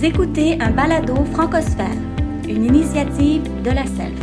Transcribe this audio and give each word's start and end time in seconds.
Écoutez 0.00 0.56
un 0.60 0.70
balado 0.70 1.16
francosphère, 1.32 1.96
une 2.48 2.64
initiative 2.64 3.42
de 3.62 3.70
la 3.70 3.84
SELF. 3.84 4.18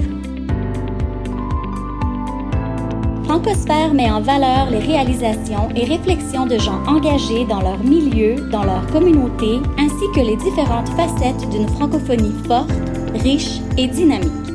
Francosphère 3.25 3.93
met 3.93 4.09
en 4.09 4.21
valeur 4.21 4.69
les 4.71 4.79
réalisations 4.79 5.69
et 5.75 5.83
réflexions 5.83 6.47
de 6.47 6.57
gens 6.57 6.81
engagés 6.87 7.45
dans 7.45 7.61
leur 7.61 7.77
milieu, 7.83 8.35
dans 8.49 8.63
leur 8.63 8.87
communauté, 8.87 9.59
ainsi 9.77 10.05
que 10.15 10.21
les 10.21 10.37
différentes 10.37 10.89
facettes 10.89 11.49
d'une 11.51 11.67
francophonie 11.67 12.35
forte, 12.47 12.71
riche 13.13 13.59
et 13.77 13.87
dynamique. 13.87 14.54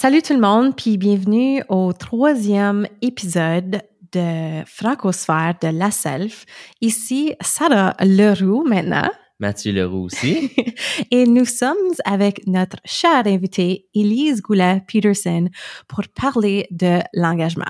Salut 0.00 0.22
tout 0.22 0.32
le 0.32 0.38
monde, 0.38 0.76
puis 0.76 0.96
bienvenue 0.96 1.60
au 1.68 1.92
troisième 1.92 2.86
épisode 3.02 3.82
de 4.12 4.62
Francosphère 4.64 5.56
de 5.60 5.76
la 5.76 5.90
Self. 5.90 6.46
Ici, 6.80 7.34
Sarah 7.40 7.96
Leroux 7.98 8.62
maintenant. 8.62 9.10
Mathieu 9.40 9.72
Leroux 9.72 10.04
aussi. 10.04 10.52
Et 11.10 11.26
nous 11.26 11.44
sommes 11.44 11.74
avec 12.04 12.46
notre 12.46 12.76
chère 12.84 13.26
invitée, 13.26 13.88
Elise 13.92 14.40
Goulet-Peterson, 14.40 15.48
pour 15.88 16.04
parler 16.14 16.68
de 16.70 17.00
l'engagement. 17.12 17.64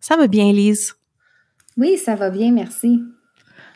Ça 0.00 0.16
va 0.16 0.26
bien, 0.26 0.48
Elise? 0.48 0.94
Oui, 1.76 1.98
ça 1.98 2.14
va 2.14 2.30
bien, 2.30 2.50
merci. 2.50 2.98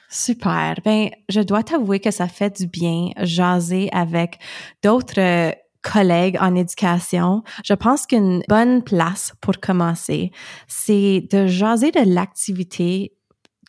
Super. 0.09 0.77
Ben, 0.83 1.11
je 1.29 1.43
dois 1.43 1.63
t'avouer 1.63 2.01
que 2.01 2.11
ça 2.11 2.27
fait 2.27 2.57
du 2.59 2.69
bien 2.69 3.11
jaser 3.19 3.91
avec 3.93 4.38
d'autres 4.83 5.52
collègues 5.82 6.38
en 6.41 6.55
éducation, 6.55 7.42
je 7.64 7.74
pense 7.74 8.06
qu'une 8.06 8.42
bonne 8.48 8.82
place 8.82 9.32
pour 9.41 9.59
commencer, 9.60 10.30
c'est 10.66 11.27
de 11.30 11.46
jaser 11.46 11.90
de 11.90 12.01
l'activité 12.15 13.12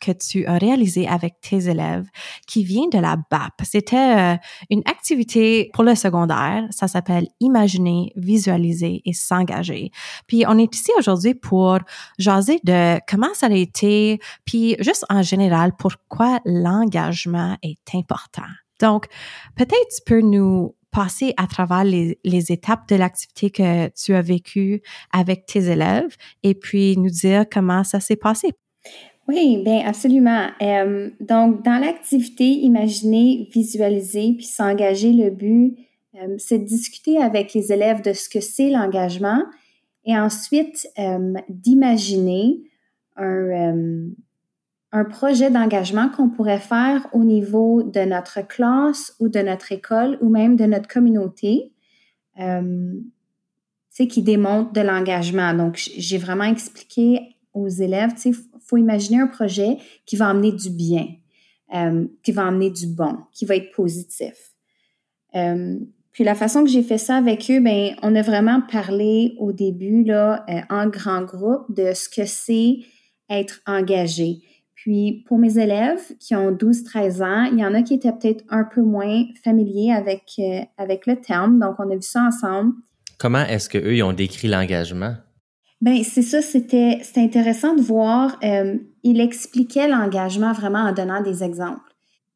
que 0.00 0.12
tu 0.12 0.46
as 0.46 0.58
réalisée 0.58 1.06
avec 1.06 1.40
tes 1.40 1.68
élèves 1.68 2.06
qui 2.46 2.64
vient 2.64 2.88
de 2.88 2.98
la 2.98 3.16
BAP. 3.16 3.52
C'était 3.62 3.96
euh, 3.96 4.36
une 4.70 4.82
activité 4.86 5.70
pour 5.74 5.84
le 5.84 5.94
secondaire. 5.94 6.66
Ça 6.70 6.88
s'appelle 6.88 7.28
Imaginer, 7.40 8.12
visualiser 8.16 9.02
et 9.04 9.12
s'engager. 9.12 9.90
Puis 10.26 10.44
on 10.48 10.58
est 10.58 10.74
ici 10.74 10.90
aujourd'hui 10.98 11.34
pour 11.34 11.78
jaser 12.18 12.60
de 12.64 12.98
comment 13.06 13.32
ça 13.34 13.46
a 13.46 13.50
été, 13.50 14.18
puis 14.44 14.76
juste 14.80 15.04
en 15.10 15.22
général, 15.22 15.72
pourquoi 15.78 16.40
l'engagement 16.44 17.56
est 17.62 17.94
important. 17.94 18.48
Donc, 18.80 19.06
peut-être 19.56 19.88
tu 19.94 20.02
peux 20.06 20.22
nous 20.22 20.74
passer 20.90 21.34
à 21.36 21.46
travers 21.46 21.84
les, 21.84 22.18
étapes 22.24 22.88
de 22.88 22.96
l'activité 22.96 23.50
que 23.50 23.88
tu 23.90 24.14
as 24.14 24.22
vécue 24.22 24.82
avec 25.12 25.46
tes 25.46 25.70
élèves 25.70 26.16
et 26.42 26.54
puis 26.54 26.96
nous 26.96 27.10
dire 27.10 27.44
comment 27.50 27.84
ça 27.84 28.00
s'est 28.00 28.16
passé. 28.16 28.52
Oui, 29.28 29.62
bien 29.62 29.86
absolument. 29.86 30.48
Euh, 30.60 31.10
donc, 31.20 31.62
dans 31.64 31.78
l'activité, 31.78 32.44
imaginer, 32.44 33.48
visualiser 33.52 34.34
puis 34.36 34.46
s'engager, 34.46 35.12
le 35.12 35.30
but, 35.30 35.76
euh, 36.16 36.34
c'est 36.38 36.58
de 36.58 36.64
discuter 36.64 37.18
avec 37.18 37.54
les 37.54 37.72
élèves 37.72 38.02
de 38.02 38.12
ce 38.12 38.28
que 38.28 38.40
c'est 38.40 38.70
l'engagement 38.70 39.42
et 40.04 40.18
ensuite 40.18 40.88
euh, 40.98 41.34
d'imaginer 41.48 42.58
un, 43.16 44.08
un 44.92 45.04
projet 45.04 45.50
d'engagement 45.50 46.08
qu'on 46.08 46.28
pourrait 46.28 46.58
faire 46.58 47.06
au 47.12 47.24
niveau 47.24 47.82
de 47.82 48.00
notre 48.00 48.46
classe 48.46 49.14
ou 49.20 49.28
de 49.28 49.40
notre 49.40 49.72
école 49.72 50.18
ou 50.20 50.28
même 50.28 50.56
de 50.56 50.64
notre 50.64 50.88
communauté, 50.88 51.72
euh, 52.40 52.94
qui 54.06 54.22
démontre 54.22 54.72
de 54.72 54.80
l'engagement. 54.80 55.54
Donc, 55.54 55.76
j'ai 55.76 56.18
vraiment 56.18 56.44
expliqué 56.44 57.36
aux 57.52 57.68
élèves, 57.68 58.12
il 58.24 58.34
faut 58.60 58.76
imaginer 58.76 59.20
un 59.20 59.26
projet 59.26 59.78
qui 60.06 60.16
va 60.16 60.28
amener 60.28 60.52
du 60.52 60.70
bien, 60.70 61.08
euh, 61.74 62.06
qui 62.22 62.32
va 62.32 62.46
amener 62.46 62.70
du 62.70 62.86
bon, 62.86 63.16
qui 63.32 63.44
va 63.44 63.56
être 63.56 63.72
positif. 63.72 64.52
Euh, 65.34 65.78
puis 66.12 66.24
la 66.24 66.34
façon 66.34 66.64
que 66.64 66.70
j'ai 66.70 66.82
fait 66.82 66.98
ça 66.98 67.16
avec 67.16 67.50
eux, 67.50 67.60
ben, 67.60 67.94
on 68.02 68.14
a 68.14 68.22
vraiment 68.22 68.60
parlé 68.60 69.34
au 69.38 69.52
début 69.52 70.04
là, 70.04 70.44
euh, 70.48 70.60
en 70.70 70.88
grand 70.88 71.22
groupe 71.22 71.72
de 71.74 71.92
ce 71.92 72.08
que 72.08 72.24
c'est 72.24 72.78
être 73.28 73.60
engagé. 73.66 74.42
Puis 74.82 75.24
pour 75.26 75.36
mes 75.36 75.58
élèves 75.58 76.00
qui 76.18 76.34
ont 76.34 76.52
12-13 76.52 77.22
ans, 77.22 77.44
il 77.52 77.58
y 77.58 77.64
en 77.64 77.74
a 77.74 77.82
qui 77.82 77.92
étaient 77.92 78.12
peut-être 78.12 78.42
un 78.48 78.64
peu 78.64 78.80
moins 78.80 79.24
familiers 79.44 79.92
avec, 79.92 80.22
euh, 80.38 80.60
avec 80.78 81.06
le 81.06 81.16
terme. 81.16 81.58
Donc, 81.58 81.74
on 81.78 81.90
a 81.90 81.94
vu 81.94 82.00
ça 82.00 82.22
ensemble. 82.22 82.72
Comment 83.18 83.44
est-ce 83.44 83.68
qu'eux, 83.68 83.94
ils 83.94 84.02
ont 84.02 84.14
décrit 84.14 84.48
l'engagement? 84.48 85.16
Ben 85.82 86.02
c'est 86.02 86.22
ça, 86.22 86.40
c'était 86.40 87.02
intéressant 87.16 87.74
de 87.74 87.82
voir. 87.82 88.38
Euh, 88.42 88.78
il 89.02 89.20
expliquait 89.20 89.86
l'engagement 89.86 90.52
vraiment 90.52 90.80
en 90.80 90.92
donnant 90.92 91.22
des 91.22 91.44
exemples. 91.44 91.80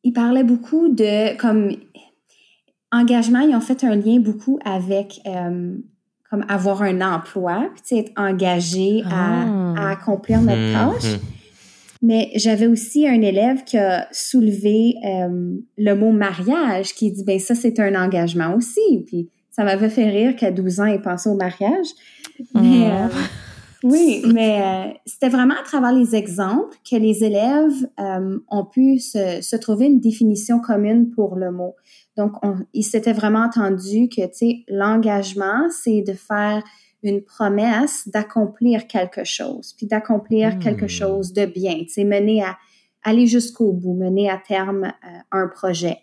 Il 0.03 0.13
parlait 0.13 0.45
beaucoup 0.45 0.91
de 0.91 1.37
comme 1.39 1.71
engagement. 2.93 3.41
Ils 3.41 3.55
ont 3.55 3.61
fait 3.61 3.85
un 3.85 3.97
lien 3.97 4.19
beaucoup 4.19 4.59
avec 4.67 5.21
euh, 5.27 5.77
comme 6.31 6.45
avoir 6.49 6.83
un 6.83 7.01
emploi, 7.01 7.71
puis 7.87 8.01
être 8.01 8.13
engagé 8.17 9.03
à, 9.07 9.45
ah. 9.45 9.75
à, 9.79 9.91
accomplir 9.93 10.43
notre 10.43 10.59
mmh, 10.59 10.73
tâche. 10.73 11.15
Mmh. 11.15 11.34
Mais 12.05 12.31
j'avais 12.35 12.67
aussi 12.67 13.09
un 13.09 13.23
élève 13.23 13.65
qui 13.65 13.79
a 13.79 14.07
soulevé 14.13 14.95
euh, 15.07 15.57
le 15.79 15.95
mot 15.95 16.13
mariage, 16.13 16.95
qui 16.95 17.11
dit, 17.11 17.25
ben 17.25 17.39
ça, 17.39 17.55
c'est 17.55 17.81
un 17.81 17.95
engagement 17.95 18.55
aussi. 18.55 19.03
Puis 19.07 19.31
ça 19.51 19.65
m'avait 19.65 19.89
fait 19.89 20.11
rire 20.11 20.37
qu'à 20.37 20.51
12 20.51 20.81
ans, 20.81 20.85
il 20.85 21.01
pensait 21.01 21.31
au 21.31 21.35
mariage. 21.35 21.87
Mais, 22.55 22.91
euh, 22.91 23.09
oui, 23.85 24.23
mais 24.35 24.61
euh, 24.61 24.93
c'était 25.07 25.31
vraiment 25.31 25.55
à 25.59 25.63
travers 25.63 25.93
les 25.93 26.15
exemples 26.15 26.77
que 26.89 26.97
les 26.97 27.25
élèves 27.25 27.89
ont 27.97 28.67
pu 28.67 28.99
se, 28.99 29.41
se, 29.41 29.57
trouver 29.57 29.87
une 29.87 30.01
définition 30.01 30.61
commune 30.61 31.09
pour 31.09 31.37
le 31.37 31.53
mot. 31.53 31.75
Donc, 32.19 32.33
on, 32.43 32.57
ils 32.75 32.83
s'étaient 32.83 33.15
vraiment 33.15 33.47
entendu 33.47 34.11
que, 34.11 34.27
tu 34.27 34.35
sais, 34.35 34.57
l'engagement, 34.69 35.71
c'est 35.71 36.03
de 36.03 36.13
faire 36.13 36.63
une 37.05 37.23
promesse 37.23 38.09
d'accomplir 38.09 38.87
quelque 38.87 39.25
chose, 39.25 39.75
puis 39.77 39.87
d'accomplir 39.87 40.59
quelque 40.59 40.87
hmm. 40.87 40.89
chose 40.89 41.33
de 41.33 41.47
bien, 41.47 41.85
sais, 41.89 42.05
mener 42.05 42.43
à 42.43 42.57
aller 43.03 43.27
jusqu'au 43.27 43.73
bout, 43.73 43.95
mener 43.95 44.31
à 44.31 44.39
terme 44.39 44.85
euh, 44.85 45.19
un 45.31 45.49
projet. 45.49 45.99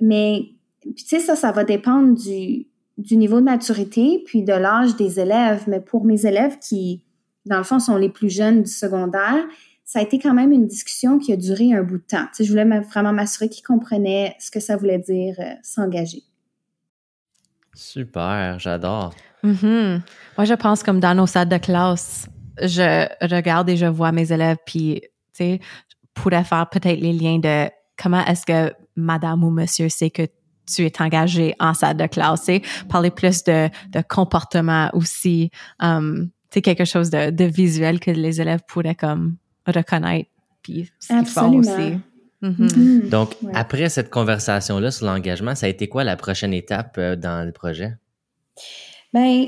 Mais, 0.00 0.46
tu 0.82 1.04
sais, 1.06 1.20
ça, 1.20 1.36
ça 1.36 1.52
va 1.52 1.64
dépendre 1.64 2.14
du, 2.14 2.66
du 2.98 3.16
niveau 3.16 3.40
de 3.40 3.44
maturité, 3.44 4.22
puis 4.24 4.42
de 4.42 4.52
l'âge 4.52 4.96
des 4.96 5.20
élèves. 5.20 5.64
Mais 5.68 5.80
pour 5.80 6.04
mes 6.04 6.26
élèves 6.26 6.58
qui, 6.58 7.04
dans 7.44 7.58
le 7.58 7.64
fond, 7.64 7.78
sont 7.78 7.96
les 7.96 8.08
plus 8.08 8.30
jeunes 8.30 8.62
du 8.62 8.70
secondaire, 8.70 9.44
ça 9.84 9.98
a 9.98 10.02
été 10.02 10.18
quand 10.18 10.32
même 10.32 10.52
une 10.52 10.66
discussion 10.66 11.18
qui 11.18 11.32
a 11.32 11.36
duré 11.36 11.74
un 11.74 11.82
bout 11.82 11.98
de 11.98 12.04
temps. 12.04 12.24
Tu 12.28 12.36
sais, 12.36 12.44
je 12.44 12.50
voulais 12.50 12.64
vraiment 12.80 13.12
m'assurer 13.12 13.50
qu'ils 13.50 13.64
comprenaient 13.64 14.34
ce 14.40 14.50
que 14.50 14.60
ça 14.60 14.76
voulait 14.76 14.98
dire 14.98 15.36
euh, 15.38 15.52
s'engager. 15.62 16.22
Super, 17.74 18.58
j'adore. 18.58 19.14
Mm-hmm. 19.44 20.00
Moi, 20.38 20.44
je 20.44 20.54
pense 20.54 20.82
comme 20.82 21.00
dans 21.00 21.14
nos 21.14 21.26
salles 21.26 21.48
de 21.48 21.58
classe, 21.58 22.28
je 22.60 23.08
regarde 23.26 23.68
et 23.68 23.76
je 23.76 23.86
vois 23.86 24.12
mes 24.12 24.32
élèves, 24.32 24.58
puis, 24.66 25.00
tu 25.02 25.08
sais, 25.32 25.60
pourrais 26.14 26.44
faire 26.44 26.68
peut-être 26.68 27.00
les 27.00 27.12
liens 27.12 27.38
de 27.38 27.70
comment 28.00 28.24
est-ce 28.24 28.46
que 28.46 28.74
madame 28.96 29.44
ou 29.44 29.50
monsieur 29.50 29.88
sait 29.88 30.10
que 30.10 30.26
tu 30.72 30.84
es 30.84 31.02
engagé 31.02 31.54
en 31.58 31.74
salle 31.74 31.96
de 31.96 32.06
classe, 32.06 32.48
et 32.48 32.62
parler 32.88 33.10
plus 33.10 33.42
de, 33.44 33.68
de 33.90 34.02
comportement 34.08 34.90
aussi, 34.92 35.50
um, 35.80 36.30
tu 36.50 36.54
sais, 36.54 36.62
quelque 36.62 36.84
chose 36.84 37.10
de, 37.10 37.30
de, 37.30 37.44
visuel 37.44 38.00
que 38.00 38.10
les 38.10 38.40
élèves 38.40 38.60
pourraient 38.68 38.94
comme 38.94 39.36
reconnaître, 39.66 40.30
puis 40.62 40.90
ce 41.00 41.08
qu'ils 41.08 41.26
font 41.26 41.58
aussi. 41.58 41.70
Mm-hmm. 41.70 42.00
Mm-hmm. 42.42 43.08
Donc, 43.08 43.36
après 43.54 43.88
cette 43.88 44.10
conversation-là 44.10 44.90
sur 44.90 45.06
l'engagement, 45.06 45.54
ça 45.54 45.66
a 45.66 45.68
été 45.68 45.88
quoi 45.88 46.04
la 46.04 46.16
prochaine 46.16 46.52
étape 46.52 46.96
euh, 46.98 47.16
dans 47.16 47.44
le 47.44 47.52
projet? 47.52 47.94
Ben, 49.12 49.46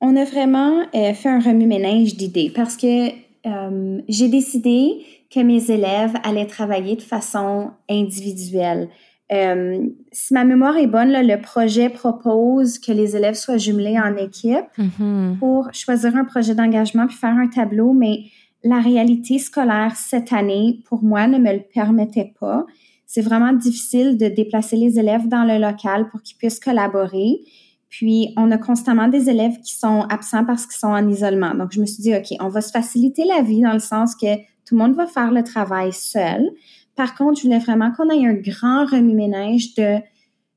on 0.00 0.16
a 0.16 0.24
vraiment 0.24 0.82
euh, 0.94 1.12
fait 1.14 1.28
un 1.28 1.40
remue-ménage 1.40 2.16
d'idées 2.16 2.52
parce 2.54 2.76
que 2.76 3.08
euh, 3.46 4.00
j'ai 4.08 4.28
décidé 4.28 5.04
que 5.32 5.40
mes 5.40 5.70
élèves 5.70 6.14
allaient 6.22 6.46
travailler 6.46 6.96
de 6.96 7.02
façon 7.02 7.70
individuelle. 7.88 8.88
Euh, 9.30 9.86
si 10.10 10.32
ma 10.32 10.44
mémoire 10.44 10.76
est 10.78 10.86
bonne, 10.86 11.10
là, 11.10 11.22
le 11.22 11.38
projet 11.40 11.90
propose 11.90 12.78
que 12.78 12.92
les 12.92 13.14
élèves 13.14 13.34
soient 13.34 13.58
jumelés 13.58 13.98
en 13.98 14.16
équipe 14.16 14.64
mm-hmm. 14.78 15.38
pour 15.38 15.68
choisir 15.74 16.16
un 16.16 16.24
projet 16.24 16.54
d'engagement 16.54 17.06
puis 17.06 17.16
faire 17.16 17.36
un 17.36 17.48
tableau, 17.48 17.92
mais 17.92 18.20
la 18.64 18.80
réalité 18.80 19.38
scolaire 19.38 19.96
cette 19.96 20.32
année, 20.32 20.80
pour 20.86 21.02
moi, 21.02 21.26
ne 21.26 21.38
me 21.38 21.52
le 21.52 21.62
permettait 21.74 22.32
pas. 22.40 22.64
C'est 23.06 23.20
vraiment 23.20 23.52
difficile 23.52 24.16
de 24.16 24.28
déplacer 24.28 24.76
les 24.76 24.98
élèves 24.98 25.28
dans 25.28 25.44
le 25.44 25.58
local 25.58 26.08
pour 26.10 26.22
qu'ils 26.22 26.36
puissent 26.36 26.60
collaborer. 26.60 27.40
Puis, 27.88 28.34
on 28.36 28.50
a 28.50 28.58
constamment 28.58 29.08
des 29.08 29.30
élèves 29.30 29.58
qui 29.60 29.74
sont 29.74 30.02
absents 30.10 30.44
parce 30.44 30.66
qu'ils 30.66 30.78
sont 30.78 30.88
en 30.88 31.08
isolement. 31.08 31.54
Donc, 31.54 31.72
je 31.72 31.80
me 31.80 31.86
suis 31.86 32.02
dit, 32.02 32.14
OK, 32.14 32.36
on 32.40 32.48
va 32.48 32.60
se 32.60 32.70
faciliter 32.70 33.24
la 33.24 33.42
vie 33.42 33.62
dans 33.62 33.72
le 33.72 33.78
sens 33.78 34.14
que 34.14 34.36
tout 34.66 34.76
le 34.76 34.78
monde 34.78 34.94
va 34.94 35.06
faire 35.06 35.32
le 35.32 35.42
travail 35.42 35.92
seul. 35.92 36.50
Par 36.96 37.14
contre, 37.14 37.38
je 37.40 37.44
voulais 37.44 37.58
vraiment 37.58 37.90
qu'on 37.92 38.10
ait 38.10 38.26
un 38.26 38.34
grand 38.34 38.84
remue-ménage 38.84 39.74
de 39.76 40.00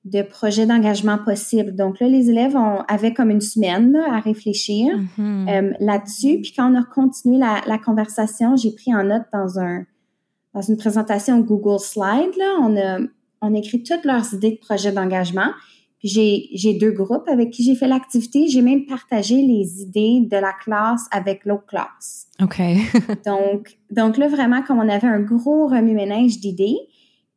de 0.03 0.23
projets 0.23 0.65
d'engagement 0.65 1.17
possibles. 1.19 1.75
Donc 1.75 1.99
là, 1.99 2.07
les 2.07 2.29
élèves 2.29 2.55
ont, 2.55 2.81
avaient 2.87 3.13
comme 3.13 3.29
une 3.29 3.41
semaine 3.41 3.95
à 3.95 4.19
réfléchir 4.19 4.97
mm-hmm. 4.97 5.49
euh, 5.49 5.73
là-dessus. 5.79 6.39
Puis 6.41 6.53
quand 6.55 6.71
on 6.71 6.75
a 6.75 6.83
continué 6.83 7.37
la, 7.37 7.61
la 7.67 7.77
conversation, 7.77 8.55
j'ai 8.55 8.71
pris 8.71 8.95
en 8.95 9.03
note 9.03 9.25
dans 9.31 9.59
un 9.59 9.85
dans 10.53 10.61
une 10.61 10.75
présentation 10.75 11.39
Google 11.39 11.79
Slide. 11.79 12.35
Là, 12.37 12.57
on 12.61 12.75
a 12.77 12.99
on 13.41 13.55
a 13.55 13.57
écrit 13.57 13.83
toutes 13.83 14.05
leurs 14.05 14.33
idées 14.33 14.51
de 14.51 14.57
projets 14.57 14.91
d'engagement. 14.91 15.51
Puis 16.01 16.09
j'ai, 16.09 16.49
j'ai 16.53 16.73
deux 16.73 16.91
groupes 16.91 17.27
avec 17.27 17.51
qui 17.51 17.63
j'ai 17.63 17.75
fait 17.75 17.87
l'activité. 17.87 18.47
J'ai 18.47 18.63
même 18.63 18.87
partagé 18.87 19.35
les 19.35 19.83
idées 19.83 20.21
de 20.21 20.35
la 20.35 20.51
classe 20.51 21.05
avec 21.11 21.45
l'autre 21.45 21.67
classe. 21.67 22.27
OK. 22.41 22.59
donc, 23.25 23.77
donc 23.91 24.17
là, 24.17 24.27
vraiment, 24.27 24.63
comme 24.63 24.79
on 24.79 24.89
avait 24.89 25.07
un 25.07 25.19
gros 25.19 25.67
remue-ménage 25.67 26.39
d'idées, 26.39 26.79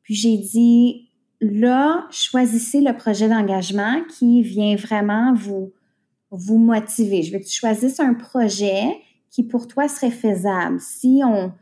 puis 0.03 0.15
j'ai 0.15 0.39
dit, 0.39 1.11
là, 1.43 2.07
choisissez 2.11 2.81
le 2.81 2.97
projet 2.97 3.29
d'engagement 3.29 4.01
qui 4.09 4.43
vient 4.43 4.77
vraiment 4.77 5.35
vous, 5.35 5.73
vous 6.31 6.59
motiver. 6.59 7.23
Je 7.23 7.35
veux 7.35 7.41
que 7.41 7.45
tu 7.45 7.59
choisisses 7.59 8.01
un 8.01 8.15
projet 8.15 8.97
qui 9.31 9.43
pour 9.43 9.69
toi 9.69 9.89
serait 9.89 10.11
faisable. 10.11 10.81
Si 10.81 11.21
on, 11.23 11.53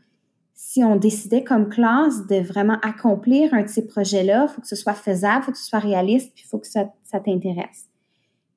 si 0.73 0.83
on 0.83 0.95
décidait 0.95 1.43
comme 1.43 1.69
classe 1.69 2.25
de 2.25 2.37
vraiment 2.37 2.79
accomplir 2.81 3.53
un 3.53 3.61
de 3.61 3.67
ces 3.67 3.85
projets-là, 3.85 4.47
il 4.49 4.53
faut 4.55 4.61
que 4.61 4.67
ce 4.67 4.75
soit 4.75 4.95
faisable, 4.95 5.41
il 5.41 5.45
faut 5.45 5.51
que 5.51 5.57
ce 5.59 5.65
soit 5.65 5.77
réaliste, 5.77 6.31
puis 6.33 6.45
il 6.47 6.49
faut 6.49 6.57
que 6.57 6.65
ça, 6.65 6.85
ça 7.03 7.19
t'intéresse. 7.19 7.89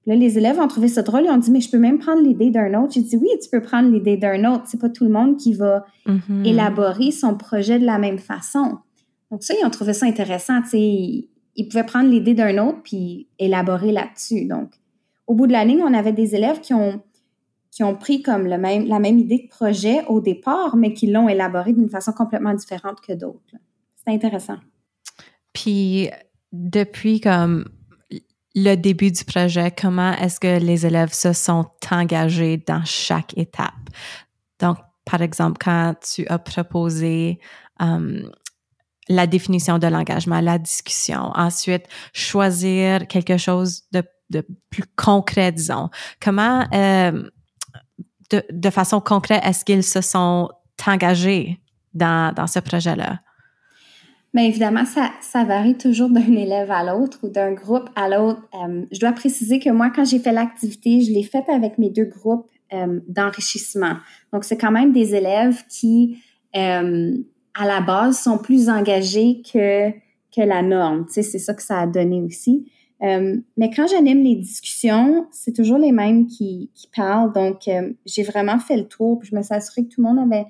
Là, 0.06 0.14
les 0.14 0.38
élèves 0.38 0.58
ont 0.58 0.66
trouvé 0.66 0.88
ça 0.88 1.02
drôle. 1.02 1.24
Ils 1.26 1.30
ont 1.30 1.36
dit, 1.36 1.50
mais 1.50 1.60
je 1.60 1.70
peux 1.70 1.78
même 1.78 1.98
prendre 1.98 2.22
l'idée 2.22 2.48
d'un 2.48 2.72
autre. 2.80 2.94
J'ai 2.94 3.02
dit, 3.02 3.18
oui, 3.18 3.28
tu 3.42 3.50
peux 3.50 3.60
prendre 3.60 3.90
l'idée 3.90 4.16
d'un 4.16 4.50
autre. 4.50 4.62
C'est 4.66 4.80
pas 4.80 4.88
tout 4.88 5.04
le 5.04 5.10
monde 5.10 5.36
qui 5.36 5.52
va 5.52 5.84
mm-hmm. 6.06 6.46
élaborer 6.46 7.10
son 7.10 7.36
projet 7.36 7.78
de 7.78 7.84
la 7.84 7.98
même 7.98 8.18
façon. 8.18 8.78
Donc 9.30 9.42
ça, 9.42 9.52
ils 9.60 9.66
ont 9.66 9.70
trouvé 9.70 9.92
ça 9.92 10.06
intéressant. 10.06 10.62
Tu 10.62 10.68
sais, 10.70 10.80
ils, 10.80 11.68
pouvaient 11.68 11.84
prendre 11.84 12.08
l'idée 12.08 12.32
d'un 12.32 12.56
autre 12.66 12.78
puis 12.82 13.28
élaborer 13.38 13.92
là-dessus. 13.92 14.46
Donc, 14.46 14.70
au 15.26 15.34
bout 15.34 15.46
de 15.46 15.52
la 15.52 15.66
ligne, 15.66 15.82
on 15.82 15.92
avait 15.92 16.12
des 16.12 16.34
élèves 16.34 16.60
qui 16.60 16.72
ont 16.72 17.02
qui 17.76 17.84
ont 17.84 17.94
pris 17.94 18.22
comme 18.22 18.46
le 18.46 18.56
même, 18.56 18.86
la 18.86 18.98
même 18.98 19.18
idée 19.18 19.42
de 19.44 19.48
projet 19.48 20.02
au 20.06 20.22
départ, 20.22 20.76
mais 20.76 20.94
qui 20.94 21.08
l'ont 21.08 21.28
élaboré 21.28 21.74
d'une 21.74 21.90
façon 21.90 22.10
complètement 22.12 22.54
différente 22.54 23.02
que 23.06 23.12
d'autres. 23.12 23.54
C'est 23.96 24.14
intéressant. 24.14 24.56
Puis, 25.52 26.08
depuis 26.52 27.20
comme 27.20 27.68
le 28.54 28.76
début 28.76 29.12
du 29.12 29.22
projet, 29.24 29.70
comment 29.70 30.12
est-ce 30.12 30.40
que 30.40 30.58
les 30.58 30.86
élèves 30.86 31.12
se 31.12 31.34
sont 31.34 31.66
engagés 31.90 32.56
dans 32.66 32.82
chaque 32.86 33.36
étape? 33.36 33.74
Donc, 34.58 34.78
par 35.04 35.20
exemple, 35.20 35.58
quand 35.62 35.96
tu 36.00 36.26
as 36.28 36.38
proposé 36.38 37.40
um, 37.78 38.30
la 39.10 39.26
définition 39.26 39.78
de 39.78 39.86
l'engagement, 39.86 40.40
la 40.40 40.58
discussion, 40.58 41.30
ensuite 41.34 41.84
choisir 42.14 43.06
quelque 43.06 43.36
chose 43.36 43.82
de, 43.92 44.02
de 44.30 44.46
plus 44.70 44.84
concret, 44.96 45.52
disons. 45.52 45.90
Comment 46.22 46.66
euh, 46.72 47.28
de, 48.30 48.70
façon 48.70 49.00
concrète, 49.00 49.42
est-ce 49.44 49.64
qu'ils 49.64 49.82
se 49.82 50.00
sont 50.00 50.48
engagés 50.86 51.58
dans, 51.94 52.46
ce 52.46 52.58
projet-là? 52.58 53.20
Bien 54.34 54.44
évidemment, 54.44 54.84
ça, 54.84 55.12
ça 55.22 55.44
varie 55.44 55.78
toujours 55.78 56.10
d'un 56.10 56.32
élève 56.32 56.70
à 56.70 56.84
l'autre 56.84 57.18
ou 57.22 57.28
d'un 57.28 57.52
groupe 57.52 57.88
à 57.96 58.08
l'autre. 58.08 58.42
Euh, 58.54 58.84
je 58.92 59.00
dois 59.00 59.12
préciser 59.12 59.58
que 59.58 59.70
moi, 59.70 59.90
quand 59.94 60.04
j'ai 60.04 60.18
fait 60.18 60.32
l'activité, 60.32 61.00
je 61.00 61.12
l'ai 61.12 61.22
faite 61.22 61.48
avec 61.48 61.78
mes 61.78 61.88
deux 61.88 62.04
groupes 62.04 62.46
euh, 62.72 63.00
d'enrichissement. 63.08 63.94
Donc, 64.32 64.44
c'est 64.44 64.58
quand 64.58 64.72
même 64.72 64.92
des 64.92 65.14
élèves 65.14 65.62
qui, 65.68 66.18
euh, 66.54 67.16
à 67.54 67.66
la 67.66 67.80
base, 67.80 68.18
sont 68.18 68.36
plus 68.36 68.68
engagés 68.68 69.40
que, 69.40 69.90
que 69.90 70.42
la 70.42 70.60
norme. 70.60 71.06
Tu 71.06 71.14
sais, 71.14 71.22
c'est 71.22 71.38
ça 71.38 71.54
que 71.54 71.62
ça 71.62 71.80
a 71.80 71.86
donné 71.86 72.20
aussi. 72.20 72.70
Euh, 73.02 73.36
mais 73.56 73.70
quand 73.70 73.86
j'anime 73.86 74.22
les 74.22 74.36
discussions, 74.36 75.26
c'est 75.30 75.54
toujours 75.54 75.78
les 75.78 75.92
mêmes 75.92 76.26
qui, 76.26 76.70
parlent. 76.94 77.32
Donc, 77.32 77.68
euh, 77.68 77.92
j'ai 78.06 78.22
vraiment 78.22 78.58
fait 78.58 78.76
le 78.76 78.86
tour. 78.86 79.18
Puis 79.18 79.28
je 79.30 79.36
me 79.36 79.42
suis 79.42 79.54
assurée 79.54 79.84
que 79.84 79.94
tout 79.94 80.02
le 80.02 80.08
monde 80.08 80.32
avait 80.32 80.46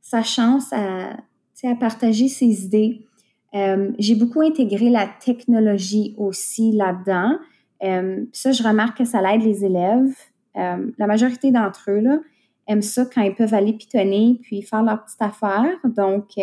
sa 0.00 0.22
chance 0.22 0.72
à, 0.72 1.16
à 1.64 1.74
partager 1.78 2.28
ses 2.28 2.64
idées. 2.64 3.06
Euh, 3.54 3.92
j'ai 3.98 4.14
beaucoup 4.14 4.40
intégré 4.40 4.88
la 4.88 5.06
technologie 5.06 6.14
aussi 6.16 6.72
là-dedans. 6.72 7.36
ça, 8.32 8.52
je 8.52 8.62
remarque 8.62 8.98
que 8.98 9.04
ça 9.04 9.20
aide 9.34 9.42
les 9.42 9.64
élèves. 9.64 10.14
la 10.54 11.06
majorité 11.06 11.50
d'entre 11.50 11.90
eux 11.90 12.00
là, 12.00 12.18
aiment 12.68 12.82
ça 12.82 13.04
quand 13.04 13.22
ils 13.22 13.34
peuvent 13.34 13.54
aller 13.54 13.74
pitonner 13.74 14.38
puis 14.40 14.62
faire 14.62 14.82
leur 14.82 15.04
petite 15.04 15.20
affaire. 15.20 15.76
Donc, 15.84 16.36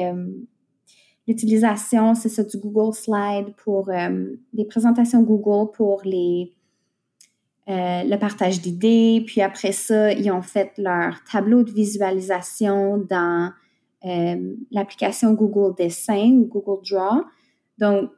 l'utilisation, 1.29 2.15
c'est 2.15 2.27
ça, 2.27 2.43
du 2.43 2.57
Google 2.57 2.93
Slide 2.93 3.53
pour 3.63 3.89
euh, 3.89 4.35
des 4.51 4.65
présentations 4.65 5.21
Google 5.21 5.71
pour 5.71 6.01
euh, 6.05 6.45
le 7.67 8.15
partage 8.17 8.59
d'idées. 8.61 9.23
Puis 9.25 9.41
après 9.41 9.71
ça, 9.71 10.11
ils 10.11 10.31
ont 10.31 10.41
fait 10.41 10.71
leur 10.79 11.23
tableau 11.31 11.61
de 11.63 11.69
visualisation 11.71 12.97
dans 12.97 13.51
euh, 14.05 14.55
l'application 14.71 15.33
Google 15.33 15.75
Dessin 15.77 16.31
ou 16.31 16.45
Google 16.45 16.81
Draw. 16.89 17.23
Donc, 17.77 18.09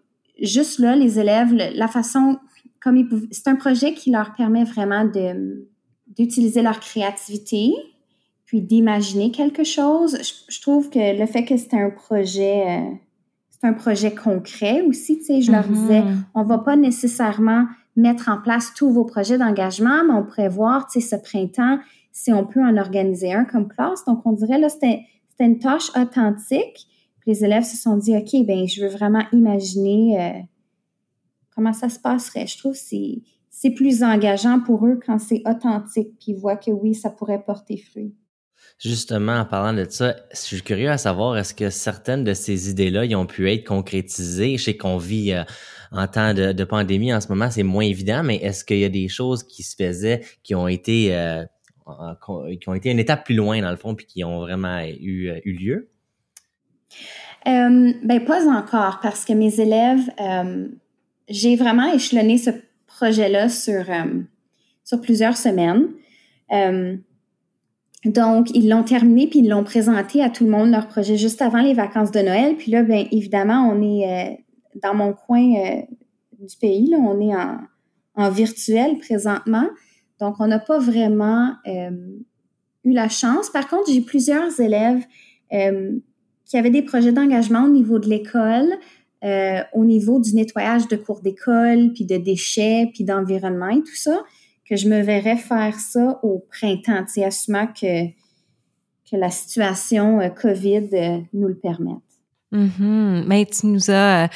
juste 0.42 0.80
là, 0.80 0.96
les 0.96 1.20
élèves, 1.20 1.54
la 1.54 1.88
façon 1.90 2.40
comme 2.80 3.28
c'est 3.30 3.48
un 3.48 3.56
projet 3.56 3.94
qui 3.94 4.10
leur 4.10 4.34
permet 4.34 4.64
vraiment 4.64 5.06
de 5.06 5.68
d'utiliser 6.08 6.62
leur 6.62 6.80
créativité, 6.82 7.72
puis 8.52 8.62
d'imaginer 8.62 9.32
quelque 9.32 9.64
chose. 9.64 10.18
Je, 10.50 10.60
trouve 10.60 10.90
que 10.90 11.18
le 11.18 11.26
fait 11.26 11.46
que 11.46 11.56
c'était 11.56 11.80
un 11.80 11.90
projet, 11.90 12.66
euh, 12.68 12.96
c'est 13.50 13.66
un 13.66 13.72
projet 13.72 14.14
concret 14.14 14.82
aussi, 14.82 15.20
tu 15.20 15.24
sais, 15.24 15.42
je 15.42 15.54
leur 15.54 15.66
disais, 15.66 16.02
mm-hmm. 16.02 16.24
on 16.36 16.44
va 16.44 16.58
pas 16.58 16.76
nécessairement 16.76 17.66
mettre 17.96 18.28
en 18.28 18.42
place 18.42 18.74
tous 18.76 18.92
vos 18.92 19.06
projets 19.06 19.38
d'engagement, 19.38 20.04
mais 20.06 20.16
on 20.16 20.26
pourrait 20.26 20.50
voir, 20.50 20.86
tu 20.88 21.00
sais, 21.00 21.16
ce 21.16 21.22
printemps, 21.22 21.80
si 22.12 22.34
on 22.34 22.46
peut 22.46 22.62
en 22.62 22.76
organiser 22.76 23.32
un 23.32 23.46
comme 23.46 23.70
classe. 23.70 24.04
Donc, 24.04 24.20
on 24.26 24.34
dirait, 24.34 24.60
là, 24.60 24.68
c'était 24.68 25.06
une 25.40 25.60
tâche 25.60 25.90
authentique. 25.96 26.88
Puis 27.22 27.32
les 27.32 27.46
élèves 27.46 27.64
se 27.64 27.78
sont 27.78 27.96
dit, 27.96 28.18
OK, 28.18 28.46
ben 28.46 28.68
je 28.68 28.82
veux 28.84 28.90
vraiment 28.90 29.24
imaginer 29.32 30.22
euh, 30.22 30.40
comment 31.56 31.72
ça 31.72 31.88
se 31.88 32.00
passerait. 32.00 32.48
Je 32.48 32.58
trouve 32.58 32.74
que 32.74 33.22
c'est 33.50 33.70
plus 33.70 34.04
engageant 34.04 34.60
pour 34.60 34.86
eux 34.86 35.00
quand 35.06 35.20
c'est 35.20 35.42
authentique, 35.46 36.18
puis 36.20 36.34
ils 36.34 36.38
voient 36.38 36.58
que 36.58 36.72
oui, 36.72 36.94
ça 36.94 37.10
pourrait 37.10 37.42
porter 37.42 37.78
fruit. 37.78 38.14
Justement, 38.84 39.42
en 39.42 39.46
parlant 39.46 39.74
de 39.74 39.86
ça, 39.88 40.16
je 40.32 40.38
suis 40.38 40.62
curieux 40.64 40.90
à 40.90 40.98
savoir, 40.98 41.38
est-ce 41.38 41.54
que 41.54 41.70
certaines 41.70 42.24
de 42.24 42.34
ces 42.34 42.72
idées-là, 42.72 43.04
ont 43.16 43.28
pu 43.28 43.52
être 43.52 43.64
concrétisées? 43.64 44.58
Je 44.58 44.64
sais 44.64 44.76
qu'on 44.76 44.98
vit 44.98 45.34
euh, 45.34 45.44
en 45.92 46.08
temps 46.08 46.34
de, 46.34 46.64
pandémie 46.64 47.14
en 47.14 47.22
ce 47.22 47.28
moment, 47.28 47.52
c'est 47.52 47.62
moins 47.62 47.84
évident, 47.84 48.24
mais 48.24 48.38
est-ce 48.38 48.66
qu'il 48.66 48.80
y 48.80 48.84
a 48.84 48.90
des 48.90 49.08
choses 49.08 49.44
qui 49.44 49.62
se 49.62 49.76
faisaient 49.76 50.22
qui 50.42 50.56
ont 50.56 50.68
été 50.68 51.16
euh, 51.16 51.44
qui 52.60 52.70
ont 52.70 52.74
été 52.74 52.90
une 52.90 52.98
étape 52.98 53.24
plus 53.24 53.36
loin 53.36 53.62
dans 53.62 53.70
le 53.70 53.78
fond, 53.78 53.94
puis 53.94 54.08
qui 54.08 54.24
ont 54.24 54.40
vraiment 54.40 54.82
eu, 55.00 55.30
euh, 55.30 55.40
eu 55.46 55.54
lieu? 55.54 55.90
ben 57.46 58.26
pas 58.26 58.48
encore, 58.50 59.00
parce 59.04 59.26
que 59.26 59.34
mes 59.34 59.60
élèves, 59.60 60.10
j'ai 61.30 61.56
vraiment 61.56 61.94
échelonné 61.94 62.40
ce 62.40 62.50
projet-là 62.88 63.50
sur, 63.50 63.86
sur 64.84 65.02
plusieurs 65.02 65.38
semaines. 65.38 65.88
Donc, 68.06 68.50
ils 68.56 68.68
l'ont 68.68 68.84
terminé 68.84 69.28
puis 69.28 69.40
ils 69.40 69.50
l'ont 69.50 69.64
présenté 69.64 70.24
à 70.24 70.30
tout 70.30 70.44
le 70.44 70.50
monde, 70.50 70.72
leur 70.72 70.88
projet, 70.88 71.18
juste 71.18 71.42
avant 71.42 71.62
les 71.62 71.74
vacances 71.74 72.12
de 72.12 72.20
Noël. 72.20 72.56
Puis 72.58 72.72
là, 72.72 72.82
bien 72.82 73.06
évidemment, 73.12 73.70
on 73.72 73.82
est 73.82 74.32
euh, 74.32 74.36
dans 74.82 74.96
mon 74.96 75.14
coin 75.14 75.54
euh, 75.56 75.82
du 76.40 76.58
pays, 76.58 76.90
là, 76.90 76.98
on 76.98 77.20
est 77.22 77.36
en, 77.36 78.30
virtuel 78.32 78.98
présentement. 78.98 79.68
Donc, 80.20 80.36
on 80.40 80.48
n'a 80.48 80.60
pas 80.60 80.80
vraiment 80.80 81.54
euh, 81.68 81.90
eu 82.84 82.92
la 82.92 83.10
chance. 83.10 83.50
Par 83.50 83.68
contre, 83.68 83.92
j'ai 83.92 84.02
plusieurs 84.02 84.60
élèves 84.60 85.04
qui 86.46 86.58
avaient 86.58 86.70
des 86.70 86.84
projets 86.84 87.12
d'engagement 87.12 87.64
au 87.64 87.70
niveau 87.70 88.00
de 88.00 88.08
l'école, 88.08 88.70
au 89.74 89.86
niveau 89.86 90.20
du 90.20 90.34
nettoyage 90.34 90.88
de 90.88 90.96
cours 90.96 91.22
d'école, 91.22 91.92
puis 91.94 92.06
de 92.06 92.18
déchets, 92.18 92.90
puis 92.94 93.04
d'environnement 93.04 93.70
et 93.70 93.82
tout 93.82 93.96
ça 93.96 94.24
que 94.72 94.78
je 94.78 94.88
me 94.88 95.02
verrais 95.02 95.36
faire 95.36 95.78
ça 95.78 96.18
au 96.24 96.48
printemps, 96.50 97.04
assumant 97.26 97.68
que, 97.68 98.08
que 98.08 99.18
la 99.18 99.30
situation 99.30 100.22
euh, 100.22 100.30
COVID 100.30 100.88
euh, 100.94 101.18
nous 101.34 101.50
le 101.50 101.58
permette. 101.58 101.98
Mm-hmm. 102.54 103.26
Mais 103.28 103.46
tu 103.48 103.68
nous 103.68 103.92
as 103.92 104.24
euh, 104.24 104.28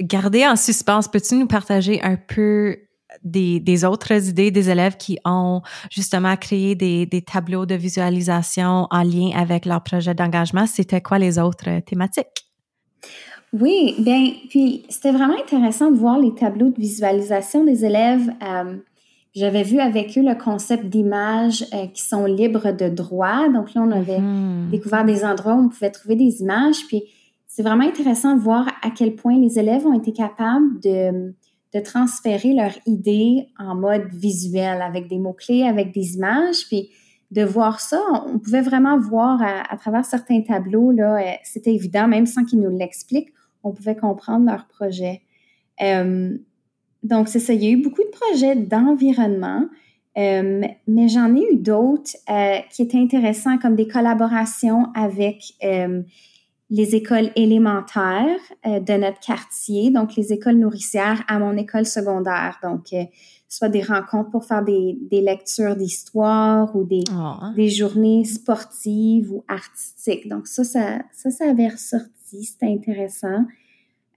gardé 0.00 0.44
en 0.44 0.56
suspens. 0.56 1.02
Peux-tu 1.12 1.36
nous 1.36 1.46
partager 1.46 2.02
un 2.02 2.16
peu 2.16 2.78
des, 3.22 3.60
des, 3.60 3.84
autres 3.84 4.28
idées 4.28 4.50
des 4.50 4.70
élèves 4.70 4.96
qui 4.96 5.20
ont 5.24 5.62
justement 5.88 6.36
créé 6.36 6.74
des, 6.74 7.06
des, 7.06 7.22
tableaux 7.22 7.64
de 7.64 7.76
visualisation 7.76 8.88
en 8.90 9.02
lien 9.04 9.30
avec 9.36 9.66
leur 9.66 9.84
projet 9.84 10.14
d'engagement? 10.14 10.66
C'était 10.66 11.00
quoi 11.00 11.20
les 11.20 11.38
autres 11.38 11.78
thématiques? 11.82 12.44
Oui, 13.52 13.94
bien, 14.00 14.32
puis 14.48 14.84
c'était 14.88 15.12
vraiment 15.12 15.38
intéressant 15.38 15.92
de 15.92 15.96
voir 15.96 16.18
les 16.18 16.34
tableaux 16.34 16.70
de 16.70 16.80
visualisation 16.80 17.62
des 17.62 17.84
élèves. 17.84 18.32
J'avais 19.36 19.62
vu 19.62 19.80
avec 19.80 20.16
eux 20.16 20.22
le 20.22 20.34
concept 20.34 20.86
d'images 20.86 21.62
euh, 21.74 21.86
qui 21.88 22.02
sont 22.02 22.24
libres 22.24 22.72
de 22.72 22.88
droit. 22.88 23.50
Donc 23.50 23.74
là, 23.74 23.82
on 23.82 23.90
avait 23.90 24.18
mhm. 24.18 24.70
découvert 24.70 25.04
des 25.04 25.26
endroits 25.26 25.54
où 25.54 25.66
on 25.66 25.68
pouvait 25.68 25.90
trouver 25.90 26.16
des 26.16 26.40
images. 26.40 26.86
Puis 26.88 27.04
c'est 27.46 27.62
vraiment 27.62 27.84
intéressant 27.84 28.34
de 28.34 28.40
voir 28.40 28.66
à 28.82 28.90
quel 28.90 29.14
point 29.14 29.38
les 29.38 29.58
élèves 29.58 29.86
ont 29.86 29.92
été 29.92 30.14
capables 30.14 30.80
de, 30.80 31.34
de 31.74 31.80
transférer 31.80 32.54
leur 32.54 32.72
idée 32.86 33.48
en 33.58 33.74
mode 33.74 34.06
visuel, 34.10 34.80
avec 34.80 35.06
des 35.06 35.18
mots-clés, 35.18 35.64
avec 35.64 35.92
des 35.92 36.14
images, 36.14 36.66
puis 36.68 36.88
de 37.30 37.42
voir 37.42 37.80
ça, 37.80 38.00
on 38.26 38.38
pouvait 38.38 38.62
vraiment 38.62 38.98
voir 38.98 39.42
à, 39.42 39.76
travers 39.76 40.04
certains 40.04 40.42
tableaux, 40.42 40.92
là, 40.92 41.16
euh, 41.16 41.32
c'était 41.42 41.74
évident, 41.74 42.06
même 42.06 42.24
sans 42.24 42.44
qu'ils 42.44 42.60
nous 42.60 42.70
l'expliquent, 42.70 43.32
on 43.64 43.72
pouvait 43.72 43.96
comprendre 43.96 44.46
leur 44.46 44.66
projet. 44.66 45.22
Euh, 45.82 46.38
donc, 47.02 47.28
c'est 47.28 47.38
ça, 47.38 47.52
il 47.52 47.62
y 47.62 47.66
a 47.66 47.70
eu 47.70 47.82
beaucoup 47.82 48.02
de 48.02 48.10
projets 48.10 48.56
d'environnement, 48.56 49.64
euh, 50.18 50.62
mais 50.86 51.08
j'en 51.08 51.34
ai 51.34 51.42
eu 51.52 51.56
d'autres 51.56 52.12
qui 52.70 52.82
étaient 52.82 52.98
intéressants, 52.98 53.58
comme 53.58 53.76
des 53.76 53.86
collaborations 53.86 54.86
avec 54.94 55.42
les 56.70 56.96
écoles 56.96 57.30
élémentaires 57.36 58.40
de 58.64 58.96
notre 58.96 59.20
quartier, 59.20 59.90
donc 59.90 60.16
les 60.16 60.32
écoles 60.32 60.56
nourricières 60.56 61.22
à 61.28 61.38
mon 61.38 61.56
école 61.56 61.84
secondaire. 61.84 62.58
Donc, 62.62 62.92
soit 63.48 63.68
des 63.68 63.82
rencontres 63.82 64.30
pour 64.30 64.44
faire 64.44 64.64
des, 64.64 64.98
des 65.10 65.20
lectures 65.20 65.76
d'histoire 65.76 66.74
ou 66.74 66.84
des, 66.84 67.04
ah. 67.10 67.52
des 67.56 67.68
journées 67.68 68.24
sportives 68.24 69.32
ou 69.32 69.44
artistiques. 69.48 70.28
Donc 70.28 70.46
ça, 70.46 70.64
ça, 70.64 70.98
ça, 71.12 71.30
ça 71.30 71.50
avait 71.50 71.68
ressorti, 71.68 72.44
c'était 72.44 72.66
intéressant. 72.66 73.44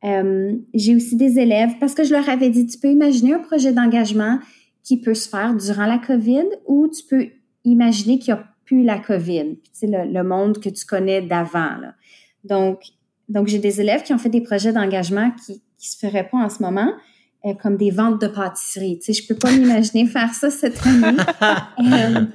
Euh, 0.04 0.54
j'ai 0.74 0.96
aussi 0.96 1.16
des 1.16 1.40
élèves, 1.40 1.72
parce 1.80 1.94
que 1.94 2.04
je 2.04 2.14
leur 2.14 2.28
avais 2.30 2.50
dit, 2.50 2.66
tu 2.66 2.78
peux 2.78 2.90
imaginer 2.90 3.34
un 3.34 3.40
projet 3.40 3.74
d'engagement 3.74 4.40
qui 4.84 5.00
peut 5.00 5.14
se 5.14 5.28
faire 5.28 5.54
durant 5.56 5.86
la 5.86 5.98
COVID 5.98 6.46
ou 6.68 6.88
tu 6.88 7.04
peux 7.04 7.28
imaginer 7.66 8.18
qu'il 8.18 8.34
n'y 8.34 8.40
a 8.40 8.44
plus 8.66 8.84
la 8.84 9.00
COVID, 9.00 9.56
tu 9.56 9.70
sais, 9.74 9.88
le, 9.88 10.12
le, 10.12 10.24
monde 10.24 10.60
que 10.60 10.70
tu 10.70 10.86
connais 10.86 11.22
d'avant. 11.22 11.76
Donc, 12.44 12.82
donc 13.28 13.48
j'ai 13.48 13.60
des 13.60 13.82
élèves 13.82 14.04
qui 14.04 14.14
ont 14.14 14.18
fait 14.18 14.30
des 14.30 14.42
projets 14.42 14.72
d'engagement 14.72 15.32
qui 15.32 15.54
ne 15.54 15.58
se 15.78 15.98
feraient 15.98 16.28
pas 16.30 16.38
en 16.38 16.50
ce 16.50 16.62
moment, 16.62 16.94
euh, 17.46 17.54
comme 17.54 17.78
des 17.78 17.92
ventes 17.92 18.22
de 18.22 18.28
pâtisserie. 18.28 19.00
Tu 19.00 19.14
sais, 19.14 19.22
je 19.22 19.28
peux 19.28 19.36
pas 19.36 19.52
m'imaginer 19.52 20.06
faire 20.06 20.34
ça 20.34 20.50
cette 20.50 20.86
année. 20.86 21.18
Euh, 21.80 22.26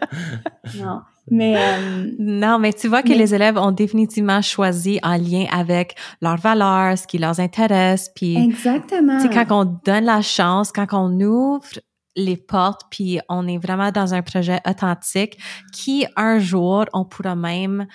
non. 0.78 1.00
Mais 1.30 1.56
euh, 1.56 2.10
non, 2.18 2.58
mais 2.58 2.72
tu 2.72 2.88
vois 2.88 3.02
que 3.02 3.12
les 3.12 3.34
élèves 3.34 3.56
ont 3.56 3.72
définitivement 3.72 4.42
choisi 4.42 4.98
en 5.02 5.16
lien 5.16 5.46
avec 5.50 5.96
leurs 6.20 6.36
valeurs, 6.36 6.98
ce 6.98 7.06
qui 7.06 7.18
leur 7.18 7.40
intéresse, 7.40 8.10
puis 8.14 8.36
exactement. 8.36 9.20
Sais, 9.20 9.30
quand 9.30 9.46
on 9.50 9.80
donne 9.84 10.04
la 10.04 10.20
chance, 10.20 10.70
quand 10.70 10.86
on 10.92 11.18
ouvre 11.20 11.80
les 12.16 12.36
portes, 12.36 12.82
puis 12.90 13.20
on 13.28 13.48
est 13.48 13.58
vraiment 13.58 13.90
dans 13.90 14.12
un 14.12 14.22
projet 14.22 14.60
authentique, 14.68 15.38
qui 15.72 16.06
un 16.16 16.38
jour 16.38 16.84
on 16.92 17.04
pourra 17.04 17.34
même 17.34 17.86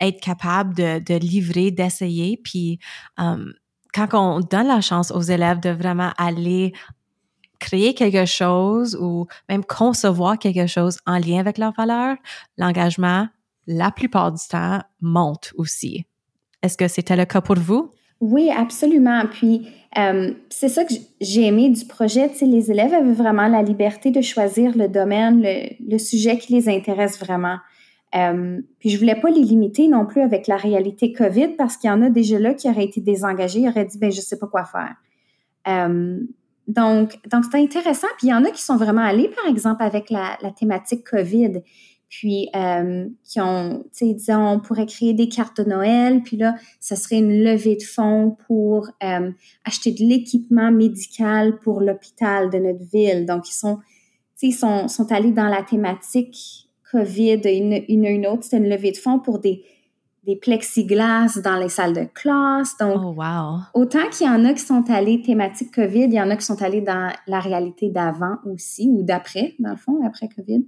être 0.00 0.20
capable 0.20 0.74
de, 0.74 0.98
de 0.98 1.18
livrer, 1.18 1.70
d'essayer, 1.70 2.38
puis 2.44 2.78
quand 3.16 4.08
on 4.12 4.40
donne 4.40 4.66
la 4.66 4.82
chance 4.82 5.10
aux 5.10 5.22
élèves 5.22 5.60
de 5.60 5.70
vraiment 5.70 6.12
aller 6.18 6.74
créer 7.58 7.94
quelque 7.94 8.26
chose 8.26 8.96
ou 9.00 9.26
même 9.48 9.64
concevoir 9.64 10.38
quelque 10.38 10.66
chose 10.66 10.98
en 11.06 11.18
lien 11.18 11.38
avec 11.38 11.58
leurs 11.58 11.72
valeurs, 11.72 12.16
l'engagement, 12.58 13.28
la 13.66 13.90
plupart 13.90 14.32
du 14.32 14.42
temps, 14.48 14.80
monte 15.00 15.52
aussi. 15.56 16.06
Est-ce 16.62 16.76
que 16.76 16.88
c'était 16.88 17.16
le 17.16 17.24
cas 17.24 17.40
pour 17.40 17.56
vous? 17.56 17.90
Oui, 18.20 18.50
absolument. 18.50 19.24
Puis, 19.30 19.68
euh, 19.98 20.32
c'est 20.48 20.68
ça 20.68 20.84
que 20.84 20.94
j'ai 21.20 21.46
aimé 21.46 21.68
du 21.68 21.84
projet. 21.84 22.30
Les 22.40 22.70
élèves 22.70 22.94
avaient 22.94 23.12
vraiment 23.12 23.48
la 23.48 23.62
liberté 23.62 24.10
de 24.10 24.22
choisir 24.22 24.76
le 24.76 24.88
domaine, 24.88 25.44
le, 25.80 25.98
sujet 25.98 26.38
qui 26.38 26.54
les 26.54 26.68
intéresse 26.68 27.18
vraiment. 27.18 27.58
Euh, 28.14 28.60
puis 28.78 28.90
je 28.90 28.98
voulais 28.98 29.20
pas 29.20 29.30
les 29.30 29.42
limiter 29.42 29.88
non 29.88 30.06
plus 30.06 30.22
avec 30.22 30.46
la 30.46 30.56
réalité 30.56 31.12
COVID 31.12 31.48
parce 31.58 31.76
qu'il 31.76 31.88
y 31.88 31.92
en 31.92 32.02
a 32.02 32.08
déjà 32.08 32.38
là 32.38 32.54
qui 32.54 32.68
auraient 32.68 32.84
été 32.84 33.00
désengagés, 33.00 33.68
auraient 33.68 33.84
dit 33.84 33.98
ben 33.98 34.10
je 34.10 34.20
sais 34.20 34.38
pas 34.38 34.46
quoi 34.46 34.64
faire. 34.64 34.94
Euh, 35.68 36.20
donc 36.66 37.18
donc 37.30 37.44
c'était 37.44 37.58
intéressant. 37.58 38.08
Puis 38.18 38.28
il 38.28 38.30
y 38.30 38.34
en 38.34 38.44
a 38.44 38.50
qui 38.50 38.62
sont 38.62 38.76
vraiment 38.76 39.02
allés 39.02 39.28
par 39.28 39.46
exemple 39.46 39.82
avec 39.82 40.10
la, 40.10 40.36
la 40.42 40.50
thématique 40.50 41.04
COVID, 41.04 41.62
puis 42.08 42.48
euh, 42.54 43.06
qui 43.24 43.40
ont 43.40 43.84
tu 43.92 44.06
sais 44.06 44.14
disons 44.14 44.46
on 44.46 44.60
pourrait 44.60 44.86
créer 44.86 45.14
des 45.14 45.28
cartes 45.28 45.60
de 45.60 45.68
Noël, 45.68 46.22
puis 46.22 46.36
là 46.36 46.54
ça 46.80 46.96
serait 46.96 47.18
une 47.18 47.42
levée 47.42 47.76
de 47.76 47.82
fonds 47.82 48.36
pour 48.46 48.88
euh, 49.02 49.30
acheter 49.64 49.92
de 49.92 50.02
l'équipement 50.04 50.70
médical 50.70 51.58
pour 51.58 51.80
l'hôpital 51.80 52.50
de 52.50 52.58
notre 52.58 52.84
ville. 52.90 53.26
Donc 53.26 53.48
ils 53.48 53.54
sont 53.54 53.78
ils 54.42 54.52
sont, 54.52 54.88
sont 54.88 55.10
allés 55.12 55.32
dans 55.32 55.48
la 55.48 55.62
thématique 55.62 56.68
COVID, 56.92 57.40
une, 57.44 57.82
une, 57.88 58.04
une 58.04 58.26
autre, 58.26 58.44
c'était 58.44 58.58
une 58.58 58.68
levée 58.68 58.92
de 58.92 58.96
fonds 58.96 59.18
pour 59.18 59.38
des, 59.38 59.64
des 60.26 60.36
plexiglas 60.36 61.38
dans 61.42 61.56
les 61.56 61.68
salles 61.68 61.92
de 61.92 62.04
classe. 62.12 62.76
Donc, 62.78 63.00
oh, 63.00 63.14
wow. 63.16 63.60
autant 63.74 64.08
qu'il 64.10 64.26
y 64.26 64.30
en 64.30 64.44
a 64.44 64.52
qui 64.52 64.60
sont 64.60 64.84
allés 64.90 65.22
thématique 65.22 65.72
COVID, 65.72 66.04
il 66.04 66.14
y 66.14 66.20
en 66.20 66.30
a 66.30 66.36
qui 66.36 66.44
sont 66.44 66.60
allés 66.62 66.80
dans 66.80 67.12
la 67.28 67.40
réalité 67.40 67.90
d'avant 67.90 68.36
aussi, 68.44 68.90
ou 68.92 69.02
d'après, 69.02 69.54
dans 69.60 69.70
le 69.70 69.76
fond, 69.76 70.04
après 70.04 70.28
COVID. 70.28 70.66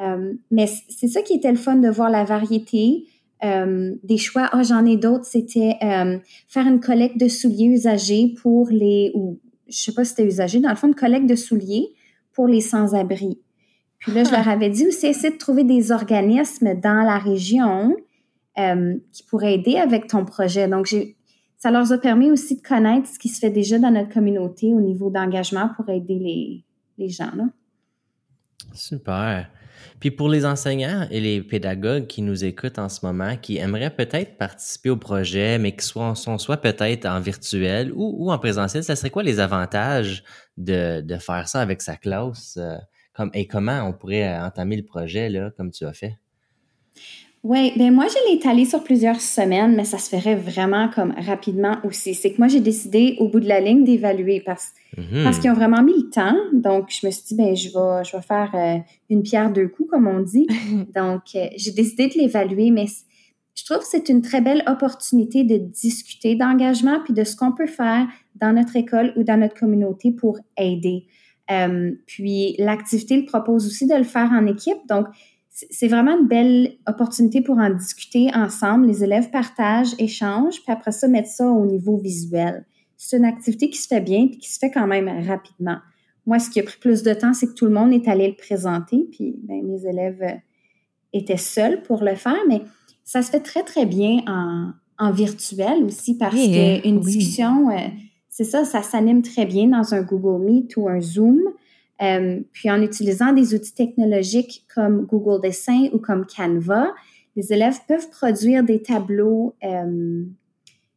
Euh, 0.00 0.32
mais 0.50 0.66
c'est 0.88 1.08
ça 1.08 1.22
qui 1.22 1.34
était 1.34 1.52
le 1.52 1.58
fun 1.58 1.76
de 1.76 1.88
voir 1.88 2.10
la 2.10 2.24
variété. 2.24 3.06
Euh, 3.44 3.94
des 4.02 4.16
choix. 4.16 4.48
Ah, 4.52 4.62
j'en 4.62 4.86
ai 4.86 4.96
d'autres. 4.96 5.26
C'était 5.26 5.74
euh, 5.82 6.18
faire 6.48 6.66
une 6.66 6.80
collecte 6.80 7.18
de 7.18 7.28
souliers 7.28 7.66
usagés 7.66 8.32
pour 8.40 8.68
les, 8.70 9.10
ou 9.14 9.38
je 9.68 9.76
sais 9.76 9.92
pas 9.92 10.04
si 10.04 10.10
c'était 10.10 10.26
usagé, 10.26 10.60
dans 10.60 10.70
le 10.70 10.76
fond, 10.76 10.88
une 10.88 10.94
collecte 10.94 11.26
de 11.26 11.34
souliers 11.34 11.88
pour 12.32 12.46
les 12.46 12.62
sans-abri. 12.62 13.38
Puis 13.98 14.12
là, 14.12 14.24
je 14.24 14.30
leur 14.30 14.48
avais 14.48 14.70
dit 14.70 14.86
aussi, 14.86 15.06
essayer 15.06 15.30
de 15.30 15.36
trouver 15.36 15.64
des 15.64 15.92
organismes 15.92 16.74
dans 16.80 17.02
la 17.02 17.18
région 17.18 17.94
euh, 18.58 18.94
qui 19.12 19.24
pourraient 19.24 19.54
aider 19.54 19.76
avec 19.76 20.06
ton 20.06 20.24
projet. 20.24 20.68
Donc, 20.68 20.94
ça 21.56 21.70
leur 21.70 21.90
a 21.90 21.98
permis 21.98 22.30
aussi 22.30 22.56
de 22.56 22.62
connaître 22.62 23.08
ce 23.08 23.18
qui 23.18 23.28
se 23.28 23.40
fait 23.40 23.50
déjà 23.50 23.78
dans 23.78 23.90
notre 23.90 24.12
communauté 24.12 24.74
au 24.74 24.80
niveau 24.80 25.10
d'engagement 25.10 25.70
pour 25.74 25.88
aider 25.88 26.64
les, 26.98 27.08
gens. 27.08 27.32
Super. 28.72 29.50
Puis 29.98 30.10
pour 30.12 30.28
les 30.28 30.46
enseignants 30.46 31.06
et 31.10 31.20
les 31.20 31.42
pédagogues 31.42 32.06
qui 32.06 32.22
nous 32.22 32.44
écoutent 32.44 32.78
en 32.78 32.88
ce 32.88 33.04
moment, 33.04 33.36
qui 33.36 33.56
aimeraient 33.56 33.90
peut-être 33.90 34.38
participer 34.38 34.90
au 34.90 34.96
projet, 34.96 35.58
mais 35.58 35.74
qui 35.74 35.84
sont 35.84 36.14
soit 36.14 36.58
peut-être 36.58 37.06
en 37.06 37.18
virtuel 37.18 37.92
ou, 37.94 38.30
en 38.30 38.38
présentiel, 38.38 38.84
ça 38.84 38.94
serait 38.94 39.10
quoi 39.10 39.22
les 39.22 39.40
avantages 39.40 40.22
de, 40.56 41.02
faire 41.18 41.48
ça 41.48 41.60
avec 41.60 41.82
sa 41.82 41.96
classe? 41.96 42.56
Euh, 42.56 42.76
et 43.32 43.48
comment 43.48 43.82
on 43.82 43.92
pourrait 43.92 44.38
entamer 44.38 44.76
le 44.76 44.84
projet, 44.84 45.32
comme 45.56 45.70
tu 45.70 45.84
as 45.86 45.92
fait? 45.92 46.18
Oui, 47.44 47.72
ben 47.76 47.92
moi, 47.92 48.06
je 48.08 48.14
l'ai 48.26 48.36
étalé 48.36 48.64
sur 48.64 48.82
plusieurs 48.82 49.20
semaines, 49.20 49.76
mais 49.76 49.84
ça 49.84 49.98
se 49.98 50.08
ferait 50.08 50.34
vraiment 50.34 50.88
comme 50.88 51.12
rapidement 51.12 51.76
aussi. 51.84 52.14
C'est 52.14 52.32
que 52.32 52.38
moi, 52.38 52.48
j'ai 52.48 52.60
décidé 52.60 53.16
au 53.18 53.28
bout 53.28 53.38
de 53.38 53.46
la 53.46 53.60
ligne 53.60 53.84
d'évaluer 53.84 54.40
parce, 54.40 54.72
mm-hmm. 54.96 55.22
parce 55.24 55.38
qu'ils 55.38 55.50
ont 55.50 55.54
vraiment 55.54 55.82
mis 55.82 55.92
le 55.92 56.08
temps. 56.08 56.34
Donc, 56.54 56.88
je 56.88 57.06
me 57.06 57.12
suis 57.12 57.22
dit, 57.26 57.34
ben 57.34 57.54
je 57.54 57.68
vais, 57.68 58.02
je 58.02 58.16
vais 58.16 58.22
faire 58.22 58.50
euh, 58.54 58.78
une 59.10 59.22
pierre 59.22 59.52
deux 59.52 59.68
coups, 59.68 59.90
comme 59.90 60.08
on 60.08 60.20
dit. 60.20 60.46
Donc, 60.94 61.22
euh, 61.34 61.48
j'ai 61.54 61.72
décidé 61.72 62.08
de 62.08 62.14
l'évaluer, 62.14 62.70
mais 62.70 62.86
je 63.54 63.64
trouve 63.66 63.80
que 63.80 63.88
c'est 63.90 64.08
une 64.08 64.22
très 64.22 64.40
belle 64.40 64.62
opportunité 64.66 65.44
de 65.44 65.58
discuter 65.58 66.36
d'engagement 66.36 67.00
puis 67.04 67.12
de 67.12 67.24
ce 67.24 67.36
qu'on 67.36 67.52
peut 67.52 67.66
faire 67.66 68.06
dans 68.36 68.54
notre 68.54 68.74
école 68.74 69.12
ou 69.16 69.22
dans 69.22 69.36
notre 69.38 69.54
communauté 69.54 70.12
pour 70.12 70.38
aider. 70.56 71.04
Euh, 71.50 71.92
puis 72.06 72.56
l'activité 72.58 73.18
le 73.18 73.26
propose 73.26 73.66
aussi 73.66 73.86
de 73.86 73.94
le 73.94 74.04
faire 74.04 74.30
en 74.32 74.46
équipe. 74.46 74.78
Donc, 74.88 75.08
c'est 75.54 75.86
vraiment 75.86 76.18
une 76.18 76.26
belle 76.26 76.72
opportunité 76.88 77.40
pour 77.40 77.58
en 77.58 77.70
discuter 77.70 78.28
ensemble. 78.34 78.86
Les 78.86 79.04
élèves 79.04 79.30
partagent, 79.30 79.94
échangent, 79.98 80.60
puis 80.62 80.72
après 80.72 80.90
ça, 80.90 81.06
mettre 81.06 81.28
ça 81.28 81.46
au 81.46 81.64
niveau 81.64 81.96
visuel. 81.96 82.64
C'est 82.96 83.18
une 83.18 83.24
activité 83.24 83.70
qui 83.70 83.78
se 83.78 83.86
fait 83.86 84.00
bien 84.00 84.26
puis 84.26 84.38
qui 84.38 84.52
se 84.52 84.58
fait 84.58 84.72
quand 84.72 84.88
même 84.88 85.08
rapidement. 85.26 85.78
Moi, 86.26 86.40
ce 86.40 86.50
qui 86.50 86.58
a 86.58 86.64
pris 86.64 86.78
plus 86.80 87.04
de 87.04 87.14
temps, 87.14 87.34
c'est 87.34 87.46
que 87.46 87.52
tout 87.52 87.66
le 87.66 87.70
monde 87.70 87.92
est 87.92 88.08
allé 88.08 88.26
le 88.26 88.34
présenter, 88.34 89.06
puis 89.12 89.36
ben, 89.44 89.62
mes 89.62 89.86
élèves 89.86 90.22
euh, 90.22 90.36
étaient 91.12 91.36
seuls 91.36 91.82
pour 91.82 92.02
le 92.02 92.16
faire, 92.16 92.40
mais 92.48 92.62
ça 93.04 93.22
se 93.22 93.30
fait 93.30 93.40
très, 93.40 93.62
très 93.62 93.86
bien 93.86 94.22
en, 94.26 94.72
en 94.98 95.12
virtuel 95.12 95.84
aussi 95.84 96.18
parce 96.18 96.34
qu'une 96.34 97.00
discussion... 97.00 97.70
Euh, 97.70 97.88
c'est 98.36 98.42
ça, 98.42 98.64
ça 98.64 98.82
s'anime 98.82 99.22
très 99.22 99.46
bien 99.46 99.68
dans 99.68 99.94
un 99.94 100.02
Google 100.02 100.44
Meet 100.44 100.76
ou 100.76 100.88
un 100.88 101.00
Zoom. 101.00 101.38
Euh, 102.02 102.40
puis 102.52 102.70
en 102.70 102.82
utilisant 102.82 103.32
des 103.32 103.54
outils 103.54 103.74
technologiques 103.74 104.64
comme 104.74 105.06
Google 105.06 105.40
Dessin 105.40 105.88
ou 105.92 105.98
comme 105.98 106.26
Canva, 106.26 106.92
les 107.36 107.52
élèves 107.52 107.78
peuvent 107.86 108.10
produire 108.10 108.64
des 108.64 108.82
tableaux 108.82 109.54
euh, 109.64 110.24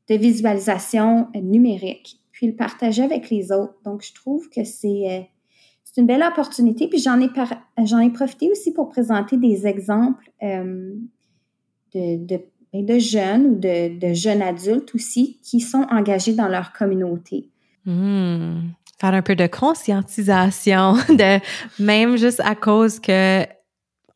de 0.10 0.16
visualisation 0.16 1.28
numérique, 1.36 2.20
puis 2.32 2.48
le 2.48 2.56
partager 2.56 3.04
avec 3.04 3.30
les 3.30 3.52
autres. 3.52 3.76
Donc, 3.84 4.04
je 4.04 4.14
trouve 4.14 4.50
que 4.50 4.64
c'est 4.64 5.10
euh, 5.10 5.22
une 5.98 6.06
belle 6.06 6.24
opportunité. 6.24 6.88
Puis 6.88 7.00
j'en 7.00 7.20
ai, 7.20 7.28
j'en 7.84 8.00
ai 8.00 8.12
profité 8.12 8.52
aussi 8.52 8.72
pour 8.72 8.90
présenter 8.90 9.36
des 9.38 9.66
exemples 9.66 10.32
de, 10.44 10.98
de 11.94 12.40
ben, 12.74 12.86
de 12.86 13.00
jeunes 13.00 13.46
ou 13.46 13.56
de, 13.56 14.14
jeunes 14.14 14.42
adultes 14.42 14.94
aussi 14.94 15.40
qui 15.42 15.60
sont 15.60 15.86
engagés 15.90 16.34
dans 16.34 16.48
leur 16.48 16.74
communauté. 16.74 17.50
Hmm. 17.86 18.60
Faire 19.00 19.14
un 19.14 19.22
peu 19.22 19.36
de 19.36 19.48
conscientisation, 19.48 20.94
de 21.10 21.40
même 21.82 22.18
juste 22.18 22.42
à 22.42 22.56
cause 22.56 23.00
que 23.00 23.46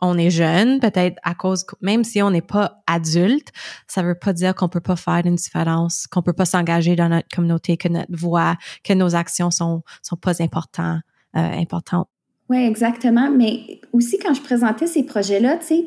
on 0.01 0.17
est 0.17 0.31
jeune, 0.31 0.79
peut-être 0.79 1.17
à 1.21 1.35
cause, 1.35 1.63
même 1.79 2.03
si 2.03 2.21
on 2.23 2.31
n'est 2.31 2.41
pas 2.41 2.81
adulte, 2.88 3.50
ça 3.88 4.01
veut 4.01 4.15
pas 4.15 4.33
dire 4.33 4.55
qu'on 4.55 4.67
peut 4.67 4.81
pas 4.81 4.95
faire 4.95 5.21
une 5.25 5.35
différence, 5.35 6.07
qu'on 6.07 6.23
peut 6.23 6.33
pas 6.33 6.45
s'engager 6.45 6.95
dans 6.95 7.07
notre 7.07 7.27
communauté, 7.33 7.77
que 7.77 7.88
notre 7.88 8.11
voix, 8.11 8.55
que 8.83 8.93
nos 8.93 9.15
actions 9.15 9.51
sont 9.51 9.83
sont 10.01 10.15
pas 10.15 10.41
importantes, 10.41 11.01
euh, 11.35 11.39
importantes. 11.39 12.07
Oui, 12.50 12.57
exactement. 12.57 13.29
Mais 13.29 13.79
aussi 13.93 14.17
quand 14.17 14.33
je 14.33 14.41
présentais 14.41 14.88
ces 14.88 15.03
projets-là, 15.03 15.57
tu 15.57 15.67
sais, 15.67 15.85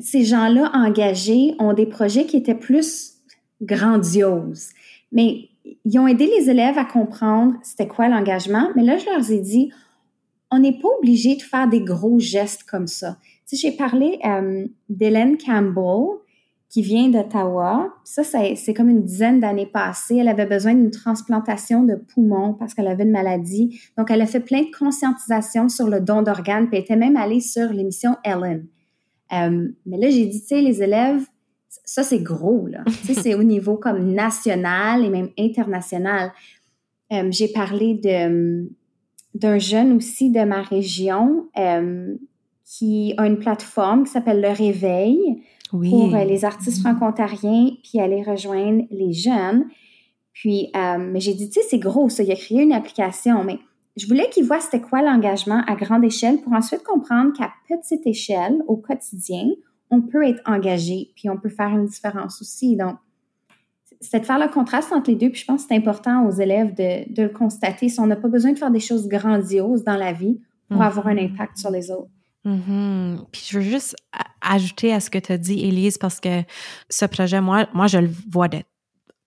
ces 0.00 0.24
gens-là 0.24 0.70
engagés 0.74 1.54
ont 1.60 1.74
des 1.74 1.86
projets 1.86 2.26
qui 2.26 2.36
étaient 2.36 2.56
plus 2.56 3.14
grandioses. 3.62 4.70
Mais 5.12 5.48
ils 5.64 5.98
ont 5.98 6.06
aidé 6.06 6.26
les 6.26 6.50
élèves 6.50 6.78
à 6.78 6.84
comprendre 6.84 7.54
c'était 7.62 7.88
quoi 7.88 8.08
l'engagement. 8.08 8.68
Mais 8.76 8.82
là, 8.82 8.96
je 8.96 9.06
leur 9.06 9.30
ai 9.30 9.38
dit, 9.40 9.72
on 10.50 10.58
n'est 10.58 10.78
pas 10.78 10.88
obligé 10.98 11.36
de 11.36 11.42
faire 11.42 11.68
des 11.68 11.80
gros 11.80 12.18
gestes 12.18 12.64
comme 12.64 12.86
ça. 12.86 13.16
Tu 13.48 13.56
sais, 13.56 13.68
j'ai 13.68 13.76
parlé 13.76 14.18
euh, 14.24 14.66
d'Hélène 14.88 15.36
Campbell, 15.38 16.18
qui 16.72 16.80
vient 16.80 17.10
d'Ottawa. 17.10 17.92
Ça, 18.02 18.22
c'est 18.24 18.72
comme 18.74 18.88
une 18.88 19.04
dizaine 19.04 19.40
d'années 19.40 19.66
passées. 19.66 20.16
Elle 20.16 20.28
avait 20.28 20.46
besoin 20.46 20.72
d'une 20.72 20.90
transplantation 20.90 21.82
de 21.82 21.96
poumon 21.96 22.54
parce 22.54 22.72
qu'elle 22.72 22.88
avait 22.88 23.04
une 23.04 23.10
maladie. 23.10 23.78
Donc, 23.98 24.10
elle 24.10 24.22
a 24.22 24.26
fait 24.26 24.40
plein 24.40 24.62
de 24.62 24.74
conscientisation 24.76 25.68
sur 25.68 25.88
le 25.88 26.00
don 26.00 26.22
d'organes, 26.22 26.68
puis 26.68 26.78
elle 26.78 26.84
était 26.84 26.96
même 26.96 27.16
allée 27.16 27.40
sur 27.40 27.70
l'émission 27.74 28.16
Ellen. 28.24 28.66
Euh, 29.34 29.68
mais 29.84 29.98
là, 29.98 30.08
j'ai 30.08 30.24
dit, 30.24 30.40
tu 30.40 30.46
sais, 30.46 30.62
les 30.62 30.82
élèves, 30.82 31.26
ça, 31.84 32.02
c'est 32.02 32.20
gros, 32.20 32.66
là. 32.66 32.82
tu 32.86 32.92
sais, 32.92 33.14
c'est 33.14 33.34
au 33.34 33.42
niveau 33.42 33.76
comme 33.76 34.12
national 34.12 35.04
et 35.04 35.10
même 35.10 35.30
international. 35.38 36.32
Euh, 37.12 37.28
j'ai 37.30 37.48
parlé 37.48 37.94
de 37.94 38.70
d'un 39.34 39.58
jeune 39.58 39.96
aussi 39.96 40.30
de 40.30 40.44
ma 40.44 40.60
région 40.60 41.48
euh, 41.58 42.14
qui 42.64 43.14
a 43.16 43.26
une 43.26 43.38
plateforme 43.38 44.04
qui 44.04 44.10
s'appelle 44.10 44.42
Le 44.42 44.50
Réveil 44.50 45.42
pour 45.70 46.14
les 46.14 46.44
artistes 46.44 46.82
franco-ontariens, 46.82 47.70
puis 47.82 47.98
aller 47.98 48.22
rejoindre 48.22 48.84
les 48.90 49.14
jeunes. 49.14 49.64
Puis, 50.34 50.70
mais 50.74 51.18
j'ai 51.18 51.32
dit, 51.32 51.48
tu 51.48 51.62
sais, 51.62 51.66
c'est 51.66 51.78
gros, 51.78 52.10
ça. 52.10 52.22
Il 52.22 52.30
a 52.30 52.36
créé 52.36 52.60
une 52.60 52.74
application, 52.74 53.42
mais 53.42 53.58
je 53.96 54.06
voulais 54.06 54.28
qu'ils 54.30 54.44
voient 54.44 54.60
c'était 54.60 54.80
quoi 54.80 55.02
l'engagement 55.02 55.62
à 55.66 55.74
grande 55.74 56.04
échelle 56.04 56.40
pour 56.40 56.52
ensuite 56.52 56.82
comprendre 56.82 57.32
qu'à 57.36 57.52
petite 57.68 58.06
échelle, 58.06 58.62
au 58.66 58.76
quotidien, 58.76 59.48
on 59.92 60.00
peut 60.00 60.26
être 60.26 60.40
engagé, 60.46 61.12
puis 61.14 61.28
on 61.28 61.36
peut 61.36 61.50
faire 61.50 61.68
une 61.68 61.86
différence 61.86 62.40
aussi. 62.40 62.76
Donc, 62.76 62.96
c'est 64.00 64.20
de 64.20 64.24
faire 64.24 64.38
le 64.38 64.48
contraste 64.48 64.90
entre 64.90 65.10
les 65.10 65.16
deux, 65.16 65.30
puis 65.30 65.42
je 65.42 65.44
pense 65.44 65.62
que 65.62 65.68
c'est 65.68 65.76
important 65.76 66.26
aux 66.26 66.32
élèves 66.32 66.74
de, 66.74 67.12
de 67.12 67.24
le 67.24 67.28
constater. 67.28 67.88
Si 67.88 68.00
on 68.00 68.06
n'a 68.06 68.16
pas 68.16 68.28
besoin 68.28 68.52
de 68.52 68.58
faire 68.58 68.70
des 68.70 68.80
choses 68.80 69.06
grandioses 69.06 69.84
dans 69.84 69.96
la 69.96 70.12
vie 70.12 70.40
pour 70.68 70.80
mm-hmm. 70.80 70.86
avoir 70.86 71.06
un 71.08 71.18
impact 71.18 71.58
sur 71.58 71.70
les 71.70 71.90
autres. 71.90 72.10
Mm-hmm. 72.46 73.26
Puis 73.30 73.46
je 73.48 73.58
veux 73.58 73.64
juste 73.64 73.94
ajouter 74.40 74.94
à 74.94 74.98
ce 74.98 75.10
que 75.10 75.18
tu 75.18 75.30
as 75.30 75.38
dit, 75.38 75.60
Élise, 75.60 75.98
parce 75.98 76.20
que 76.20 76.42
ce 76.88 77.04
projet, 77.04 77.40
moi, 77.42 77.68
moi, 77.74 77.86
je 77.86 77.98
le 77.98 78.10
vois 78.30 78.48
d'être 78.48 78.71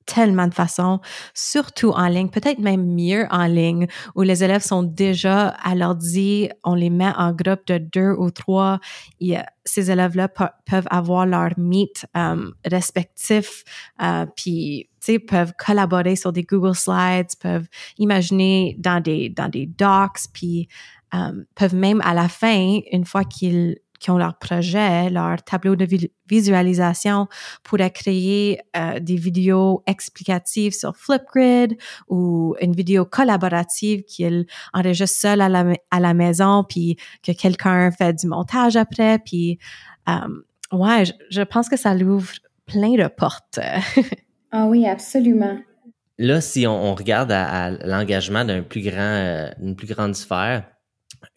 tellement 0.05 0.47
de 0.47 0.53
façons, 0.53 0.99
surtout 1.33 1.89
en 1.89 2.07
ligne, 2.07 2.29
peut-être 2.29 2.59
même 2.59 2.85
mieux 2.85 3.27
en 3.31 3.45
ligne, 3.45 3.87
où 4.15 4.21
les 4.21 4.43
élèves 4.43 4.63
sont 4.63 4.83
déjà 4.83 5.47
à 5.47 5.75
l'ordi, 5.75 6.49
on 6.63 6.75
les 6.75 6.89
met 6.89 7.11
en 7.17 7.31
groupe 7.31 7.65
de 7.67 7.77
deux 7.77 8.11
ou 8.17 8.31
trois. 8.31 8.79
Ces 9.65 9.91
élèves-là 9.91 10.27
peuvent 10.27 10.87
avoir 10.89 11.25
leur 11.25 11.51
meet 11.57 12.05
um, 12.13 12.53
respectif, 12.65 13.63
euh, 14.01 14.25
puis 14.35 14.89
peuvent 15.27 15.53
collaborer 15.57 16.15
sur 16.15 16.33
des 16.33 16.43
Google 16.43 16.75
Slides, 16.75 17.35
peuvent 17.39 17.67
imaginer 17.97 18.75
dans 18.79 19.01
des 19.01 19.29
dans 19.29 19.49
des 19.49 19.67
docs, 19.67 20.27
puis 20.33 20.67
um, 21.13 21.45
peuvent 21.55 21.75
même 21.75 22.01
à 22.01 22.13
la 22.13 22.27
fin, 22.27 22.79
une 22.91 23.05
fois 23.05 23.23
qu'ils 23.23 23.77
qui 23.99 24.11
ont 24.11 24.17
leur 24.17 24.37
projet, 24.37 25.09
leur 25.09 25.41
tableau 25.43 25.75
de 25.75 25.87
visualisation, 26.27 27.27
pourraient 27.63 27.91
créer 27.91 28.59
euh, 28.75 28.99
des 28.99 29.15
vidéos 29.15 29.83
explicatives 29.87 30.73
sur 30.73 30.95
Flipgrid 30.95 31.77
ou 32.07 32.55
une 32.61 32.73
vidéo 32.73 33.05
collaborative 33.05 34.03
qu'ils 34.03 34.45
enregistrent 34.73 35.19
seul 35.19 35.41
à 35.41 35.49
la, 35.49 35.73
à 35.91 35.99
la 35.99 36.13
maison, 36.13 36.63
puis 36.67 36.97
que 37.23 37.31
quelqu'un 37.31 37.91
fait 37.91 38.13
du 38.13 38.27
montage 38.27 38.75
après. 38.75 39.19
Puis, 39.19 39.59
euh, 40.09 40.13
ouais, 40.71 41.03
je, 41.29 41.41
pense 41.41 41.69
que 41.69 41.77
ça 41.77 41.93
l'ouvre 41.93 42.33
plein 42.65 42.95
de 42.95 43.07
portes. 43.07 43.59
ah 44.51 44.65
oui, 44.65 44.87
absolument. 44.87 45.57
Là, 46.17 46.39
si 46.39 46.65
on, 46.65 46.95
regarde 46.95 47.31
à, 47.31 47.71
l'engagement 47.71 48.45
d'un 48.45 48.61
plus 48.61 48.81
grand, 48.81 48.99
euh, 48.99 49.49
d'une 49.59 49.75
plus 49.75 49.87
grande 49.87 50.15
sphère, 50.15 50.63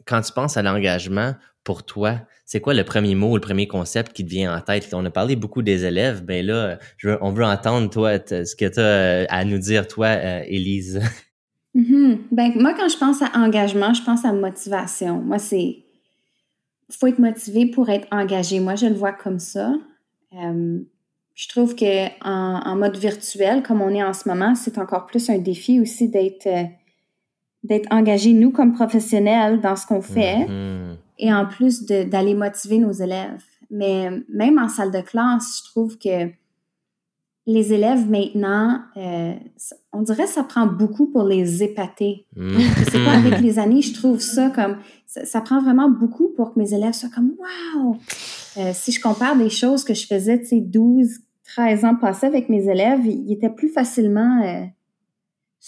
quand 0.07 0.21
tu 0.21 0.33
penses 0.33 0.57
à 0.57 0.63
l'engagement, 0.63 1.35
pour 1.65 1.85
toi, 1.85 2.21
c'est 2.49 2.63
quoi 2.63 2.73
le 2.73 2.83
premier 2.83 3.15
mot, 3.15 3.37
le 3.37 3.43
premier 3.43 3.69
concept 3.69 4.15
qui 4.15 4.25
te 4.25 4.31
vient 4.31 4.57
en 4.57 4.63
tête? 4.63 4.89
On 4.95 5.05
a 5.05 5.11
parlé 5.11 5.37
beaucoup 5.37 5.61
des 5.61 5.85
élèves, 5.85 6.25
ben 6.25 6.45
là, 6.47 6.79
on 7.21 7.31
veut 7.31 7.45
entendre, 7.45 7.91
toi, 7.91 8.13
ce 8.27 8.57
que 8.57 8.65
tu 8.65 8.81
as 8.81 8.83
euh, 8.83 9.27
à 9.29 9.45
nous 9.45 9.59
dire, 9.59 9.87
toi, 9.87 10.07
euh, 10.07 10.43
Élise. 10.47 11.01
Ben, 11.75 12.51
moi, 12.57 12.75
quand 12.75 12.89
je 12.89 12.97
pense 12.97 13.23
à 13.23 13.31
engagement, 13.37 13.95
je 13.95 14.03
pense 14.03 14.25
à 14.25 14.33
motivation. 14.33 15.21
Moi, 15.21 15.39
c'est. 15.39 15.85
Il 16.89 16.97
faut 16.99 17.07
être 17.07 17.21
motivé 17.21 17.67
pour 17.67 17.89
être 17.89 18.09
engagé. 18.11 18.59
Moi, 18.59 18.75
je 18.75 18.87
le 18.87 18.95
vois 18.95 19.13
comme 19.13 19.39
ça. 19.39 19.75
Euh, 20.35 20.81
je 21.35 21.49
trouve 21.49 21.77
que 21.77 22.09
en, 22.25 22.75
mode 22.75 22.97
virtuel, 22.97 23.63
comme 23.63 23.81
on 23.81 23.91
est 23.91 24.03
en 24.03 24.13
ce 24.13 24.29
moment, 24.29 24.57
c'est 24.57 24.79
encore 24.79 25.07
plus 25.07 25.31
un 25.31 25.39
défi 25.39 25.79
aussi 25.79 26.09
d'être 26.09 26.49
d'être 27.63 27.87
engagé, 27.93 28.33
nous, 28.33 28.51
comme 28.51 28.73
professionnels, 28.73 29.61
dans 29.61 29.77
ce 29.77 29.87
qu'on 29.87 30.03
fait. 30.03 30.47
Mm-hmm 30.49 30.88
et 31.19 31.33
en 31.33 31.47
plus 31.47 31.85
d'aller 31.85 32.35
motiver 32.35 32.79
nos 32.79 32.93
élèves. 32.93 33.43
Mais 33.71 34.11
même 34.29 34.59
en 34.59 34.69
salle 34.69 34.91
de 34.91 35.01
classe, 35.01 35.63
je 35.63 35.71
trouve 35.71 35.99
que 35.99 36.31
les 37.49 37.73
élèves 37.73 38.09
maintenant, 38.11 38.83
euh, 38.99 39.33
on 39.93 40.03
dirait 40.03 40.25
que 40.25 40.31
ça 40.31 40.45
prend 40.45 40.67
beaucoup 40.67 41.07
pour 41.07 41.25
les 41.25 41.63
épater. 41.63 42.27
Mm. 42.37 42.59
C'est 42.91 43.05
pas 43.05 43.13
avec 43.13 43.41
les 43.43 43.59
années, 43.59 43.81
je 43.81 43.95
trouve 43.95 44.21
ça 44.21 44.51
comme 44.51 44.77
ça, 45.07 45.41
prend 45.41 45.63
vraiment 45.63 45.89
beaucoup 45.89 46.29
pour 46.37 46.53
que 46.53 46.59
mes 46.59 46.75
élèves 46.75 46.93
soient 46.93 47.09
comme 47.09 47.33
wow. 47.75 47.97
Euh, 48.59 48.73
si 48.75 48.93
je 48.93 49.01
compare 49.01 49.35
des 49.37 49.49
choses 49.49 49.83
que 49.83 49.95
je 49.95 50.07
faisais, 50.07 50.39
tu 50.41 50.47
sais, 50.47 50.61
12, 50.61 51.09
13 51.45 51.85
ans 51.87 51.95
passés 51.95 52.27
avec 52.27 52.51
mes 52.51 52.69
élèves, 52.69 53.07
ils 53.07 53.33
étaient 53.33 53.49
plus 53.49 53.71
facilement 53.71 54.43
euh, 54.43 54.65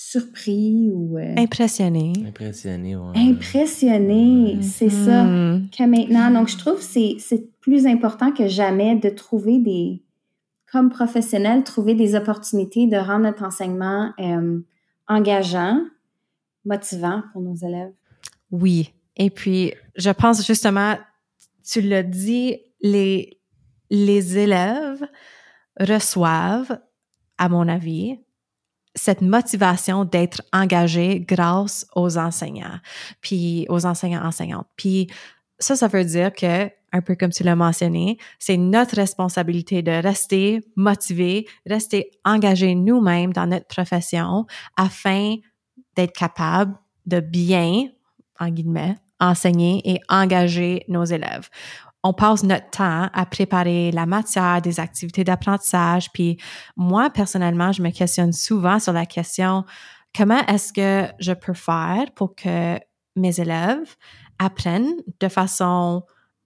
surpris 0.02 0.90
ou... 0.90 1.18
Euh, 1.18 1.34
impressionné. 1.36 2.14
Impressionné, 2.26 2.96
ouais. 2.96 3.12
Impressionné, 3.16 4.58
c'est 4.62 4.88
ça. 4.88 5.24
Hmm. 5.24 5.68
Que 5.70 5.84
maintenant, 5.84 6.30
donc 6.30 6.48
je 6.48 6.56
trouve 6.56 6.78
que 6.78 7.18
c'est 7.18 7.60
plus 7.60 7.84
important 7.86 8.32
que 8.32 8.48
jamais 8.48 8.96
de 8.96 9.10
trouver 9.10 9.58
des, 9.58 10.02
comme 10.72 10.88
professionnel, 10.88 11.64
trouver 11.64 11.94
des 11.94 12.14
opportunités 12.14 12.86
de 12.86 12.96
rendre 12.96 13.24
notre 13.24 13.44
enseignement 13.44 14.12
euh, 14.18 14.60
engageant, 15.06 15.84
motivant 16.64 17.22
pour 17.32 17.42
nos 17.42 17.56
élèves. 17.56 17.92
Oui. 18.50 18.94
Et 19.16 19.28
puis, 19.28 19.74
je 19.96 20.10
pense 20.10 20.46
justement, 20.46 20.96
tu 21.62 21.82
l'as 21.82 22.02
dit, 22.02 22.56
les, 22.80 23.38
les 23.90 24.38
élèves 24.38 25.06
reçoivent, 25.78 26.80
à 27.36 27.50
mon 27.50 27.68
avis, 27.68 28.18
cette 28.94 29.22
motivation 29.22 30.04
d'être 30.04 30.42
engagé 30.52 31.20
grâce 31.20 31.86
aux 31.94 32.18
enseignants, 32.18 32.80
puis 33.20 33.66
aux 33.68 33.86
enseignants 33.86 34.24
enseignantes. 34.24 34.66
Puis 34.76 35.08
ça, 35.58 35.76
ça 35.76 35.88
veut 35.88 36.04
dire 36.04 36.32
que, 36.32 36.70
un 36.92 37.00
peu 37.00 37.14
comme 37.14 37.30
tu 37.30 37.44
l'as 37.44 37.54
mentionné, 37.54 38.18
c'est 38.38 38.56
notre 38.56 38.96
responsabilité 38.96 39.82
de 39.82 39.92
rester 39.92 40.60
motivé, 40.74 41.46
rester 41.66 42.10
engagé 42.24 42.74
nous-mêmes 42.74 43.32
dans 43.32 43.46
notre 43.46 43.66
profession 43.66 44.46
afin 44.76 45.36
d'être 45.94 46.14
capable 46.14 46.74
de 47.06 47.20
bien, 47.20 47.88
en 48.40 48.48
guillemets, 48.48 48.96
enseigner 49.20 49.82
et 49.84 50.00
engager 50.08 50.84
nos 50.88 51.04
élèves 51.04 51.48
on 52.02 52.12
passe 52.12 52.42
notre 52.42 52.70
temps 52.70 53.08
à 53.12 53.26
préparer 53.26 53.90
la 53.90 54.06
matière, 54.06 54.62
des 54.62 54.80
activités 54.80 55.24
d'apprentissage. 55.24 56.10
Puis 56.12 56.38
moi, 56.76 57.10
personnellement, 57.10 57.72
je 57.72 57.82
me 57.82 57.90
questionne 57.90 58.32
souvent 58.32 58.78
sur 58.78 58.92
la 58.92 59.06
question, 59.06 59.64
comment 60.16 60.44
est-ce 60.46 60.72
que 60.72 61.12
je 61.18 61.32
peux 61.32 61.54
faire 61.54 62.06
pour 62.14 62.34
que 62.34 62.78
mes 63.16 63.40
élèves 63.40 63.96
apprennent 64.38 64.94
de 65.20 65.28
façon 65.28 66.02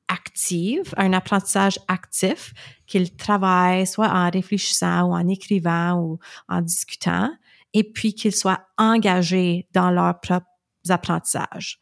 active, 0.09 0.93
un 0.97 1.13
apprentissage 1.13 1.79
actif, 1.89 2.53
qu'ils 2.87 3.17
travaillent 3.17 3.87
soit 3.87 4.11
en 4.11 4.31
réfléchissant 4.31 5.05
ou 5.05 5.15
en 5.15 5.29
écrivant 5.29 5.95
ou 5.99 6.19
en 6.49 6.61
discutant, 6.61 7.31
et 7.73 7.85
puis 7.85 8.15
qu'ils 8.15 8.35
soient 8.35 8.67
engagés 8.77 9.69
dans 9.73 9.91
leurs 9.91 10.21
propres 10.21 10.47
apprentissages? 10.89 11.79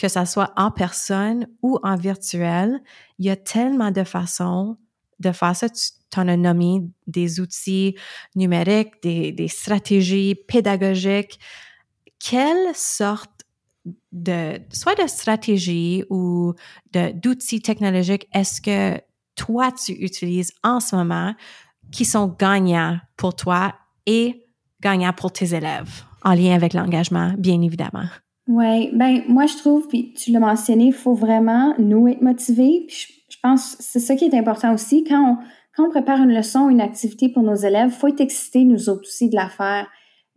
Que 0.00 0.08
ça 0.08 0.24
soit 0.24 0.50
en 0.56 0.70
personne 0.70 1.46
ou 1.60 1.78
en 1.82 1.94
virtuel, 1.94 2.82
il 3.18 3.26
y 3.26 3.30
a 3.30 3.36
tellement 3.36 3.90
de 3.90 4.02
façons 4.02 4.78
de 5.18 5.30
faire 5.30 5.54
ça. 5.54 5.68
Tu 5.68 6.18
en 6.18 6.26
as 6.26 6.38
nommé 6.38 6.82
des 7.06 7.38
outils 7.38 7.94
numériques, 8.34 9.02
des, 9.02 9.30
des 9.30 9.46
stratégies 9.46 10.34
pédagogiques. 10.34 11.38
Quelle 12.18 12.74
sorte 12.74 13.42
de 14.10 14.58
soit 14.72 14.94
de 14.94 15.06
stratégie 15.06 16.04
ou 16.08 16.54
d'outils 16.92 17.60
technologiques 17.60 18.26
est-ce 18.32 18.60
que 18.60 19.00
toi 19.36 19.70
tu 19.70 19.92
utilises 19.92 20.52
en 20.62 20.80
ce 20.80 20.96
moment 20.96 21.34
qui 21.92 22.04
sont 22.04 22.28
gagnants 22.38 22.98
pour 23.16 23.36
toi 23.36 23.74
et 24.06 24.44
gagnants 24.80 25.12
pour 25.12 25.32
tes 25.32 25.54
élèves 25.54 26.04
en 26.22 26.34
lien 26.34 26.54
avec 26.54 26.72
l'engagement, 26.72 27.34
bien 27.38 27.60
évidemment? 27.62 28.08
Oui, 28.50 28.90
ben 28.94 29.22
moi 29.28 29.46
je 29.46 29.56
trouve, 29.56 29.86
puis 29.86 30.12
tu 30.12 30.32
l'as 30.32 30.40
mentionné, 30.40 30.86
il 30.86 30.92
faut 30.92 31.14
vraiment 31.14 31.72
nous 31.78 32.08
être 32.08 32.20
motivés. 32.20 32.84
Puis 32.88 33.06
je, 33.28 33.36
pense 33.40 33.76
que 33.76 33.82
c'est 33.84 34.00
ça 34.00 34.16
qui 34.16 34.24
est 34.24 34.34
important 34.34 34.74
aussi. 34.74 35.04
Quand 35.04 35.22
on, 35.22 35.36
quand 35.76 35.86
on 35.86 35.90
prépare 35.90 36.18
une 36.18 36.34
leçon, 36.34 36.68
une 36.68 36.80
activité 36.80 37.28
pour 37.28 37.44
nos 37.44 37.54
élèves, 37.54 37.90
il 37.92 37.96
faut 37.96 38.08
être 38.08 38.20
excité, 38.20 38.64
nous 38.64 38.88
autres 38.88 39.02
aussi, 39.02 39.30
de 39.30 39.36
la 39.36 39.48
faire. 39.48 39.86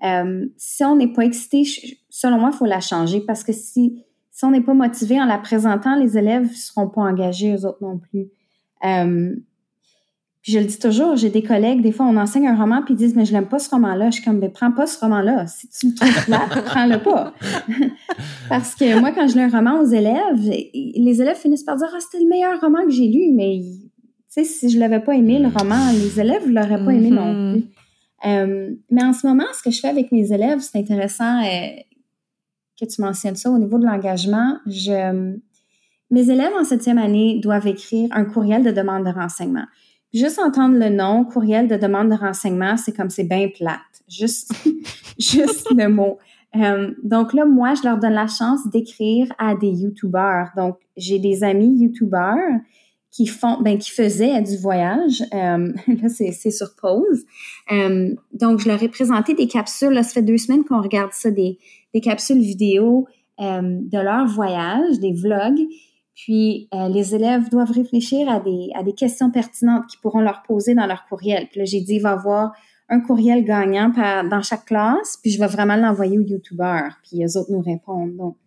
Euh, 0.04 0.45
si 0.58 0.84
on 0.84 0.95
n'est 0.95 1.12
pas 1.12 1.23
excité, 1.23 1.63
selon 2.08 2.38
moi, 2.38 2.52
il 2.54 2.56
faut 2.56 2.65
la 2.65 2.82
changer 2.82 3.19
parce 3.19 3.43
que 3.43 3.52
si, 3.52 4.06
si 4.30 4.45
on 4.45 4.52
n'est 4.52 4.62
pas 4.62 4.76
motivé 4.76 5.19
en 5.19 5.26
la 5.26 5.39
présentant, 5.39 5.95
les 5.95 6.15
élèves 6.15 6.43
ne 6.43 6.56
seront 6.56 6.89
pas 6.89 7.02
engagés, 7.02 7.56
eux 7.56 7.65
autres 7.65 7.82
non 7.82 7.97
plus. 7.97 8.28
Euh, 8.86 9.36
puis 10.43 10.51
je 10.51 10.60
le 10.60 10.65
dis 10.65 10.77
toujours, 10.77 11.15
j'ai 11.15 11.29
des 11.29 11.41
collègues, 11.41 11.82
des 11.82 11.93
fois 11.93 12.06
on 12.06 12.17
enseigne 12.17 12.49
un 12.49 12.56
roman 12.58 12.82
puis 12.84 12.95
ils 12.95 12.97
disent 12.97 13.15
mais 13.15 13.23
je 13.23 13.32
l'aime 13.32 13.47
pas 13.47 13.60
ce 13.60 13.69
roman-là. 13.69 14.10
Je 14.10 14.15
suis 14.15 14.23
comme 14.25 14.39
mais 14.39 14.49
prends 14.49 14.73
pas 14.73 14.86
ce 14.86 14.99
roman-là. 14.99 15.47
Si 15.47 15.69
tu 15.69 15.88
le 15.88 15.93
trouves 15.95 16.29
là, 16.29 16.41
prends-le 16.65 17.01
pas. 17.01 17.34
Parce 18.49 18.75
que 18.75 18.99
moi 18.99 19.12
quand 19.12 19.25
je 19.29 19.36
lis 19.36 19.41
un 19.41 19.49
roman 19.49 19.79
aux 19.79 19.86
élèves, 19.86 20.43
les 20.73 21.21
élèves 21.21 21.38
finissent 21.38 21.63
par 21.63 21.77
dire 21.77 21.88
ah 21.89 21.97
c'était 22.01 22.21
le 22.21 22.29
meilleur 22.29 22.60
roman 22.60 22.84
que 22.84 22.91
j'ai 22.91 23.08
lu, 23.08 23.32
mais 23.32 23.62
tu 23.62 23.88
sais 24.27 24.43
si 24.43 24.69
je 24.69 24.77
l'avais 24.77 24.99
pas 24.99 25.15
aimé 25.15 25.39
le 25.39 25.47
roman, 25.47 25.79
les 25.93 26.19
élèves 26.19 26.45
l'auraient 26.45 26.84
pas 26.84 26.91
aimé 26.91 27.10
non 27.10 27.34
mm-hmm. 27.34 27.53
plus. 27.53 27.65
Euh, 28.25 28.75
mais 28.91 29.03
en 29.03 29.13
ce 29.13 29.25
moment, 29.25 29.45
ce 29.53 29.63
que 29.63 29.71
je 29.71 29.79
fais 29.79 29.89
avec 29.89 30.12
mes 30.12 30.34
élèves, 30.34 30.60
c'est 30.60 30.77
intéressant 30.77 31.41
euh, 31.41 31.67
que 32.79 32.86
tu 32.86 33.01
mentionnes 33.01 33.38
ça 33.38 33.49
au 33.49 33.58
niveau 33.58 33.79
de 33.79 33.86
l'engagement. 33.86 34.58
Je 34.67 35.38
mes 36.12 36.29
élèves 36.29 36.51
en 36.60 36.65
septième 36.65 36.97
année 36.97 37.39
doivent 37.41 37.65
écrire 37.65 38.10
un 38.12 38.25
courriel 38.25 38.62
de 38.62 38.71
demande 38.71 39.06
de 39.06 39.10
renseignement. 39.10 39.65
Juste 40.13 40.39
entendre 40.39 40.78
le 40.78 40.89
nom, 40.89 41.26
courriel 41.26 41.67
de 41.67 41.76
demande 41.76 42.10
de 42.10 42.15
renseignement, 42.15 42.78
c'est 42.78 42.95
comme 42.95 43.10
c'est 43.10 43.23
bien 43.23 43.49
plate. 43.49 43.80
Juste, 44.08 44.54
juste 45.19 45.67
le 45.76 45.88
mot. 45.88 46.19
Euh, 46.56 46.91
donc 47.04 47.34
là, 47.34 47.45
moi, 47.45 47.73
je 47.73 47.84
leur 47.88 47.97
donne 47.97 48.13
la 48.13 48.28
chance 48.28 48.67
d'écrire 48.67 49.28
à 49.39 49.56
des 49.56 49.69
YouTubeurs. 49.69 50.49
Donc, 50.56 50.78
j'ai 50.95 51.17
des 51.17 51.43
amis 51.43 51.80
YouTubeurs 51.80 52.38
qui 53.10 53.26
font, 53.26 53.60
ben, 53.62 53.78
qui 53.78 53.89
faisaient 53.89 54.39
du 54.41 54.58
voyage. 54.58 55.23
Euh, 55.34 55.73
là, 55.88 56.10
c'est 56.10 56.52
sur 56.52 56.76
pause. 56.76 57.26
Euh, 57.71 58.13
donc, 58.34 58.60
je 58.60 58.67
leur 58.67 58.82
ai 58.84 58.89
présenté 58.89 59.34
des 59.34 59.47
capsules. 59.47 59.93
Là, 59.93 60.04
ça 60.04 60.13
fait 60.13 60.21
deux 60.21 60.38
semaines 60.38 60.63
qu'on 60.63 60.82
regarde 60.82 61.12
ça, 61.13 61.32
des, 61.32 61.58
des 61.93 62.02
capsules 62.02 62.41
vidéo 62.41 63.08
de 63.39 63.97
leur 63.97 64.28
voyage, 64.28 64.99
des 64.99 65.12
vlogs. 65.12 65.67
Puis, 66.15 66.67
euh, 66.73 66.89
les 66.89 67.15
élèves 67.15 67.49
doivent 67.49 67.71
réfléchir 67.71 68.30
à 68.30 68.39
des, 68.39 68.69
à 68.76 68.84
des 68.84 68.93
questions 68.93 69.32
pertinentes 69.32 69.88
qu'ils 69.88 69.99
pourront 69.99 70.21
leur 70.21 70.43
poser 70.43 70.76
dans 70.76 70.86
leur 70.86 71.06
courriel. 71.06 71.47
Puis 71.49 71.60
là, 71.60 71.65
j'ai 71.65 71.82
dit, 71.82 71.95
il 71.95 72.02
va 72.02 72.12
y 72.12 72.13
avoir 72.13 72.54
un 72.89 72.99
courriel 72.99 73.43
gagnant 73.43 73.91
par, 73.91 74.28
dans 74.28 74.41
chaque 74.41 74.65
classe, 74.65 75.17
puis 75.21 75.32
je 75.32 75.39
vais 75.39 75.47
vraiment 75.47 75.76
l'envoyer 75.76 76.19
aux 76.19 76.23
YouTubeurs, 76.23 76.99
puis 77.02 77.17
les 77.17 77.36
autres 77.38 77.52
nous 77.52 77.62
répondent. 77.62 78.15
Donc, 78.15 78.38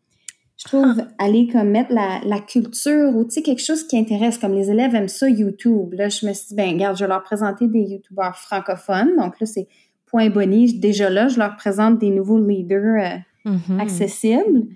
je 0.57 0.65
trouve 0.65 1.03
aller 1.19 1.49
comme 1.49 1.71
mettre 1.71 1.93
la, 1.93 2.21
la 2.25 2.41
culture 2.41 3.15
ou, 3.15 3.25
tu 3.25 3.31
sais, 3.31 3.43
quelque 3.43 3.63
chose 3.63 3.87
qui 3.87 3.99
intéresse, 3.99 4.39
comme 4.39 4.55
les 4.55 4.71
élèves 4.71 4.95
aiment 4.95 5.09
ça, 5.09 5.29
YouTube. 5.29 5.93
Là, 5.93 6.09
je 6.09 6.27
me 6.27 6.33
suis 6.33 6.49
dit, 6.49 6.55
ben, 6.55 6.73
regarde, 6.73 6.97
je 6.97 7.05
vais 7.05 7.09
leur 7.09 7.23
présenter 7.23 7.69
des 7.69 7.83
YouTubeurs 7.83 8.37
francophones. 8.37 9.17
Donc 9.19 9.39
là, 9.39 9.47
c'est 9.47 9.69
Point 10.07 10.31
Bonnie. 10.31 10.79
Déjà 10.79 11.11
là, 11.11 11.29
je 11.29 11.39
leur 11.39 11.57
présente 11.57 11.99
des 11.99 12.11
nouveaux 12.11 12.41
leaders 12.41 13.23
euh, 13.45 13.51
mm-hmm. 13.51 13.81
accessibles. 13.81 14.69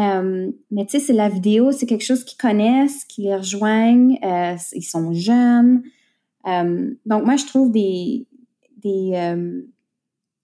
Euh, 0.00 0.50
mais 0.70 0.86
tu 0.86 0.92
sais, 0.92 1.00
c'est 1.00 1.12
la 1.12 1.28
vidéo, 1.28 1.72
c'est 1.72 1.86
quelque 1.86 2.04
chose 2.04 2.24
qu'ils 2.24 2.38
connaissent, 2.38 3.04
qui 3.04 3.22
les 3.22 3.36
rejoignent, 3.36 4.18
euh, 4.24 4.56
ils 4.72 4.82
sont 4.82 5.12
jeunes. 5.12 5.82
Euh, 6.46 6.94
donc, 7.06 7.24
moi, 7.24 7.36
je 7.36 7.46
trouve 7.46 7.70
des. 7.70 8.26
des 8.82 9.36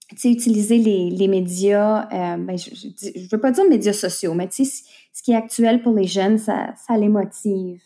tu 0.09 0.15
sais, 0.15 0.31
utiliser 0.31 0.77
les, 0.77 1.09
les 1.09 1.27
médias, 1.27 2.07
ben, 2.37 2.57
je 2.57 2.69
ne 2.69 3.29
veux 3.29 3.41
pas 3.41 3.51
dire 3.51 3.67
médias 3.67 3.91
sociaux, 3.91 4.33
mais 4.33 4.47
tu 4.47 4.63
sais, 4.63 4.83
ce 5.11 5.21
qui 5.21 5.33
est 5.33 5.35
actuel 5.35 5.81
pour 5.81 5.93
les 5.93 6.07
jeunes, 6.07 6.37
ça, 6.37 6.73
ça 6.77 6.97
les 6.97 7.09
motive. 7.09 7.81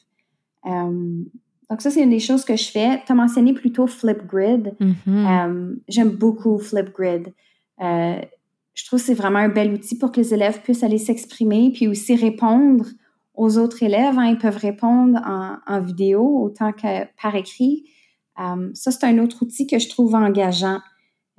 donc, 0.64 1.80
ça, 1.82 1.90
c'est 1.90 2.04
une 2.04 2.12
des 2.12 2.20
choses 2.20 2.46
que 2.46 2.56
je 2.56 2.70
fais. 2.70 3.02
Tu 3.08 3.12
as 3.12 3.16
mentionné 3.16 3.54
plutôt 3.54 3.88
Flipgrid. 3.88 4.76
Mm-hmm. 4.80 5.78
J'aime 5.88 6.12
beaucoup 6.12 6.60
Flipgrid 6.60 7.34
je 8.74 8.86
trouve 8.86 9.00
que 9.00 9.06
c'est 9.06 9.14
vraiment 9.14 9.40
un 9.40 9.50
bel 9.50 9.74
outil 9.74 9.98
pour 9.98 10.12
que 10.12 10.20
les 10.20 10.34
élèves 10.34 10.62
puissent 10.62 10.84
aller 10.84 10.98
s'exprimer, 10.98 11.72
puis 11.74 11.88
aussi 11.88 12.16
répondre 12.16 12.86
aux 13.34 13.58
autres 13.58 13.84
élèves. 13.84 14.18
Hein. 14.18 14.28
Ils 14.28 14.38
peuvent 14.38 14.58
répondre 14.58 15.20
en, 15.68 15.82
vidéo 15.82 16.44
autant 16.44 16.72
que 16.72 17.06
par 17.22 17.36
écrit. 17.36 17.86
Euh, 18.40 18.70
ça, 18.74 18.92
c'est 18.92 19.06
un 19.06 19.20
autre 19.20 19.44
outil 19.44 19.68
que 19.68 19.80
je 19.80 19.90
trouve 19.90 20.16
engageant. 20.16 20.80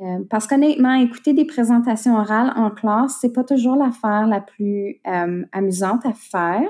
Euh, 0.00 0.18
parce 0.28 0.46
qu'honnêtement, 0.46 0.94
écouter 0.94 1.32
des 1.32 1.44
présentations 1.44 2.16
orales 2.16 2.52
en 2.56 2.70
classe, 2.70 3.18
c'est 3.20 3.32
pas 3.32 3.44
toujours 3.44 3.76
l'affaire 3.76 4.26
la 4.26 4.40
plus 4.40 5.00
euh, 5.06 5.44
amusante 5.52 6.04
à 6.04 6.12
faire. 6.12 6.68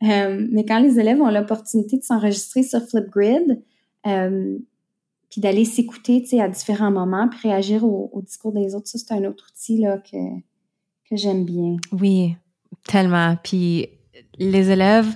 mais 0.00 0.64
quand 0.66 0.78
les 0.78 1.00
élèves 1.00 1.20
ont 1.20 1.30
l'opportunité 1.30 1.98
de 1.98 2.02
s'enregistrer 2.02 2.62
sur 2.62 2.80
Flipgrid, 2.80 3.62
puis 5.34 5.40
d'aller 5.40 5.64
s'écouter, 5.64 6.24
à 6.40 6.48
différents 6.48 6.92
moments, 6.92 7.28
puis 7.28 7.48
réagir 7.48 7.82
au, 7.82 8.22
discours 8.24 8.52
des 8.52 8.76
autres. 8.76 8.86
Ça, 8.86 9.00
c'est 9.00 9.14
un 9.14 9.24
autre 9.24 9.46
outil, 9.50 9.78
là, 9.78 9.98
que, 9.98 10.16
que 11.10 11.16
j'aime 11.16 11.44
bien. 11.44 11.74
Oui, 11.90 12.36
tellement. 12.86 13.36
Puis 13.42 13.88
les 14.38 14.70
élèves, 14.70 15.08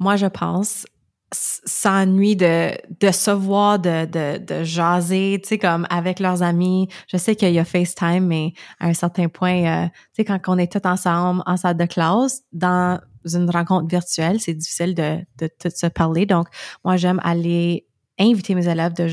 moi, 0.00 0.16
je 0.16 0.26
pense, 0.26 0.84
s'ennuient 1.30 2.34
de, 2.34 2.72
de 2.98 3.12
se 3.12 3.30
voir, 3.30 3.78
de, 3.78 4.04
de, 4.04 4.38
de 4.38 4.64
jaser, 4.64 5.38
tu 5.40 5.50
sais, 5.50 5.58
comme 5.58 5.86
avec 5.90 6.18
leurs 6.18 6.42
amis. 6.42 6.88
Je 7.06 7.16
sais 7.16 7.36
qu'il 7.36 7.52
y 7.52 7.60
a 7.60 7.64
FaceTime, 7.64 8.26
mais 8.26 8.54
à 8.80 8.88
un 8.88 8.94
certain 8.94 9.28
point, 9.28 9.84
euh, 9.84 9.86
tu 9.86 9.92
sais, 10.16 10.24
quand 10.24 10.40
on 10.48 10.58
est 10.58 10.72
tous 10.72 10.88
ensemble 10.88 11.40
en 11.46 11.56
salle 11.56 11.76
de 11.76 11.86
classe, 11.86 12.42
dans 12.50 12.98
une 13.32 13.48
rencontre 13.48 13.86
virtuelle, 13.86 14.40
c'est 14.40 14.54
difficile 14.54 14.96
de, 14.96 15.18
de 15.38 15.48
tout 15.60 15.70
se 15.72 15.86
parler. 15.86 16.26
Donc, 16.26 16.48
moi, 16.84 16.96
j'aime 16.96 17.20
aller 17.22 17.86
inviter 18.18 18.54
mes 18.54 18.68
élèves 18.68 18.94
de, 18.94 19.06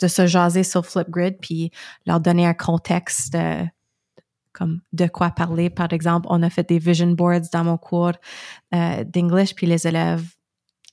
de 0.00 0.08
se 0.08 0.26
jaser 0.26 0.62
sur 0.62 0.86
Flipgrid 0.86 1.38
puis 1.40 1.70
leur 2.06 2.20
donner 2.20 2.46
un 2.46 2.54
contexte 2.54 3.32
de, 3.32 3.66
comme 4.56 4.80
de 4.92 5.06
quoi 5.06 5.30
parler. 5.30 5.70
Par 5.70 5.92
exemple, 5.92 6.26
on 6.30 6.42
a 6.42 6.50
fait 6.50 6.68
des 6.68 6.78
vision 6.78 7.12
boards 7.12 7.48
dans 7.52 7.64
mon 7.64 7.76
cours 7.76 8.12
euh, 8.74 9.04
d'English, 9.04 9.54
puis 9.54 9.66
les 9.66 9.86
élèves 9.86 10.24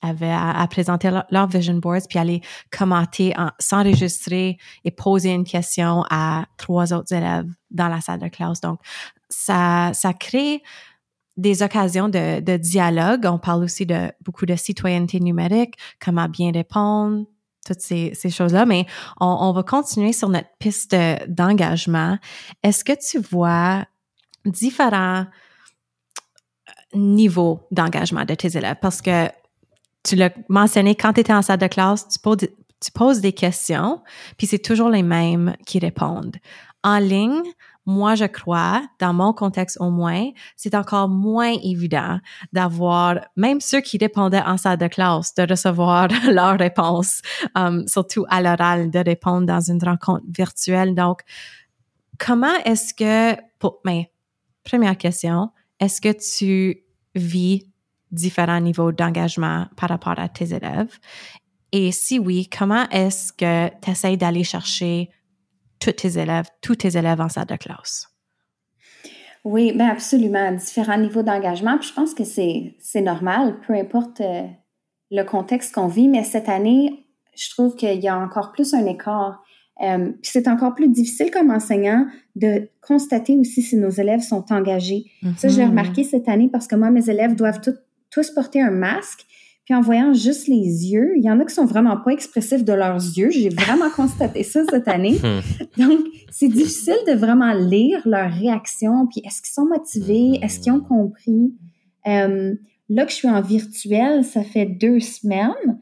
avaient 0.02 0.30
à, 0.30 0.66
présenter 0.70 1.10
leur, 1.30 1.46
vision 1.46 1.76
boards, 1.76 2.06
puis 2.08 2.18
aller 2.18 2.42
commenter, 2.70 3.32
s'enregistrer 3.58 4.58
et 4.84 4.90
poser 4.90 5.30
une 5.30 5.44
question 5.44 6.04
à 6.10 6.44
trois 6.58 6.92
autres 6.92 7.14
élèves 7.14 7.48
dans 7.70 7.88
la 7.88 8.02
salle 8.02 8.20
de 8.20 8.28
classe. 8.28 8.60
Donc, 8.60 8.80
ça, 9.30 9.92
ça 9.94 10.12
crée 10.12 10.62
des 11.38 11.62
occasions 11.62 12.10
de, 12.10 12.40
de 12.40 12.58
dialogue. 12.58 13.24
On 13.24 13.38
parle 13.38 13.64
aussi 13.64 13.86
de 13.86 14.12
beaucoup 14.20 14.44
de 14.44 14.54
citoyenneté 14.56 15.20
numérique, 15.20 15.76
comment 15.98 16.28
bien 16.28 16.52
répondre, 16.52 17.24
toutes 17.64 17.80
ces, 17.80 18.14
choses-là, 18.30 18.66
mais 18.66 18.86
on, 19.20 19.26
on, 19.26 19.52
va 19.52 19.62
continuer 19.62 20.12
sur 20.12 20.28
notre 20.28 20.48
piste 20.58 20.94
d'engagement. 21.28 22.18
Est-ce 22.62 22.84
que 22.84 22.92
tu 22.92 23.18
vois 23.18 23.84
différents 24.44 25.26
euh, 26.68 26.72
niveaux 26.94 27.66
d'engagement 27.70 28.24
de 28.24 28.34
tes 28.34 28.56
élèves? 28.56 28.76
Parce 28.80 29.00
que 29.00 29.28
tu 30.02 30.16
l'as 30.16 30.30
mentionné, 30.48 30.94
quand 30.94 31.14
tu 31.14 31.20
étais 31.20 31.32
en 31.32 31.42
salle 31.42 31.58
de 31.58 31.66
classe, 31.66 32.08
tu 32.08 32.18
poses, 32.18 32.36
tu 32.38 32.92
poses 32.92 33.20
des 33.20 33.32
questions, 33.32 34.02
puis 34.36 34.46
c'est 34.46 34.58
toujours 34.58 34.90
les 34.90 35.02
mêmes 35.02 35.56
qui 35.66 35.78
répondent. 35.78 36.36
En 36.82 36.98
ligne, 36.98 37.42
moi, 37.86 38.14
je 38.14 38.24
crois, 38.24 38.82
dans 38.98 39.12
mon 39.12 39.32
contexte 39.32 39.76
au 39.80 39.90
moins, 39.90 40.30
c'est 40.56 40.74
encore 40.74 41.08
moins 41.08 41.54
évident 41.62 42.18
d'avoir, 42.52 43.20
même 43.36 43.60
ceux 43.60 43.80
qui 43.80 43.98
répondaient 43.98 44.42
en 44.42 44.56
salle 44.56 44.78
de 44.78 44.86
classe, 44.86 45.34
de 45.34 45.46
recevoir 45.48 46.08
leur 46.30 46.58
réponse, 46.58 47.20
um, 47.54 47.86
surtout 47.86 48.24
à 48.28 48.40
l'oral, 48.40 48.90
de 48.90 48.98
répondre 48.98 49.46
dans 49.46 49.60
une 49.60 49.82
rencontre 49.82 50.24
virtuelle. 50.28 50.94
Donc, 50.94 51.20
comment 52.18 52.56
est-ce 52.64 52.94
que, 52.94 53.38
pour, 53.58 53.80
mais, 53.84 54.10
première 54.64 54.96
question, 54.96 55.50
est-ce 55.78 56.00
que 56.00 56.12
tu 56.12 56.84
vis 57.14 57.66
différents 58.10 58.60
niveaux 58.60 58.92
d'engagement 58.92 59.66
par 59.76 59.90
rapport 59.90 60.18
à 60.18 60.28
tes 60.28 60.54
élèves? 60.54 60.98
Et 61.72 61.92
si 61.92 62.18
oui, 62.18 62.48
comment 62.48 62.88
est-ce 62.90 63.32
que 63.32 63.68
tu 63.82 63.90
essaies 63.90 64.16
d'aller 64.16 64.44
chercher 64.44 65.10
tous 65.84 65.92
tes 65.92 66.18
élèves, 66.18 66.46
tous 66.62 66.76
tes 66.76 66.96
élèves 66.96 67.20
en 67.20 67.28
salle 67.28 67.46
de 67.46 67.56
classe. 67.56 68.08
Oui, 69.44 69.72
bien 69.72 69.90
absolument. 69.90 70.52
Différents 70.52 70.96
niveaux 70.98 71.22
d'engagement. 71.22 71.76
Puis 71.78 71.88
je 71.88 71.94
pense 71.94 72.14
que 72.14 72.24
c'est, 72.24 72.74
normal, 73.02 73.56
peu 73.66 73.74
importe 73.74 74.20
euh, 74.22 74.42
le 75.10 75.22
contexte 75.24 75.74
qu'on 75.74 75.86
vit. 75.86 76.08
Mais 76.08 76.24
cette 76.24 76.48
année, 76.48 77.06
je 77.36 77.50
trouve 77.50 77.74
qu'il 77.76 78.00
y 78.00 78.08
a 78.08 78.16
encore 78.18 78.52
plus 78.52 78.72
un 78.74 78.86
écart. 78.86 79.42
Euh, 79.82 80.12
c'est 80.22 80.48
encore 80.48 80.74
plus 80.74 80.88
difficile 80.88 81.30
comme 81.30 81.50
enseignant 81.50 82.06
de 82.36 82.68
constater 82.80 83.36
aussi 83.38 83.60
si 83.60 83.76
nos 83.76 83.90
élèves 83.90 84.20
sont 84.22 84.44
engagés. 84.52 85.10
Ça, 85.36 85.48
je 85.48 85.56
l'ai 85.58 85.64
Mhm. 85.64 85.70
remarqué 85.70 86.04
cette 86.04 86.28
année 86.28 86.48
parce 86.50 86.66
que 86.68 86.76
moi, 86.76 86.90
mes 86.90 87.10
élèves 87.10 87.34
doivent 87.34 87.60
tout- 87.60 87.76
tous 88.10 88.30
porter 88.30 88.62
un 88.62 88.70
masque. 88.70 89.26
Puis 89.64 89.74
en 89.74 89.80
voyant 89.80 90.12
juste 90.12 90.46
les 90.46 90.90
yeux, 90.92 91.12
il 91.16 91.24
y 91.24 91.30
en 91.30 91.40
a 91.40 91.44
qui 91.44 91.54
sont 91.54 91.64
vraiment 91.64 91.96
pas 91.96 92.10
expressifs 92.10 92.64
de 92.64 92.72
leurs 92.74 92.96
yeux. 92.96 93.30
J'ai 93.30 93.48
vraiment 93.48 93.88
constaté 93.96 94.42
ça 94.42 94.62
cette 94.68 94.88
année. 94.88 95.18
Hmm. 95.22 95.80
Donc, 95.82 96.00
c'est 96.30 96.48
difficile 96.48 96.98
de 97.06 97.12
vraiment 97.12 97.52
lire 97.54 98.00
leurs 98.04 98.30
réactions. 98.32 99.06
Puis 99.06 99.22
est-ce 99.24 99.40
qu'ils 99.40 99.54
sont 99.54 99.66
motivés? 99.66 100.38
Est-ce 100.42 100.60
qu'ils 100.60 100.72
ont 100.72 100.80
compris? 100.80 101.54
Euh, 102.06 102.54
là 102.90 103.04
que 103.06 103.10
je 103.10 103.16
suis 103.16 103.28
en 103.28 103.40
virtuel, 103.40 104.24
ça 104.24 104.42
fait 104.42 104.66
deux 104.66 105.00
semaines. 105.00 105.78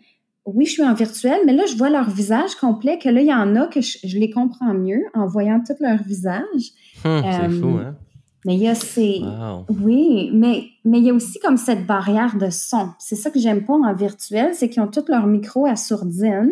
Oui, 0.47 0.67
je 0.67 0.73
suis 0.73 0.83
en 0.83 0.95
virtuel, 0.95 1.39
mais 1.47 1.53
là, 1.53 1.65
je 1.71 1.77
vois 1.77 1.89
leur 1.91 2.11
visage 2.11 2.55
complet, 2.57 2.99
que 2.99 3.09
là, 3.09 3.21
il 3.21 3.29
y 3.29 3.35
en 3.35 3.55
a 3.55 3.69
que 3.69 3.81
je, 3.81 3.99
je 4.05 4.19
les 4.19 4.31
comprends 4.31 4.75
mieux 4.75 5.03
en 5.15 5.27
voyant 5.27 5.61
tout 5.65 5.75
leur 5.81 6.03
visage. 6.03 6.73
Hum, 7.05 7.23
c'est 7.23 7.45
Euh, 7.45 7.61
fou, 7.61 7.79
hein? 7.79 7.97
Mais 8.45 8.55
il 8.55 8.61
y 8.61 8.69
a 8.69 8.75
ces... 8.75 9.21
Wow. 9.21 9.67
Oui, 9.81 10.31
mais 10.33 10.65
mais 10.85 10.99
il 10.99 11.05
y 11.05 11.11
a 11.11 11.15
aussi 11.15 11.39
comme 11.39 11.57
cette 11.57 11.87
barrière 11.87 12.37
de 12.37 12.51
son. 12.51 12.91
C'est 12.99 13.15
ça 13.15 13.31
que 13.31 13.39
j'aime 13.39 13.65
pas 13.65 13.75
en 13.75 13.95
virtuel, 13.95 14.55
c'est 14.55 14.69
qu'ils 14.69 14.83
ont 14.83 14.89
tous 14.89 15.05
leur 15.09 15.27
micro 15.27 15.67
à 15.67 15.77
sourdine. 15.77 16.51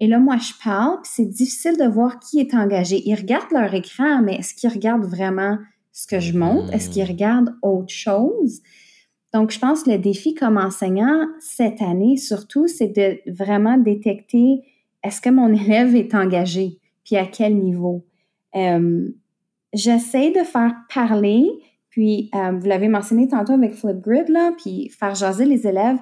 Et 0.00 0.08
là, 0.08 0.18
moi, 0.18 0.36
je 0.38 0.52
parle, 0.64 1.00
puis 1.02 1.12
c'est 1.14 1.26
difficile 1.26 1.76
de 1.76 1.84
voir 1.84 2.18
qui 2.18 2.40
est 2.40 2.54
engagé. 2.54 3.02
Ils 3.06 3.14
regardent 3.14 3.52
leur 3.52 3.72
écran, 3.72 4.22
mais 4.22 4.36
est-ce 4.36 4.54
qu'ils 4.54 4.70
regardent 4.70 5.04
vraiment 5.04 5.58
ce 5.92 6.06
que 6.06 6.18
je 6.18 6.36
montre? 6.36 6.72
Est-ce 6.72 6.90
qu'ils 6.90 7.04
regardent 7.04 7.54
autre 7.62 7.92
chose? 7.92 8.62
Donc, 9.32 9.50
je 9.50 9.58
pense 9.58 9.84
que 9.84 9.90
le 9.90 9.98
défi 9.98 10.34
comme 10.34 10.58
enseignant 10.58 11.26
cette 11.40 11.80
année, 11.80 12.16
surtout, 12.16 12.66
c'est 12.66 12.88
de 12.88 13.18
vraiment 13.30 13.78
détecter 13.78 14.62
est-ce 15.04 15.20
que 15.20 15.30
mon 15.30 15.52
élève 15.54 15.94
est 15.94 16.14
engagé, 16.14 16.78
puis 17.04 17.16
à 17.16 17.26
quel 17.26 17.56
niveau. 17.56 18.04
Euh, 18.56 19.08
J'essaie 19.72 20.30
de 20.30 20.44
faire 20.44 20.74
parler, 20.92 21.48
puis 21.88 22.30
euh, 22.34 22.52
vous 22.52 22.66
l'avez 22.66 22.88
mentionné 22.88 23.28
tantôt 23.28 23.52
avec 23.52 23.74
Flipgrid, 23.74 24.28
là, 24.28 24.52
puis 24.56 24.88
faire 24.90 25.14
jaser 25.14 25.44
les 25.44 25.66
élèves. 25.66 25.98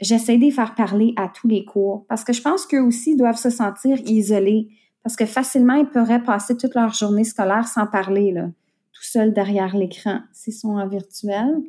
J'essaie 0.00 0.36
de 0.36 0.42
les 0.42 0.50
faire 0.50 0.74
parler 0.74 1.14
à 1.16 1.28
tous 1.28 1.46
les 1.46 1.64
cours 1.64 2.04
parce 2.08 2.24
que 2.24 2.32
je 2.32 2.42
pense 2.42 2.66
qu'eux 2.66 2.82
aussi 2.82 3.16
doivent 3.16 3.36
se 3.36 3.50
sentir 3.50 3.98
isolés 4.04 4.68
parce 5.02 5.16
que 5.16 5.26
facilement, 5.26 5.74
ils 5.74 5.86
pourraient 5.86 6.22
passer 6.22 6.56
toute 6.56 6.74
leur 6.74 6.92
journée 6.94 7.24
scolaire 7.24 7.66
sans 7.66 7.86
parler, 7.86 8.32
là, 8.32 8.46
tout 8.92 9.02
seuls 9.02 9.32
derrière 9.32 9.76
l'écran 9.76 10.20
s'ils 10.32 10.52
sont 10.52 10.76
en 10.76 10.88
virtuel. 10.88 11.62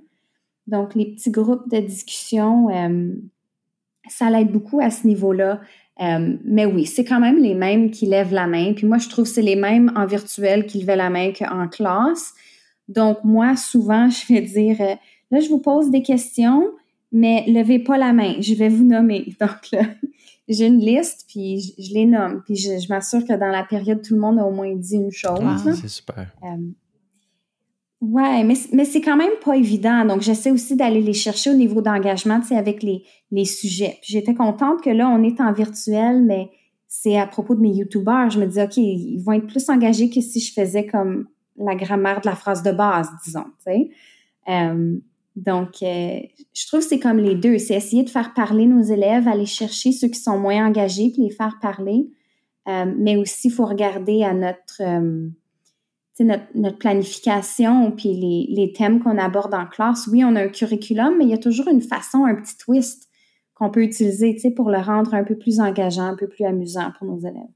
Donc, 0.68 0.96
les 0.96 1.14
petits 1.14 1.32
groupes 1.32 1.70
de 1.70 1.80
discussion, 1.80 2.70
euh, 2.70 3.14
ça 4.08 4.30
l'aide 4.30 4.52
beaucoup 4.52 4.80
à 4.80 4.90
ce 4.90 5.08
niveau-là. 5.08 5.62
Euh, 6.02 6.38
mais 6.44 6.66
oui, 6.66 6.86
c'est 6.86 7.06
quand 7.06 7.20
même 7.20 7.38
les 7.38 7.54
mêmes 7.54 7.92
qui 7.92 8.06
lèvent 8.06 8.34
la 8.34 8.48
main. 8.48 8.74
Puis 8.74 8.88
moi, 8.88 8.98
je 8.98 9.10
trouve 9.10 9.26
que 9.26 9.32
c'est 9.32 9.42
les 9.42 9.56
mêmes 9.56 9.92
en 9.96 10.06
virtuel 10.06 10.66
qui 10.66 10.80
levaient 10.80 10.96
la 10.96 11.10
main 11.10 11.32
qu'en 11.32 11.68
classe. 11.68 12.34
Donc, 12.88 13.20
moi, 13.24 13.56
souvent, 13.56 14.10
je 14.10 14.34
vais 14.34 14.42
dire, 14.42 14.78
euh, 14.82 14.96
là, 15.32 15.40
je 15.40 15.50
vous 15.50 15.60
pose 15.60 15.92
des 15.92 16.02
questions, 16.02 16.72
mais 17.12 17.46
levez 17.48 17.80
pas 17.80 17.98
la 17.98 18.12
main, 18.12 18.36
je 18.40 18.56
vais 18.56 18.70
vous 18.70 18.84
nommer. 18.84 19.36
Donc, 19.40 19.72
là, 19.72 19.84
j'ai 20.48 20.66
une 20.66 20.80
liste, 20.80 21.26
puis 21.28 21.62
je, 21.62 21.84
je 21.84 21.94
les 21.94 22.06
nomme. 22.06 22.42
Puis 22.44 22.56
je, 22.56 22.80
je 22.80 22.90
m'assure 22.90 23.24
que 23.24 23.34
dans 23.34 23.48
la 23.48 23.64
période, 23.64 24.02
tout 24.02 24.16
le 24.16 24.20
monde 24.20 24.40
a 24.40 24.46
au 24.46 24.52
moins 24.52 24.76
dit 24.76 24.96
une 24.96 25.12
chose. 25.12 25.66
Là. 25.66 25.74
C'est 25.74 25.88
super. 25.88 26.28
Euh, 26.44 26.58
ouais, 28.04 28.44
mais, 28.44 28.56
mais 28.74 28.86
c'est 28.86 29.02
quand 29.02 29.16
même 29.16 29.34
pas 29.44 29.56
évident. 29.56 30.06
Donc, 30.06 30.22
j'essaie 30.22 30.52
aussi 30.52 30.76
d'aller 30.76 31.02
les 31.02 31.14
chercher 31.14 31.52
au 31.52 31.56
niveau 31.56 31.82
d'engagement, 31.82 32.40
tu 32.42 32.48
sais, 32.48 32.56
avec 32.56 32.84
les, 32.84 33.04
les 33.32 33.46
sujets. 33.46 33.98
J'étais 34.02 34.34
contente 34.34 34.82
que 34.82 34.90
là, 34.90 35.10
on 35.10 35.24
est 35.24 35.40
en 35.40 35.54
virtuel, 35.54 36.22
mais 36.24 36.50
c'est 36.88 37.18
à 37.18 37.26
propos 37.26 37.56
de 37.56 37.62
mes 37.62 37.72
YouTubers. 37.72 38.30
Je 38.30 38.40
me 38.40 38.46
dis, 38.46 38.62
OK, 38.62 38.78
ils 38.78 39.22
vont 39.24 39.34
être 39.34 39.48
plus 39.48 39.70
engagés 39.70 40.10
que 40.10 40.22
si 40.22 40.40
je 40.40 40.54
faisais 40.54 40.86
comme 40.86 41.28
la 41.58 41.76
grammaire 41.76 42.22
de 42.22 42.28
la 42.28 42.36
phrase 42.36 42.64
de 42.64 42.72
base, 42.72 43.10
disons, 43.26 43.46
tu 43.66 43.72
sais. 43.72 43.90
Euh, 44.50 44.98
donc, 45.36 45.82
euh, 45.82 46.20
je 46.54 46.68
trouve 46.68 46.82
que 46.82 46.86
c'est 46.86 47.00
comme 47.00 47.18
les 47.18 47.36
deux. 47.36 47.58
C'est 47.58 47.76
essayer 47.76 48.04
de 48.04 48.10
faire 48.10 48.34
parler 48.34 48.66
nos 48.68 48.84
élèves, 48.84 49.28
aller 49.28 49.46
chercher 49.46 49.92
ceux 49.92 50.10
qui 50.10 50.20
sont 50.20 50.38
moins 50.38 50.68
engagés, 50.68 51.10
puis 51.12 51.24
les 51.24 51.32
faire 51.32 51.58
parler. 51.62 52.08
Euh, 52.68 52.94
mais 52.98 53.16
aussi, 53.16 53.48
il 53.48 53.52
faut 53.52 53.66
regarder 53.66 54.24
à 54.24 54.34
notre, 54.34 54.82
notre, 56.20 56.78
planification, 56.78 57.92
puis 57.92 58.14
les, 58.14 58.74
thèmes 58.74 59.02
qu'on 59.02 59.18
aborde 59.18 59.54
en 59.54 59.66
classe. 59.66 60.08
Oui, 60.12 60.24
on 60.24 60.36
a 60.36 60.44
un 60.44 60.50
curriculum, 60.50 61.16
mais 61.18 61.26
il 61.26 61.32
y 61.32 61.34
a 61.34 61.40
toujours 61.40 61.68
une 61.68 61.82
façon, 61.82 62.26
un 62.26 62.36
petit 62.36 62.58
twist 62.58 63.10
qu'on 63.56 63.70
peut 63.70 63.84
utiliser, 63.84 64.36
pour 64.56 64.70
le 64.70 64.80
rendre 64.80 65.14
un 65.14 65.24
peu 65.24 65.38
plus 65.38 65.60
engageant, 65.60 66.06
un 66.06 66.16
peu 66.16 66.28
plus 66.28 66.46
amusant 66.46 66.92
pour 66.98 67.08
nos 67.08 67.20
élèves. 67.20 67.50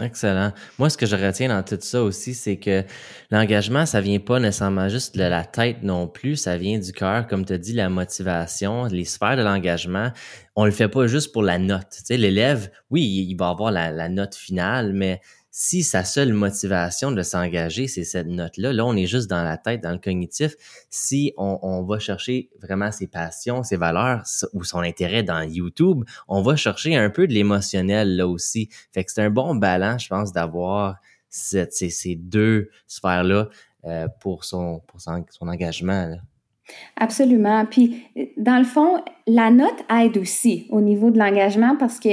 Excellent. 0.00 0.52
Moi, 0.78 0.90
ce 0.90 0.98
que 0.98 1.06
je 1.06 1.16
retiens 1.16 1.48
dans 1.48 1.62
tout 1.62 1.78
ça 1.80 2.02
aussi, 2.02 2.34
c'est 2.34 2.58
que 2.58 2.84
l'engagement, 3.30 3.86
ça 3.86 4.02
vient 4.02 4.18
pas 4.18 4.38
nécessairement 4.38 4.90
juste 4.90 5.16
de 5.16 5.22
la 5.22 5.44
tête 5.44 5.82
non 5.82 6.06
plus, 6.06 6.36
ça 6.36 6.58
vient 6.58 6.78
du 6.78 6.92
cœur, 6.92 7.26
comme 7.26 7.46
tu 7.46 7.54
as 7.54 7.58
dit, 7.58 7.72
la 7.72 7.88
motivation, 7.88 8.86
les 8.86 9.04
sphères 9.04 9.38
de 9.38 9.42
l'engagement. 9.42 10.10
On 10.54 10.66
le 10.66 10.70
fait 10.70 10.88
pas 10.88 11.06
juste 11.06 11.32
pour 11.32 11.42
la 11.42 11.58
note. 11.58 12.02
L'élève, 12.10 12.70
oui, 12.90 13.02
il 13.02 13.36
va 13.36 13.48
avoir 13.48 13.70
la 13.70 14.08
note 14.10 14.34
finale, 14.34 14.92
mais 14.92 15.20
si 15.58 15.82
sa 15.82 16.04
seule 16.04 16.34
motivation 16.34 17.12
de 17.12 17.22
s'engager, 17.22 17.88
c'est 17.88 18.04
cette 18.04 18.26
note-là, 18.26 18.74
là, 18.74 18.84
on 18.84 18.94
est 18.94 19.06
juste 19.06 19.30
dans 19.30 19.42
la 19.42 19.56
tête, 19.56 19.82
dans 19.82 19.92
le 19.92 19.98
cognitif. 19.98 20.54
Si 20.90 21.32
on, 21.38 21.58
on 21.62 21.82
va 21.82 21.98
chercher 21.98 22.50
vraiment 22.60 22.92
ses 22.92 23.06
passions, 23.06 23.62
ses 23.62 23.78
valeurs 23.78 24.22
ou 24.52 24.64
son 24.64 24.80
intérêt 24.80 25.22
dans 25.22 25.40
YouTube, 25.40 26.04
on 26.28 26.42
va 26.42 26.56
chercher 26.56 26.94
un 26.94 27.08
peu 27.08 27.26
de 27.26 27.32
l'émotionnel 27.32 28.16
là 28.16 28.28
aussi. 28.28 28.68
Fait 28.92 29.02
que 29.02 29.10
c'est 29.10 29.22
un 29.22 29.30
bon 29.30 29.54
balance, 29.54 30.04
je 30.04 30.08
pense, 30.08 30.30
d'avoir 30.30 30.96
cette- 31.30 31.72
ces, 31.72 32.16
deux 32.16 32.68
sphères-là 32.86 33.48
euh, 33.86 34.08
pour, 34.20 34.44
son, 34.44 34.82
engagement. 35.40 36.18
Absolument. 36.96 37.64
Puis, 37.66 38.04
dans 38.36 38.58
le 38.58 38.64
fond, 38.64 39.02
la 39.26 39.50
note 39.50 39.84
aide 39.90 40.18
aussi 40.18 40.66
au 40.70 40.80
niveau 40.80 41.10
de 41.10 41.18
l'engagement 41.18 41.76
parce 41.78 42.00
que 42.00 42.08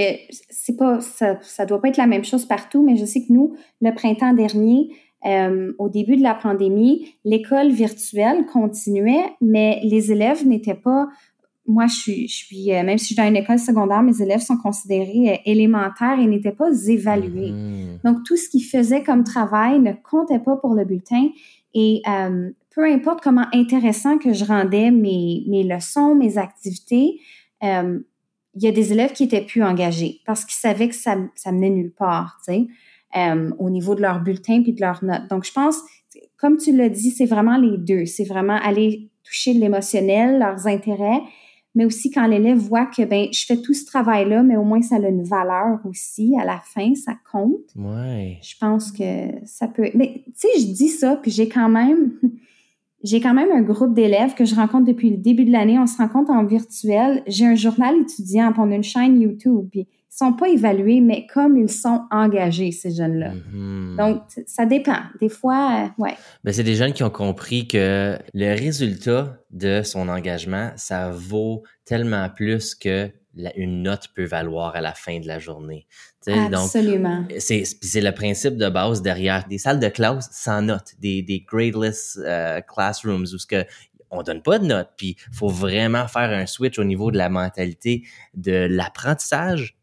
c'est 0.50 0.78
pas, 0.78 1.02
ça, 1.02 1.38
ça 1.42 1.66
doit 1.66 1.82
pas 1.82 1.90
être 1.90 1.98
la 1.98 2.08
même 2.08 2.24
chose 2.24 2.46
partout, 2.46 2.84
mais 2.84 2.96
je 2.96 3.06
sais 3.06 3.22
que 3.22 3.34
nous, 3.34 3.56
le 3.82 3.94
printemps 3.94 4.34
dernier, 4.34 4.90
euh, 5.26 5.72
au 5.80 5.90
début 5.90 6.18
de 6.18 6.22
la 6.24 6.36
pandémie, 6.36 7.16
l'école 7.24 7.72
virtuelle 7.72 8.46
continuait, 8.46 9.24
mais 9.40 9.80
les 9.84 10.12
élèves 10.12 10.46
n'étaient 10.46 10.74
pas. 10.74 11.08
Moi, 11.66 11.88
je 11.88 11.94
suis, 11.94 12.28
je 12.28 12.36
suis, 12.36 12.74
euh, 12.74 12.84
même 12.84 12.98
si 12.98 13.04
je 13.04 13.14
suis 13.14 13.16
dans 13.16 13.28
une 13.28 13.38
école 13.38 13.60
secondaire, 13.60 14.04
mes 14.04 14.22
élèves 14.22 14.42
sont 14.42 14.58
considérés 14.58 15.32
euh, 15.32 15.38
élémentaires 15.46 16.20
et 16.20 16.28
n'étaient 16.28 16.52
pas 16.52 16.70
évalués. 16.88 17.52
Mhm. 17.52 18.00
Donc, 18.04 18.24
tout 18.26 18.36
ce 18.36 18.50
qu'ils 18.50 18.66
faisaient 18.66 19.02
comme 19.02 19.24
travail 19.24 19.80
ne 19.80 19.94
comptait 19.94 20.40
pas 20.40 20.58
pour 20.58 20.74
le 20.74 20.84
bulletin. 20.84 21.30
Et 21.74 22.02
euh, 22.08 22.52
peu 22.74 22.86
importe 22.86 23.22
comment 23.22 23.46
intéressant 23.54 24.18
que 24.18 24.34
je 24.34 24.46
rendais 24.46 24.92
mes, 24.92 25.64
leçons, 25.64 26.16
mes 26.16 26.38
activités, 26.38 27.20
euh, 27.64 28.00
il 28.56 28.64
y 28.64 28.68
a 28.68 28.72
des 28.72 28.92
élèves 28.92 29.14
qui 29.14 29.24
étaient 29.24 29.42
plus 29.42 29.64
engagés 29.64 30.22
parce 30.26 30.46
qu'ils 30.46 30.60
savaient 30.60 30.90
que 30.90 30.96
ça, 30.96 31.18
ça 31.36 31.52
menait 31.52 31.72
nulle 31.72 31.94
part, 31.94 32.38
tu 32.46 32.54
sais, 32.54 32.68
euh, 33.16 33.52
au 33.58 33.70
niveau 33.70 33.96
de 33.96 34.02
leur 34.02 34.22
bulletin 34.22 34.62
puis 34.62 34.74
de 34.74 34.82
leurs 34.82 35.04
notes. 35.04 35.28
Donc, 35.30 35.46
je 35.46 35.52
pense, 35.52 35.78
comme 36.38 36.58
tu 36.58 36.76
l'as 36.76 36.90
dit, 36.90 37.12
c'est 37.12 37.26
vraiment 37.26 37.58
les 37.58 37.78
deux. 37.78 38.06
C'est 38.06 38.26
vraiment 38.26 38.58
aller 38.62 39.10
toucher 39.24 39.54
l'émotionnel, 39.54 40.40
leurs 40.40 40.68
intérêts, 40.68 41.22
mais 41.76 41.86
aussi 41.86 42.12
quand 42.12 42.28
l'élève 42.28 42.58
voit 42.58 42.86
que, 42.86 43.04
ben, 43.04 43.28
je 43.32 43.46
fais 43.46 43.58
tout 43.58 43.74
ce 43.74 43.86
travail-là, 43.86 44.44
mais 44.44 44.58
au 44.58 44.64
moins 44.64 44.82
ça 44.82 44.96
a 44.96 45.08
une 45.08 45.24
valeur 45.24 45.80
aussi. 45.86 46.34
À 46.40 46.46
la 46.46 46.60
fin, 46.64 46.94
ça 46.96 47.14
compte 47.32 47.74
Ouais. 47.76 48.38
je 48.42 48.56
pense 48.60 48.92
que 48.92 49.30
ça 49.46 49.68
peut. 49.68 49.90
Mais 49.96 50.24
tu 50.26 50.32
sais, 50.36 50.48
je 50.60 50.68
dis 50.74 50.90
ça, 50.90 51.16
puis 51.16 51.32
j'ai 51.32 51.50
quand 51.50 51.70
même, 51.70 52.12
j'ai 53.04 53.20
quand 53.20 53.34
même 53.34 53.52
un 53.52 53.62
groupe 53.62 53.94
d'élèves 53.94 54.34
que 54.36 54.46
je 54.46 54.56
rencontre 54.56 54.86
depuis 54.86 55.10
le 55.10 55.18
début 55.18 55.46
de 55.46 55.52
l'année. 55.52 55.80
On 55.80 55.88
se 55.88 55.98
rencontre 55.98 56.32
en 56.32 56.46
virtuel. 56.46 57.24
J'ai 57.28 57.46
un 57.46 57.56
journal 57.56 57.96
étudiant, 58.02 58.52
puis 58.52 58.62
on 58.64 58.72
a 58.72 58.76
une 58.76 58.84
chaîne 58.84 59.20
YouTube. 59.20 59.68
Puis 59.72 59.88
sont 60.16 60.34
pas 60.34 60.50
évalués, 60.50 61.02
mais 61.02 61.26
comme 61.26 61.58
ils 61.58 61.72
sont 61.72 62.04
engagés 62.12 62.72
ces 62.72 62.92
jeunes-là. 62.92 63.34
Mhm. 63.52 63.96
Donc 63.98 64.22
ça 64.46 64.66
dépend. 64.66 65.00
Des 65.20 65.30
fois, 65.30 65.86
euh, 65.98 66.02
ouais. 66.04 66.16
Ben, 66.44 66.54
c'est 66.54 66.64
des 66.64 66.76
jeunes 66.76 66.94
qui 66.94 67.04
ont 67.04 67.10
compris 67.10 67.68
que 67.68 68.18
le 68.34 68.56
résultat 68.60 69.38
de 69.52 69.82
son 69.84 70.08
engagement, 70.10 70.72
ça 70.76 71.10
vaut 71.12 71.64
tellement 71.86 72.30
plus 72.30 72.76
que 72.76 73.10
la- 73.36 73.56
une 73.58 73.82
note 73.82 74.10
peut 74.16 74.26
valoir 74.26 74.76
à 74.76 74.82
la 74.82 74.94
fin 74.94 75.20
de 75.20 75.28
la 75.28 75.40
journée. 75.40 75.88
Absolument. 76.28 77.26
c'est 77.40 77.64
le 78.02 78.12
principe 78.12 78.56
de 78.58 78.70
base 78.70 79.02
derrière 79.02 79.46
des 79.48 79.58
salles 79.58 79.80
de 79.80 79.88
classe 79.90 80.30
sans 80.32 80.62
notes, 80.62 80.94
des, 81.02 81.22
des 81.22 81.42
gradeless 81.42 82.20
euh, 82.24 82.62
classrooms 82.62 83.24
où 83.24 83.38
ce 83.38 83.46
que 83.48 83.66
on 84.12 84.22
donne 84.22 84.44
pas 84.44 84.60
de 84.60 84.66
notes, 84.68 84.92
puis 84.96 85.18
faut 85.32 85.48
vraiment 85.48 86.08
faire 86.08 86.30
un 86.30 86.46
switch 86.46 86.78
au 86.78 86.84
niveau 86.84 87.10
de 87.10 87.18
la 87.18 87.30
mentalité 87.30 88.04
de 88.36 88.68
l'apprentissage 88.70 89.76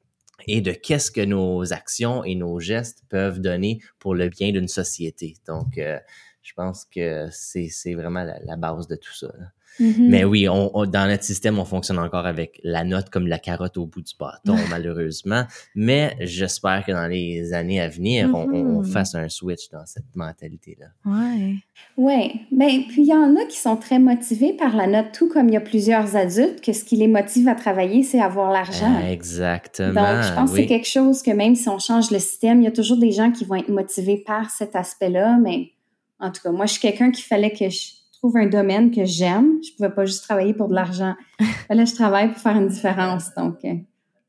et 0.47 0.61
de 0.61 0.73
qu'est-ce 0.73 1.11
que 1.11 1.25
nos 1.25 1.73
actions 1.73 2.25
et 2.25 2.35
nos 2.35 2.61
gestes 2.61 3.05
peuvent 3.09 3.41
donner 3.41 3.81
pour 3.99 4.15
le 4.15 4.29
bien 4.29 4.53
d'une 4.53 4.69
société. 4.69 5.35
Donc, 5.47 5.79
euh, 5.79 5.99
je 6.43 6.53
pense 6.55 6.85
que 6.85 7.29
c'est 7.31 7.95
vraiment 7.95 8.25
la, 8.25 8.57
base 8.57 8.89
de 8.89 8.97
tout 8.97 9.15
ça. 9.15 9.29
Mhm. 9.79 10.09
Mais 10.09 10.25
oui, 10.25 10.49
on, 10.49 10.71
on- 10.77 10.87
dans 10.87 11.07
notre 11.09 11.25
système, 11.25 11.59
on 11.59 11.65
fonctionne 11.65 11.99
encore 11.99 12.27
avec 12.27 12.61
la 12.65 12.85
note 12.85 13.09
comme 13.11 13.27
la 13.27 13.39
carotte 13.39 13.77
au 13.79 13.87
bout 13.87 14.03
du 14.03 14.13
bâton, 14.19 14.57
malheureusement. 14.69 15.45
Mais 15.75 16.17
j'espère 16.21 16.85
que 16.85 16.93
dans 16.93 17.07
les 17.07 17.53
années 17.53 17.81
à 17.81 17.89
venir, 17.89 18.31
on, 18.35 18.49
on- 18.51 18.77
on 18.79 18.81
Mhm. 18.81 18.85
fasse 18.85 19.15
un 19.15 19.29
switch 19.29 19.69
dans 19.71 19.87
cette 19.87 20.15
mentalité-là. 20.15 20.87
Ouais. 21.07 21.55
Oui, 21.97 22.41
ben, 22.51 22.83
puis 22.89 23.03
il 23.03 23.09
y 23.09 23.15
en 23.15 23.37
a 23.37 23.45
qui 23.47 23.59
sont 23.59 23.77
très 23.77 23.99
motivés 23.99 24.53
par 24.53 24.77
la 24.77 24.87
note, 24.87 25.13
tout 25.13 25.29
comme 25.29 25.49
il 25.49 25.55
y 25.55 25.57
a 25.57 25.61
plusieurs 25.61 26.17
adultes 26.17 26.61
que 26.61 26.73
ce 26.73 26.85
qui 26.85 26.97
les 26.97 27.09
motive 27.09 27.49
à 27.49 27.55
travailler, 27.55 28.03
c'est 28.03 28.21
avoir 28.21 28.51
l'argent. 28.51 28.95
Ah, 29.03 29.11
Exactement. 29.11 29.95
Donc, 29.95 30.23
je 30.25 30.35
pense 30.35 30.51
que 30.51 30.55
oui. 30.57 30.61
c'est 30.63 30.67
quelque 30.67 30.89
chose 30.89 31.23
que 31.23 31.31
même 31.31 31.55
si 31.55 31.69
on 31.69 31.79
change 31.79 32.11
le 32.11 32.19
système, 32.19 32.61
il 32.61 32.65
y 32.65 32.69
a 32.69 32.73
toujours 32.73 32.99
des 32.99 33.13
gens 33.13 33.31
qui 33.31 33.45
vont 33.45 33.55
être 33.57 33.69
motivés 33.71 34.19
par 34.27 34.51
cet 34.51 34.77
aspect-là. 34.77 35.39
Mais 35.43 35.71
en 36.19 36.31
tout 36.31 36.43
cas, 36.43 36.51
moi, 36.51 36.67
je 36.67 36.73
suis 36.73 36.81
quelqu'un 36.81 37.11
qui 37.11 37.23
fallait 37.23 37.53
que 37.53 37.69
je 37.71 37.79
trouve 38.21 38.37
un 38.37 38.47
domaine 38.47 38.91
que 38.91 39.05
j'aime. 39.05 39.59
Je 39.63 39.75
pouvais 39.75 39.91
pas 39.91 40.05
juste 40.05 40.25
travailler 40.25 40.53
pour 40.55 40.69
de 40.69 40.75
l'argent. 40.75 41.15
Que 41.69 41.87
je 41.87 41.95
travaille 41.95 42.29
pour 42.29 42.39
faire 42.39 42.57
une 42.57 42.69
différence. 42.69 43.33
Donc, 43.37 43.65
euh, 43.65 43.75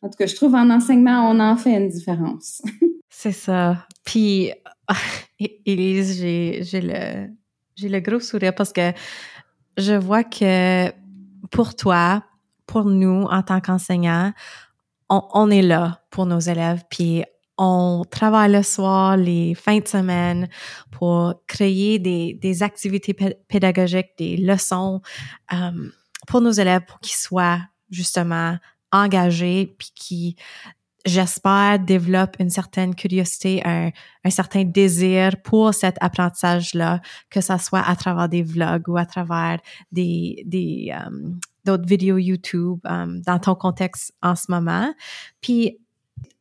en 0.01 0.09
tout 0.09 0.17
cas, 0.17 0.27
je 0.27 0.35
trouve 0.35 0.55
en 0.55 0.69
enseignement, 0.69 1.29
on 1.29 1.39
en 1.39 1.57
fait 1.57 1.75
une 1.75 1.89
différence. 1.89 2.61
C'est 3.09 3.31
ça. 3.31 3.85
Puis, 4.05 4.51
Élise, 5.65 6.19
j'ai, 6.19 6.59
j'ai 6.63 6.81
le, 6.81 7.29
j'ai 7.75 7.89
le 7.89 7.99
gros 7.99 8.19
sourire 8.19 8.55
parce 8.55 8.71
que 8.71 8.93
je 9.77 9.93
vois 9.93 10.23
que 10.23 10.91
pour 11.49 11.75
toi, 11.75 12.23
pour 12.67 12.85
nous, 12.85 13.23
en 13.23 13.41
tant 13.41 13.59
qu'enseignants, 13.59 14.31
on, 15.09 15.23
on 15.33 15.49
est 15.49 15.63
là 15.63 16.01
pour 16.09 16.25
nos 16.25 16.39
élèves, 16.39 16.83
puis 16.89 17.23
on 17.63 18.03
travaille 18.09 18.51
le 18.51 18.63
soir, 18.63 19.17
les 19.17 19.53
fins 19.53 19.77
de 19.77 19.87
semaine 19.87 20.49
pour 20.89 21.35
créer 21.45 21.99
des, 21.99 22.63
activités 22.63 23.13
pé- 23.13 23.37
pédagogiques, 23.47 24.17
des 24.17 24.35
leçons 24.35 25.01
euh, 25.53 25.89
pour 26.27 26.41
nos 26.41 26.49
élèves 26.49 26.81
pour 26.87 26.99
qu'ils 26.99 27.17
soient 27.17 27.59
justement 27.91 28.57
engagés, 28.91 29.75
puis 29.77 29.91
qui 29.93 30.35
j'espère, 31.05 31.77
développe 31.79 32.35
une 32.39 32.49
certaine 32.49 32.95
curiosité, 32.95 33.61
un, 33.63 33.91
un 34.23 34.29
certain 34.29 34.63
désir 34.63 35.39
pour 35.43 35.73
cet 35.73 35.97
apprentissage-là, 35.99 37.01
que 37.29 37.41
ça 37.41 37.59
soit 37.59 37.81
à 37.81 37.95
travers 37.95 38.27
des 38.29 38.43
vlogs 38.43 38.87
ou 38.87 38.97
à 38.97 39.05
travers 39.05 39.59
des, 39.91 40.43
des 40.45 40.93
euh, 40.93 41.31
d'autres 41.65 41.87
vidéos 41.87 42.17
YouTube 42.17 42.79
euh, 42.85 43.19
dans 43.25 43.39
ton 43.39 43.55
contexte 43.55 44.13
en 44.21 44.35
ce 44.35 44.51
moment. 44.51 44.93
Puis 45.41 45.79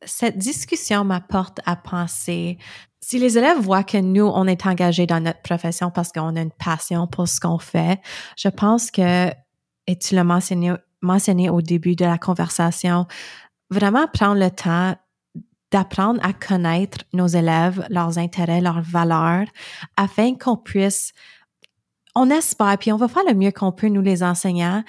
cette 0.04 0.38
discussion 0.38 1.04
m'apporte 1.04 1.60
à 1.66 1.76
penser 1.76 2.58
si 3.00 3.18
les 3.18 3.38
élèves 3.38 3.58
voient 3.58 3.84
que 3.84 3.98
nous, 3.98 4.26
on 4.26 4.46
est 4.46 4.66
engagés 4.66 5.06
dans 5.06 5.20
notre 5.20 5.40
profession 5.40 5.90
parce 5.90 6.12
qu'on 6.12 6.36
a 6.36 6.40
une 6.40 6.52
passion 6.52 7.06
pour 7.06 7.28
ce 7.28 7.40
qu'on 7.40 7.58
fait, 7.58 8.00
je 8.36 8.48
pense 8.48 8.90
que, 8.90 9.30
et 9.86 9.98
tu 9.98 10.14
l'as 10.14 10.24
mentionné, 10.24 10.74
mentionné 11.00 11.48
au 11.48 11.62
début 11.62 11.96
de 11.96 12.04
la 12.04 12.18
conversation, 12.18 13.06
vraiment 13.70 14.06
prendre 14.06 14.38
le 14.38 14.50
temps 14.50 14.96
d'apprendre 15.70 16.20
à 16.22 16.32
connaître 16.32 16.98
nos 17.12 17.28
élèves, 17.28 17.86
leurs 17.90 18.18
intérêts, 18.18 18.60
leurs 18.60 18.82
valeurs, 18.82 19.46
afin 19.96 20.34
qu'on 20.34 20.56
puisse, 20.56 21.12
on 22.14 22.28
espère, 22.28 22.76
puis 22.78 22.92
on 22.92 22.96
va 22.96 23.08
faire 23.08 23.22
le 23.26 23.34
mieux 23.34 23.52
qu'on 23.52 23.72
peut, 23.72 23.88
nous 23.88 24.02
les 24.02 24.22
enseignants, 24.22 24.82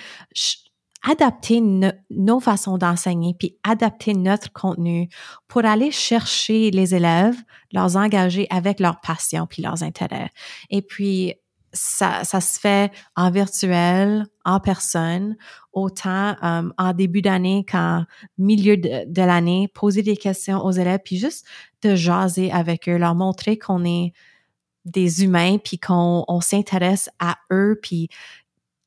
adapter 1.08 1.62
no- 1.62 1.92
nos 2.10 2.40
façons 2.40 2.78
d'enseigner, 2.78 3.36
puis 3.38 3.58
adapter 3.64 4.14
notre 4.14 4.52
contenu 4.54 5.10
pour 5.48 5.66
aller 5.66 5.92
chercher 5.92 6.72
les 6.72 6.94
élèves, 6.96 7.38
leur 7.72 7.96
engager 7.96 8.48
avec 8.50 8.80
leur 8.80 9.02
passion 9.02 9.48
puis 9.48 9.62
leurs 9.62 9.84
intérêts. 9.84 10.30
Et 10.70 10.82
puis, 10.82 11.36
ça, 11.74 12.24
ça 12.24 12.42
se 12.42 12.60
fait 12.60 12.92
en 13.16 13.32
virtuel, 13.32 14.28
en 14.44 14.60
personne, 14.60 15.38
autant 15.72 16.36
euh, 16.44 16.70
en 16.78 16.94
début 16.94 17.22
d'année 17.22 17.66
qu'en 17.70 18.06
milieu 18.38 18.76
de, 18.78 19.10
de 19.12 19.22
l'année, 19.22 19.70
poser 19.74 20.02
des 20.04 20.18
questions 20.18 20.64
aux 20.66 20.72
élèves, 20.72 21.00
puis 21.04 21.18
juste 21.18 21.46
de 21.82 21.96
jaser 21.96 22.52
avec 22.52 22.90
eux, 22.90 22.98
leur 22.98 23.16
montrer 23.16 23.58
qu'on 23.58 23.86
est 23.86 24.14
des 24.84 25.24
humains, 25.24 25.58
puis 25.60 25.78
qu'on 25.80 26.26
on 26.28 26.42
s'intéresse 26.42 27.10
à 27.20 27.38
eux, 27.52 27.80
puis 27.82 28.10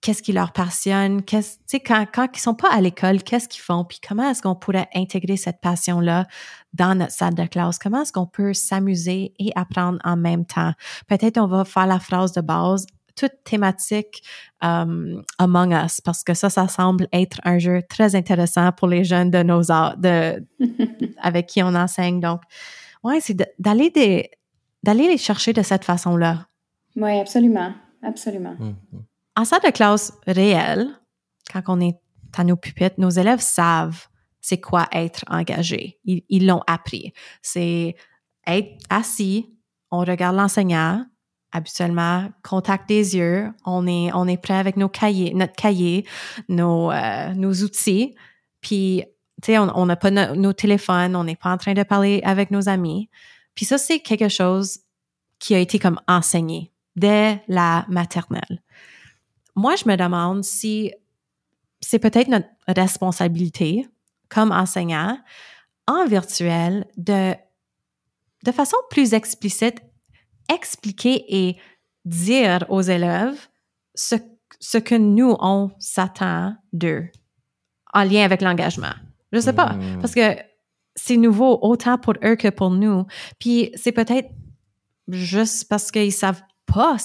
qu'est-ce 0.05 0.23
qui 0.23 0.33
leur 0.33 0.53
passionne, 0.53 1.23
qu'est-ce, 1.23 1.57
tu 1.57 1.63
sais, 1.67 1.81
quand, 1.81 2.05
quand 2.13 2.29
ils 2.35 2.39
sont 2.39 2.55
pas 2.55 2.71
à 2.71 2.79
l'école, 2.83 3.23
qu'est-ce 3.23 3.49
qu'ils 3.49 3.63
font, 3.63 3.87
puis 3.87 4.01
comment 4.07 4.29
est-ce 4.29 4.43
qu'on 4.43 4.55
pourrait 4.55 4.87
intégrer 4.95 5.39
cette 5.39 5.63
passion-là 5.63 6.27
dans 6.75 6.95
notre 6.95 7.13
salle 7.13 7.35
de 7.35 7.47
classe, 7.47 7.79
comment 7.79 8.03
est-ce 8.03 8.13
qu'on 8.13 8.27
peut 8.27 8.53
s'amuser 8.53 9.33
et 9.39 9.51
apprendre 9.57 9.99
en 10.05 10.17
même 10.19 10.45
temps? 10.45 10.73
Peut-être 11.09 11.39
on 11.39 11.47
va 11.47 11.65
faire 11.65 11.87
la 11.87 11.99
phrase 12.01 12.33
de 12.33 12.43
base, 12.43 12.85
toute 13.17 13.33
thématique 13.45 14.23
um, 14.61 15.23
Among 15.39 15.73
Us, 15.73 16.03
parce 16.03 16.23
que 16.23 16.35
ça, 16.35 16.51
ça 16.51 16.69
semble 16.69 17.09
être 17.11 17.41
un 17.45 17.59
jeu 17.59 17.81
très 17.89 18.15
intéressant 18.15 18.73
pour 18.73 18.89
les 18.89 19.05
jeunes 19.05 19.31
de 19.31 19.43
nos 19.43 19.73
âges, 19.73 19.97
de, 19.97 20.45
avec 21.23 21.47
qui 21.47 21.63
on 21.63 21.75
enseigne. 21.75 22.21
Donc, 22.21 22.43
ouais, 23.05 23.21
c'est 23.23 23.39
d'aller 23.59 23.89
des, 23.89 24.29
d'aller 24.83 25.09
les 25.09 25.17
chercher 25.17 25.55
de 25.55 25.63
cette 25.63 25.85
façon-là. 25.87 26.47
oui, 26.95 27.21
absolument. 27.21 27.73
Absolument. 28.03 28.55
Mhm. 28.59 28.77
En 29.37 29.45
salle 29.45 29.61
de 29.65 29.71
classe 29.71 30.13
réelle, 30.27 30.89
quand 31.53 31.63
on 31.69 31.81
est 31.81 31.99
à 32.37 32.45
nos 32.45 32.57
pupitres, 32.57 32.97
nos 32.99 33.11
élèves 33.11 33.41
savent 33.41 34.07
c'est 34.41 34.61
quoi 34.61 34.87
être 34.93 35.25
engagé. 35.29 35.99
Ils 36.05 36.47
l'ont 36.47 36.63
appris. 36.67 37.13
C'est 37.41 37.97
être 38.47 38.73
assis, 38.91 39.51
on 39.91 40.01
regarde 40.01 40.37
l'enseignant, 40.37 41.07
habituellement, 41.51 42.29
contact 42.43 42.89
des 42.89 43.17
yeux, 43.17 43.51
on 43.65 43.87
est, 43.87 44.13
on 44.13 44.29
est 44.29 44.37
prêt 44.37 44.55
avec 44.59 44.77
nos 44.77 44.89
cahiers, 44.89 45.33
notre 45.35 45.55
cahier, 45.55 46.07
nos, 46.49 46.91
euh, 46.91 47.33
nos 47.33 47.55
outils, 47.63 48.15
puis, 48.61 49.05
tu 49.43 49.53
sais, 49.53 49.59
on 49.59 49.87
n'a 49.87 49.97
pas 49.97 50.11
no- 50.11 50.35
nos 50.35 50.53
téléphones, 50.53 51.17
on 51.17 51.25
n'est 51.25 51.37
pas 51.37 51.51
en 51.51 51.57
train 51.57 51.75
de 51.75 51.83
parler 51.83 52.21
avec 52.25 52.51
nos 52.51 52.69
amis. 52.69 53.09
Puis 53.55 53.65
ça, 53.65 53.79
c'est 53.79 54.01
quelque 54.01 54.29
chose 54.29 54.81
qui 55.39 55.55
a 55.55 55.59
été 55.59 55.79
comme 55.79 56.01
enseigné 56.09 56.73
dès 56.97 57.43
la 57.49 57.85
maternelle. 57.89 58.63
Moi, 59.57 59.77
je 59.77 59.89
me 59.89 59.97
demande 59.97 60.45
si 60.45 60.93
c'est 61.81 61.99
peut-être 61.99 62.29
notre 62.29 62.49
responsabilité 62.67 63.87
comme 64.29 64.53
enseignant 64.53 65.19
en 65.87 66.07
virtuel 66.07 66.87
de, 66.97 67.35
de 68.45 68.53
façon 68.53 68.77
plus 68.91 69.13
explicite, 69.15 69.77
expliquer 70.53 71.25
et 71.29 71.57
dire 72.05 72.65
aux 72.69 72.81
élèves 72.81 73.39
ce, 73.95 74.17
ce 74.61 74.79
que 74.79 74.95
nous, 74.95 75.37
on 75.41 75.71
s'attend 75.79 76.57
d'eux 76.73 77.09
en 77.93 78.03
lien 78.05 78.25
avec 78.25 78.43
l'engagement. 78.43 78.93
Je 79.33 79.41
sais 79.41 79.53
pas, 79.53 79.75
Mm. 79.75 80.01
parce 80.01 80.15
que 80.15 80.37
c'est 80.97 81.17
nouveau 81.17 81.59
autant 81.63 81.99
pour 81.99 82.15
eux 82.25 82.37
que 82.37 82.49
pour 82.49 82.71
nous. 82.71 83.07
Puis 83.39 83.71
c'est 83.75 83.93
peut-être 83.93 84.31
juste 85.09 85.69
parce 85.69 85.91
qu'ils 85.91 86.13
savent 86.13 86.43
pas 86.67 86.97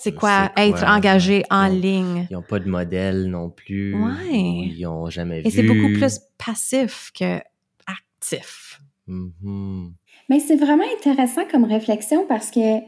c'est 0.00 0.14
quoi 0.14 0.52
être 0.56 0.84
engagé 0.84 1.42
en 1.50 1.66
ligne? 1.66 2.26
Ils 2.30 2.34
n'ont 2.34 2.42
pas 2.42 2.60
de 2.60 2.68
modèle 2.68 3.26
non 3.26 3.50
plus. 3.50 3.94
Ouais. 3.94 4.30
ou 4.30 4.62
Ils 4.64 4.82
n'ont 4.82 5.10
jamais 5.10 5.40
vu. 5.40 5.48
Et 5.48 5.50
c'est 5.50 5.64
beaucoup 5.64 5.92
plus 5.92 6.20
passif 6.38 7.10
que 7.18 7.38
actif. 7.86 8.80
Mhm. 9.08 9.92
Mais 10.28 10.40
c'est 10.40 10.56
vraiment 10.56 10.84
intéressant 10.98 11.42
comme 11.50 11.64
réflexion 11.64 12.26
parce 12.26 12.50
que 12.50 12.78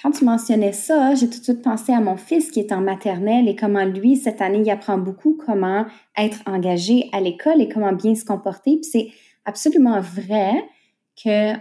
quand 0.00 0.12
tu 0.12 0.24
mentionnais 0.24 0.72
ça, 0.72 1.14
j'ai 1.14 1.28
tout 1.28 1.38
de 1.38 1.44
suite 1.44 1.62
pensé 1.62 1.92
à 1.92 2.00
mon 2.00 2.16
fils 2.16 2.50
qui 2.50 2.60
est 2.60 2.72
en 2.72 2.80
maternelle 2.80 3.46
et 3.48 3.54
comment 3.54 3.84
lui, 3.84 4.16
cette 4.16 4.40
année, 4.40 4.62
il 4.64 4.70
apprend 4.70 4.98
beaucoup 4.98 5.38
comment 5.46 5.84
être 6.16 6.40
engagé 6.46 7.08
à 7.12 7.20
l'école 7.20 7.60
et 7.60 7.68
comment 7.68 7.92
bien 7.92 8.14
se 8.14 8.24
comporter. 8.24 8.78
Puis 8.80 8.90
c'est 8.90 9.08
absolument 9.44 10.00
vrai 10.00 10.52
que 11.22 11.52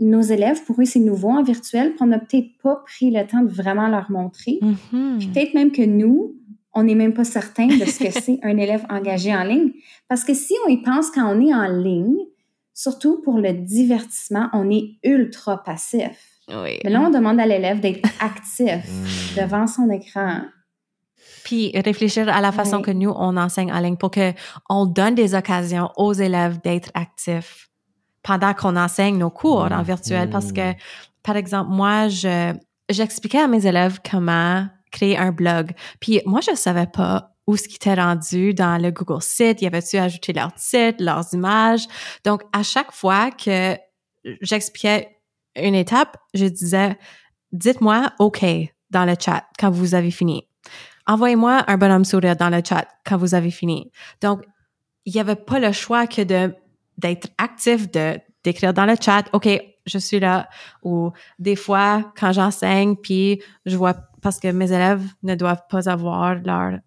nos 0.00 0.22
élèves, 0.22 0.64
pour 0.64 0.80
eux, 0.80 0.84
c'est 0.84 0.98
nouveau 1.00 1.30
en 1.30 1.42
virtuel, 1.42 1.90
puis 1.90 1.98
on 2.02 2.06
n'a 2.06 2.18
peut-être 2.18 2.48
pas 2.62 2.76
pris 2.86 3.10
le 3.10 3.26
temps 3.26 3.42
de 3.42 3.50
vraiment 3.52 3.88
leur 3.88 4.10
montrer. 4.10 4.58
Mhm. 4.62 5.18
Puis 5.18 5.28
peut-être 5.28 5.54
même 5.54 5.72
que 5.72 5.82
nous, 5.82 6.34
on 6.72 6.84
n'est 6.84 6.94
même 6.94 7.14
pas 7.14 7.24
certain 7.24 7.66
de 7.66 7.84
ce 7.84 7.98
que 8.04 8.10
c'est 8.10 8.38
un 8.42 8.56
élève 8.56 8.84
engagé 8.90 9.34
en 9.34 9.42
ligne. 9.44 9.72
Parce 10.08 10.24
que 10.24 10.34
si 10.34 10.54
on 10.66 10.70
y 10.70 10.78
pense 10.82 11.10
quand 11.10 11.26
on 11.34 11.40
est 11.46 11.52
en 11.54 11.66
ligne, 11.68 12.16
surtout 12.74 13.20
pour 13.22 13.38
le 13.38 13.52
divertissement, 13.52 14.48
on 14.52 14.70
est 14.70 14.92
ultra 15.04 15.62
passif. 15.62 16.10
Oui. 16.48 16.78
Mais 16.84 16.90
là, 16.90 17.02
on 17.02 17.10
demande 17.10 17.38
à 17.38 17.46
l'élève 17.46 17.80
d'être 17.80 18.08
actif 18.20 18.84
Mm. 18.88 19.40
devant 19.42 19.66
son 19.66 19.90
écran. 19.90 20.40
Puis 21.44 21.72
réfléchir 21.74 22.28
à 22.28 22.40
la 22.40 22.52
façon 22.52 22.78
Oui. 22.78 22.82
que 22.82 22.90
nous, 22.90 23.10
on 23.14 23.36
enseigne 23.36 23.72
en 23.72 23.80
ligne 23.80 23.96
pour 23.96 24.10
que 24.10 24.32
on 24.68 24.86
donne 24.86 25.14
des 25.14 25.34
occasions 25.34 25.90
aux 25.96 26.12
élèves 26.12 26.60
d'être 26.62 26.90
actifs 26.94 27.69
pendant 28.22 28.54
qu'on 28.54 28.76
enseigne 28.76 29.18
nos 29.18 29.30
cours 29.30 29.62
en 29.70 29.80
Mm. 29.80 29.84
virtuel. 29.84 30.30
Parce 30.30 30.52
que, 30.52 30.72
par 31.22 31.36
exemple, 31.36 31.70
moi, 31.70 32.08
je, 32.08 32.54
j'expliquais 32.88 33.40
à 33.40 33.48
mes 33.48 33.66
élèves 33.66 33.98
comment 34.08 34.66
créer 34.92 35.16
un 35.16 35.32
blog. 35.32 35.72
Puis 36.00 36.20
moi, 36.26 36.40
je 36.40 36.54
savais 36.54 36.86
pas 36.86 37.34
où 37.46 37.56
ce 37.56 37.66
qui 37.68 37.76
était 37.76 37.94
rendu 37.94 38.54
dans 38.54 38.80
le 38.80 38.90
Google 38.90 39.22
Site. 39.22 39.62
Y 39.62 39.66
avait-tu 39.66 39.96
ajouté 39.96 40.32
leur 40.32 40.52
titre, 40.54 41.02
leurs 41.02 41.32
images? 41.32 41.86
Donc, 42.24 42.42
à 42.52 42.62
chaque 42.62 42.92
fois 42.92 43.30
que 43.30 43.76
j'expliquais 44.40 45.16
une 45.56 45.74
étape, 45.74 46.16
je 46.34 46.46
disais, 46.46 46.96
dites-moi 47.52 48.10
OK 48.18 48.44
dans 48.90 49.04
le 49.04 49.14
chat 49.18 49.44
quand 49.58 49.70
vous 49.70 49.94
avez 49.94 50.10
fini. 50.10 50.46
envoyez-moi 51.06 51.64
un 51.66 51.76
bonhomme 51.76 52.04
sourire 52.04 52.36
dans 52.36 52.50
le 52.50 52.60
chat 52.66 52.86
quand 53.04 53.16
vous 53.16 53.34
avez 53.34 53.50
fini. 53.50 53.90
Donc, 54.20 54.42
il 55.06 55.12
n'y 55.14 55.20
avait 55.20 55.34
pas 55.34 55.58
le 55.58 55.72
choix 55.72 56.06
que 56.06 56.22
de 56.22 56.54
d'être 57.00 57.28
actif, 57.38 57.90
de 57.90 58.18
d'écrire 58.42 58.72
dans 58.72 58.86
le 58.86 58.94
chat, 58.98 59.24
OK, 59.32 59.48
je 59.86 59.98
suis 59.98 60.20
là. 60.20 60.48
Ou 60.82 61.10
des 61.38 61.56
fois, 61.56 62.12
quand 62.18 62.32
j'enseigne, 62.32 62.96
puis 62.96 63.42
je 63.66 63.76
vois, 63.76 63.94
parce 64.22 64.40
que 64.40 64.48
mes 64.48 64.72
élèves 64.72 65.04
ne 65.22 65.34
doivent 65.34 65.66
pas 65.68 65.90
avoir 65.90 66.36
leur 66.36 66.78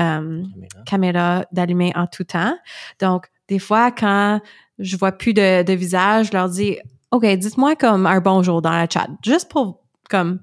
euh, 0.00 0.44
caméra, 0.86 1.44
d'allumer 1.52 1.92
en 1.96 2.06
tout 2.06 2.24
temps. 2.24 2.56
Donc, 3.00 3.26
des 3.48 3.58
fois, 3.58 3.90
quand 3.90 4.40
je 4.78 4.96
vois 4.96 5.12
plus 5.12 5.34
de, 5.34 5.62
de 5.62 5.72
visage, 5.72 6.28
je 6.28 6.32
leur 6.32 6.48
dis, 6.48 6.78
OK, 7.10 7.24
dites-moi 7.26 7.76
comme 7.76 8.06
un 8.06 8.20
bonjour 8.20 8.62
dans 8.62 8.80
le 8.80 8.86
chat, 8.92 9.08
juste 9.24 9.50
pour 9.50 9.82
comme 10.08 10.40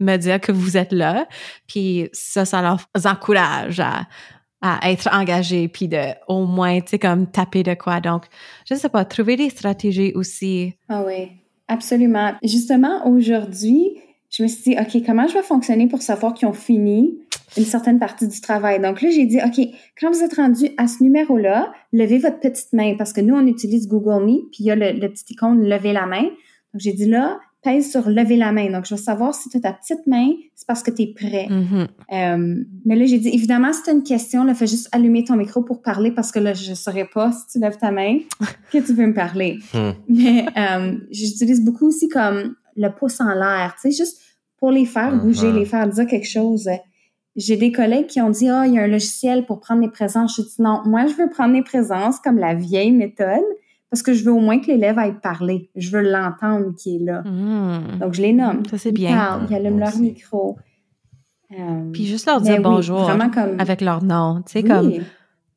me 0.00 0.16
dire 0.16 0.40
que 0.40 0.52
vous 0.52 0.76
êtes 0.76 0.92
là. 0.92 1.26
Puis 1.66 2.08
ça, 2.12 2.44
ça 2.44 2.62
leur 2.62 2.86
encourage 3.04 3.80
à, 3.80 4.06
à 4.66 4.90
être 4.90 5.10
engagés, 5.12 5.68
puis 5.68 5.88
de 5.88 6.00
au 6.26 6.46
moins, 6.46 6.80
tu 6.80 6.88
sais, 6.88 6.98
comme 6.98 7.26
taper 7.26 7.62
de 7.62 7.74
quoi. 7.74 8.00
Donc, 8.00 8.24
je 8.68 8.74
sais 8.74 8.88
pas, 8.88 9.04
trouver 9.04 9.36
des 9.36 9.50
stratégies 9.50 10.12
aussi. 10.14 10.72
Ah 10.88 11.04
oui, 11.06 11.28
absolument. 11.68 12.32
Justement, 12.42 13.06
aujourd'hui, 13.06 13.98
je 14.30 14.42
me 14.42 14.48
suis 14.48 14.62
dit, 14.62 14.76
OK, 14.80 15.04
comment 15.04 15.28
je 15.28 15.34
vais 15.34 15.42
fonctionner 15.42 15.86
pour 15.86 16.00
savoir 16.00 16.32
qu'ils 16.32 16.48
ont 16.48 16.54
fini 16.54 17.20
une 17.58 17.64
certaine 17.64 17.98
partie 17.98 18.26
du 18.26 18.40
travail? 18.40 18.80
Donc 18.80 19.02
là, 19.02 19.10
j'ai 19.10 19.26
dit, 19.26 19.38
OK, 19.44 19.68
quand 20.00 20.10
vous 20.10 20.22
êtes 20.22 20.34
rendu 20.34 20.70
à 20.78 20.88
ce 20.88 21.02
numéro-là, 21.02 21.70
levez 21.92 22.16
votre 22.16 22.40
petite 22.40 22.72
main 22.72 22.94
parce 22.96 23.12
que 23.12 23.20
nous, 23.20 23.34
on 23.34 23.46
utilise 23.46 23.86
Google 23.86 24.24
Meet, 24.24 24.44
puis 24.50 24.60
il 24.60 24.66
y 24.66 24.70
a 24.70 24.76
le, 24.76 25.08
petit 25.08 25.34
icône 25.34 25.68
lever 25.68 25.92
la 25.92 26.06
main. 26.06 26.22
Donc 26.22 26.78
j'ai 26.78 26.94
dit 26.94 27.04
là, 27.06 27.38
pèse 27.64 27.90
sur 27.90 28.08
lever 28.08 28.36
la 28.36 28.52
main. 28.52 28.70
Donc 28.70 28.84
je 28.84 28.94
veux 28.94 29.00
savoir 29.00 29.34
si 29.34 29.48
tu 29.48 29.56
as 29.56 29.60
ta 29.60 29.72
petite 29.72 30.06
main, 30.06 30.28
c'est 30.54 30.66
parce 30.66 30.82
que 30.82 30.90
tu 30.90 31.02
es 31.02 31.14
prêt. 31.14 31.48
Mm-hmm. 31.50 31.86
Euh, 32.12 32.64
mais 32.84 32.94
là, 32.94 33.06
j'ai 33.06 33.18
dit, 33.18 33.30
évidemment, 33.30 33.72
si 33.72 33.82
tu 33.82 33.90
une 33.90 34.02
question, 34.02 34.44
là, 34.44 34.54
fais 34.54 34.66
juste 34.66 34.88
allumer 34.92 35.24
ton 35.24 35.36
micro 35.36 35.62
pour 35.62 35.82
parler 35.82 36.10
parce 36.10 36.30
que 36.30 36.38
là, 36.38 36.52
je 36.52 36.70
ne 36.70 36.74
saurais 36.74 37.08
pas 37.12 37.32
si 37.32 37.46
tu 37.52 37.58
lèves 37.58 37.78
ta 37.78 37.90
main 37.90 38.18
que 38.72 38.78
tu 38.78 38.92
veux 38.92 39.06
me 39.06 39.14
parler. 39.14 39.58
Hmm. 39.72 39.92
Mais 40.08 40.46
euh, 40.56 40.98
j'utilise 41.10 41.64
beaucoup 41.64 41.86
aussi 41.86 42.08
comme 42.08 42.54
le 42.76 42.88
pouce 42.90 43.20
en 43.20 43.32
l'air, 43.34 43.74
tu 43.80 43.90
sais, 43.90 43.96
juste 43.96 44.20
pour 44.58 44.70
les 44.70 44.86
faire 44.86 45.14
bouger, 45.16 45.48
Uh-huh. 45.48 45.58
les 45.58 45.64
faire 45.64 45.88
dire 45.88 46.06
quelque 46.06 46.28
chose. 46.28 46.68
J'ai 47.36 47.56
des 47.56 47.72
collègues 47.72 48.06
qui 48.06 48.20
ont 48.20 48.30
dit 48.30 48.48
Ah, 48.48 48.66
il 48.66 48.74
y 48.74 48.78
a 48.78 48.82
un 48.82 48.86
logiciel 48.86 49.44
pour 49.44 49.60
prendre 49.60 49.82
les 49.82 49.90
présences. 49.90 50.36
Je 50.36 50.42
dis 50.42 50.54
non, 50.60 50.82
moi, 50.86 51.06
je 51.06 51.14
veux 51.14 51.28
prendre 51.28 51.54
les 51.54 51.62
présences 51.62 52.18
comme 52.20 52.38
la 52.38 52.54
vieille 52.54 52.92
méthode 52.92 53.44
parce 53.94 54.02
que 54.02 54.12
je 54.12 54.24
veux 54.24 54.32
au 54.32 54.40
moins 54.40 54.58
que 54.58 54.66
l'élève 54.66 54.98
aille 54.98 55.14
parler. 55.22 55.70
Je 55.76 55.88
veux 55.90 56.00
l'entendre 56.02 56.74
qui 56.76 56.96
est 56.96 56.98
là. 56.98 57.22
Mm. 57.22 57.98
Donc, 58.00 58.14
je 58.14 58.22
les 58.22 58.32
nomme. 58.32 58.62
Ça, 58.68 58.76
c'est 58.76 58.88
Ils 58.88 58.92
bien. 58.94 59.16
parlent, 59.16 59.46
ils 59.48 59.54
allument 59.54 59.76
Moi 59.76 59.86
leur 59.90 59.98
micro. 59.98 60.58
Euh, 61.52 61.90
Puis 61.92 62.06
juste 62.06 62.26
leur 62.26 62.40
dire 62.40 62.56
oui, 62.56 62.62
bonjour 62.62 62.98
Vraiment 63.04 63.30
comme. 63.30 63.60
avec 63.60 63.80
leur 63.80 64.02
nom, 64.02 64.42
tu 64.44 64.52
sais, 64.52 64.62
Oui, 64.62 64.68
comme... 64.68 64.92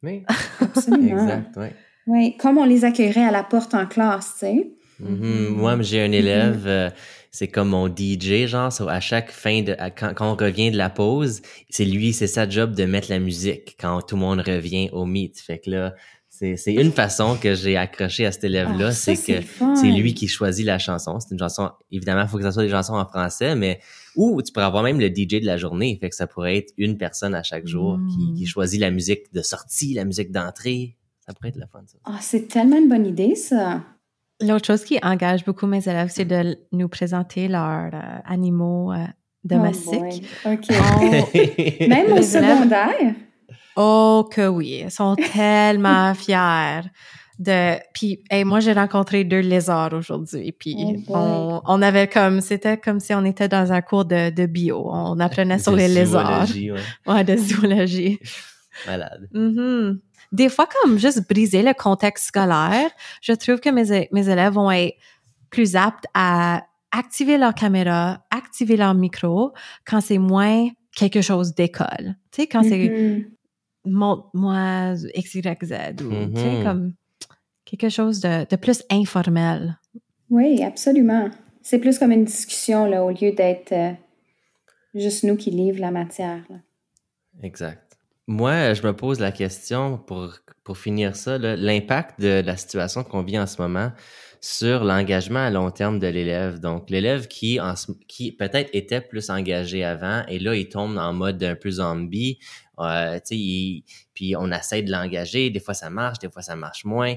Oui, 0.03 0.23
absolument. 0.61 1.23
exact, 1.23 1.53
oui. 1.57 1.67
Oui, 2.05 2.37
comme 2.37 2.57
on 2.59 2.65
les 2.65 2.85
accueillerait 2.85 3.23
à 3.25 3.31
la 3.31 3.43
porte 3.43 3.73
en 3.73 3.87
classe, 3.87 4.33
tu 4.33 4.39
sais. 4.45 4.71
Mhm. 4.99 5.47
Moi, 5.55 5.81
j'ai 5.81 6.01
un 6.01 6.11
élève, 6.11 6.63
euh, 6.67 6.89
c'est 7.31 7.47
comme 7.47 7.69
mon 7.69 7.87
DJ, 7.87 8.45
genre, 8.45 8.71
so, 8.71 8.87
à 8.87 8.99
chaque 8.99 9.31
fin 9.31 9.61
de, 9.63 9.75
à- 9.79 9.89
quand, 9.89 10.13
quand 10.15 10.31
on 10.31 10.35
revient 10.35 10.69
de 10.71 10.77
la 10.77 10.89
pause, 10.89 11.41
c'est 11.69 11.85
lui, 11.85 12.13
c'est 12.13 12.27
sa 12.27 12.47
job 12.47 12.75
de 12.75 12.85
mettre 12.85 13.09
la 13.09 13.19
musique 13.19 13.75
quand 13.79 14.01
tout 14.01 14.15
le 14.15 14.21
monde 14.21 14.41
revient 14.41 14.89
au 14.93 15.05
meet. 15.05 15.39
Fait 15.39 15.57
que 15.59 15.69
là, 15.71 15.93
c'est, 16.39 16.73
une 16.73 16.91
façon 16.91 17.35
que 17.41 17.53
j'ai 17.55 17.77
accroché 17.77 18.25
à 18.25 18.31
cet 18.31 18.43
élève-là, 18.43 18.87
Ah, 18.87 18.91
c'est 18.91 19.15
que 19.15 19.41
c'est 19.75 19.91
lui 19.91 20.13
qui 20.13 20.27
choisit 20.27 20.65
la 20.65 20.77
chanson. 20.79 21.19
C'est 21.19 21.31
une 21.33 21.39
chanson, 21.39 21.69
évidemment, 21.91 22.21
il 22.23 22.27
faut 22.27 22.37
que 22.37 22.43
ça 22.43 22.51
soit 22.51 22.63
des 22.63 22.69
chansons 22.69 22.93
en 22.95 23.05
français, 23.05 23.55
mais, 23.55 23.79
ou 24.15 24.41
tu 24.41 24.51
pourrais 24.51 24.65
avoir 24.65 24.83
même 24.83 24.99
le 24.99 25.07
DJ 25.07 25.41
de 25.41 25.45
la 25.45 25.57
journée. 25.57 25.97
Fait 25.99 26.09
que 26.09 26.15
ça 26.15 26.27
pourrait 26.27 26.57
être 26.57 26.73
une 26.77 26.97
personne 26.97 27.33
à 27.35 27.43
chaque 27.43 27.65
jour 27.67 27.99
qui, 28.09 28.31
Mm. 28.31 28.35
qui 28.35 28.45
choisit 28.45 28.79
la 28.79 28.91
musique 28.91 29.33
de 29.33 29.41
sortie, 29.41 29.93
la 29.93 30.05
musique 30.05 30.31
d'entrée. 30.31 30.95
Ça 31.25 31.33
pourrait 31.33 31.49
être 31.49 31.57
le 31.57 31.65
fun, 31.71 31.81
ça. 31.87 31.97
Ah, 32.05 32.17
c'est 32.21 32.47
tellement 32.47 32.77
une 32.77 32.87
bonne 32.89 33.05
idée, 33.05 33.35
ça. 33.35 33.81
L'autre 34.39 34.67
chose 34.67 34.83
qui 34.83 34.99
engage 35.01 35.43
beaucoup 35.43 35.65
mes 35.65 35.87
élèves, 35.89 36.09
c'est 36.11 36.25
de 36.25 36.57
nous 36.71 36.87
présenter 36.87 37.47
leurs 37.47 37.89
euh, 37.93 38.19
animaux 38.25 38.91
euh, 38.93 38.97
domestiques. 39.43 40.23
Oh 40.45 40.49
boy. 40.49 40.53
OK. 40.53 40.65
On- 40.69 41.87
Même 41.87 42.11
au 42.11 42.15
Les 42.17 42.37
élèves- 42.37 42.55
secondaire? 42.57 43.15
Oh 43.77 44.27
que 44.29 44.47
oui, 44.47 44.81
ils 44.85 44.91
sont 44.91 45.15
tellement 45.33 46.13
fiers 46.15 46.81
de. 47.39 47.77
Puis, 47.93 48.23
hey, 48.29 48.43
moi 48.43 48.59
j'ai 48.59 48.73
rencontré 48.73 49.23
deux 49.23 49.39
lézards 49.41 49.93
aujourd'hui. 49.93 50.51
Puis 50.51 50.75
Oh 51.07 51.13
on, 51.15 51.61
on 51.65 51.81
avait 51.81 52.07
comme, 52.07 52.41
c'était 52.41 52.77
comme 52.77 52.99
si 52.99 53.13
on 53.13 53.23
était 53.23 53.47
dans 53.47 53.71
un 53.71 53.81
cours 53.81 54.05
de, 54.05 54.31
de 54.31 54.45
bio. 54.47 54.89
On 54.91 55.19
apprenait 55.19 55.59
sur 55.59 55.73
De 55.73 55.77
les 55.77 55.87
lézards, 55.87 56.47
zoologie, 56.47 56.71
ouais. 56.71 56.79
ouais, 57.07 57.23
de 57.23 57.37
zoologie. 57.37 58.19
Malade. 58.85 59.29
Mhm. 59.33 59.99
Des 60.31 60.49
fois, 60.49 60.67
comme 60.81 60.97
juste 60.97 61.27
briser 61.29 61.61
le 61.61 61.73
contexte 61.73 62.25
scolaire, 62.25 62.89
je 63.21 63.31
trouve 63.33 63.59
que 63.59 63.69
mes, 63.69 64.09
mes 64.11 64.29
élèves 64.29 64.53
vont 64.53 64.69
être 64.71 64.95
plus 65.49 65.75
aptes 65.75 66.05
à 66.13 66.63
activer 66.91 67.37
leur 67.37 67.53
caméra, 67.53 68.25
activer 68.31 68.75
leur 68.75 68.93
micro 68.93 69.53
quand 69.85 70.01
c'est 70.01 70.17
moins 70.17 70.67
quelque 70.95 71.21
chose 71.21 71.53
d'école. 71.53 72.15
Tu 72.31 72.41
sais, 72.41 72.47
quand 72.47 72.63
c'est 72.63 72.89
Mhm. 72.89 73.25
Montre-moi 73.87 74.93
X, 75.15 75.35
Y, 75.35 75.63
Z 75.65 75.73
ou 76.03 76.09
tu 76.09 76.39
sais, 76.39 76.51
Mhm. 76.57 76.63
comme 76.63 76.93
quelque 77.65 77.89
chose 77.89 78.19
de, 78.21 78.47
de 78.49 78.55
plus 78.55 78.83
informel. 78.89 79.77
Oui, 80.29 80.63
absolument. 80.63 81.29
C'est 81.61 81.79
plus 81.79 81.97
comme 81.99 82.11
une 82.11 82.25
discussion, 82.25 82.85
là, 82.85 83.03
au 83.03 83.09
lieu 83.09 83.31
d'être 83.33 83.71
euh, 83.73 83.91
juste 84.95 85.23
nous 85.23 85.35
qui 85.35 85.51
livrent 85.51 85.81
la 85.81 85.91
matière. 85.91 86.43
là. 86.49 86.57
Exact. 87.43 87.83
Moi, 88.27 88.73
je 88.73 88.81
me 88.85 88.93
pose 88.93 89.19
la 89.19 89.31
question 89.31 89.97
pour, 89.97 90.33
pour 90.63 90.77
finir 90.77 91.15
ça, 91.15 91.37
l'impact 91.37 92.19
de 92.19 92.41
la 92.45 92.57
situation 92.57 93.03
qu'on 93.03 93.21
vit 93.23 93.39
en 93.39 93.47
ce 93.47 93.61
moment 93.61 93.91
sur 94.41 94.83
l'engagement 94.83 95.39
à 95.39 95.49
long 95.49 95.71
terme 95.71 95.97
de 95.99 96.07
l'élève. 96.07 96.59
Donc, 96.59 96.89
l'élève 96.89 97.27
qui, 97.27 97.59
en 97.59 97.73
qui 98.07 98.31
peut-être 98.33 98.69
était 98.73 99.01
plus 99.01 99.29
engagé 99.29 99.83
avant 99.83 100.23
et 100.27 100.39
là, 100.39 100.55
il 100.55 100.67
tombe 100.69 100.97
en 100.97 101.13
mode 101.13 101.41
un 101.43 101.55
peu 101.55 101.71
zombie. 101.71 102.37
Euh, 102.79 103.19
il- 103.31 103.83
puis 104.13 104.35
on 104.35 104.51
essaie 104.51 104.81
de 104.83 104.91
l'engager. 104.91 105.49
Des 105.49 105.59
fois, 105.59 105.73
ça 105.73 105.89
marche, 105.89 106.19
des 106.19 106.29
fois, 106.29 106.41
ça 106.41 106.55
marche 106.55 106.85
moins. 106.85 107.15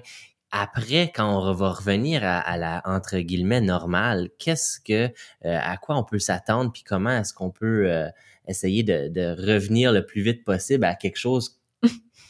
Après, 0.52 1.12
quand 1.14 1.48
on 1.48 1.52
va 1.52 1.70
revenir 1.70 2.24
à, 2.24 2.38
à 2.40 2.56
la 2.56 2.82
entre 2.84 3.18
guillemets 3.18 3.60
normale, 3.60 4.30
qu'est-ce 4.38 4.80
que, 4.80 5.04
euh, 5.44 5.58
à 5.62 5.76
quoi 5.76 5.96
on 5.96 6.02
peut 6.04 6.18
s'attendre, 6.18 6.72
puis 6.72 6.82
comment 6.82 7.10
est-ce 7.18 7.32
qu'on 7.32 7.50
peut 7.50 7.84
euh, 7.88 8.08
essayer 8.48 8.82
de, 8.82 9.08
de 9.08 9.36
revenir 9.46 9.92
le 9.92 10.04
plus 10.04 10.22
vite 10.22 10.44
possible 10.44 10.84
à 10.84 10.96
quelque 10.96 11.18
chose 11.18 11.60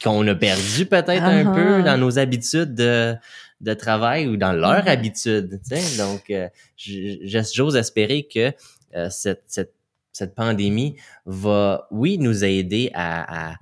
qu'on 0.03 0.27
a 0.27 0.35
perdu 0.35 0.85
peut-être 0.85 1.23
un 1.23 1.51
peu 1.51 1.83
dans 1.83 1.97
nos 1.97 2.19
habitudes 2.19 2.75
de, 2.75 3.15
de 3.59 3.73
travail 3.73 4.27
ou 4.27 4.37
dans 4.37 4.53
leur 4.53 4.83
Mhm. 4.83 4.87
habitude. 4.87 5.59
tu 5.67 5.75
sais? 5.79 5.97
Donc, 5.97 6.29
euh, 6.29 6.47
j'ose 6.77 7.75
espérer 7.75 8.27
que 8.31 8.51
euh, 8.95 9.09
cette, 9.09 9.43
cette, 9.47 9.73
cette 10.13 10.35
pandémie 10.35 10.95
va, 11.25 11.87
oui, 11.91 12.17
nous 12.17 12.43
aider 12.43 12.91
à, 12.93 13.51
à, 13.51 13.55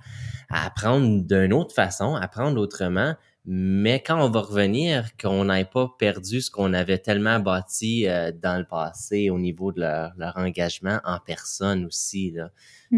à 0.50 0.66
apprendre 0.66 1.22
d'une 1.22 1.52
autre 1.52 1.74
façon, 1.74 2.14
apprendre 2.16 2.60
autrement, 2.60 3.14
mais 3.46 4.02
quand 4.02 4.22
on 4.22 4.28
va 4.30 4.40
revenir, 4.40 5.16
qu'on 5.16 5.46
n'ait 5.46 5.64
pas 5.64 5.90
perdu 5.98 6.42
ce 6.42 6.50
qu'on 6.50 6.74
avait 6.74 6.98
tellement 6.98 7.40
bâti 7.40 8.06
euh, 8.06 8.32
dans 8.32 8.58
le 8.58 8.64
passé 8.66 9.30
au 9.30 9.38
niveau 9.38 9.72
de 9.72 9.80
leur, 9.80 10.12
leur 10.18 10.36
engagement 10.36 11.00
en 11.04 11.18
personne 11.24 11.86
aussi. 11.86 12.32
Là. 12.32 12.50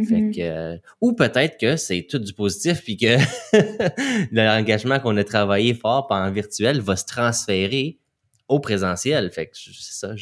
Fait 0.08 0.20
Mhm. 0.20 0.34
que, 0.34 0.40
euh, 0.40 0.76
ou 1.00 1.12
peut-être 1.12 1.58
que 1.60 1.76
c'est 1.76 2.06
tout 2.10 2.18
du 2.18 2.32
positif, 2.32 2.82
puis 2.82 2.96
que 2.96 3.16
l'engagement 4.32 4.98
qu'on 5.00 5.16
a 5.16 5.24
travaillé 5.24 5.74
fort 5.74 6.06
en 6.10 6.30
virtuel 6.30 6.80
va 6.80 6.96
se 6.96 7.04
transférer 7.04 7.98
au 8.48 8.58
présentiel. 8.60 9.30
Fait 9.30 9.46
que 9.46 9.52
c'est 9.54 9.72
ça, 9.94 10.14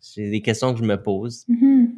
c'est 0.00 0.30
des 0.30 0.42
questions 0.42 0.72
que 0.74 0.80
je 0.80 0.84
me 0.84 1.00
pose. 1.00 1.44
Mhm. 1.48 1.92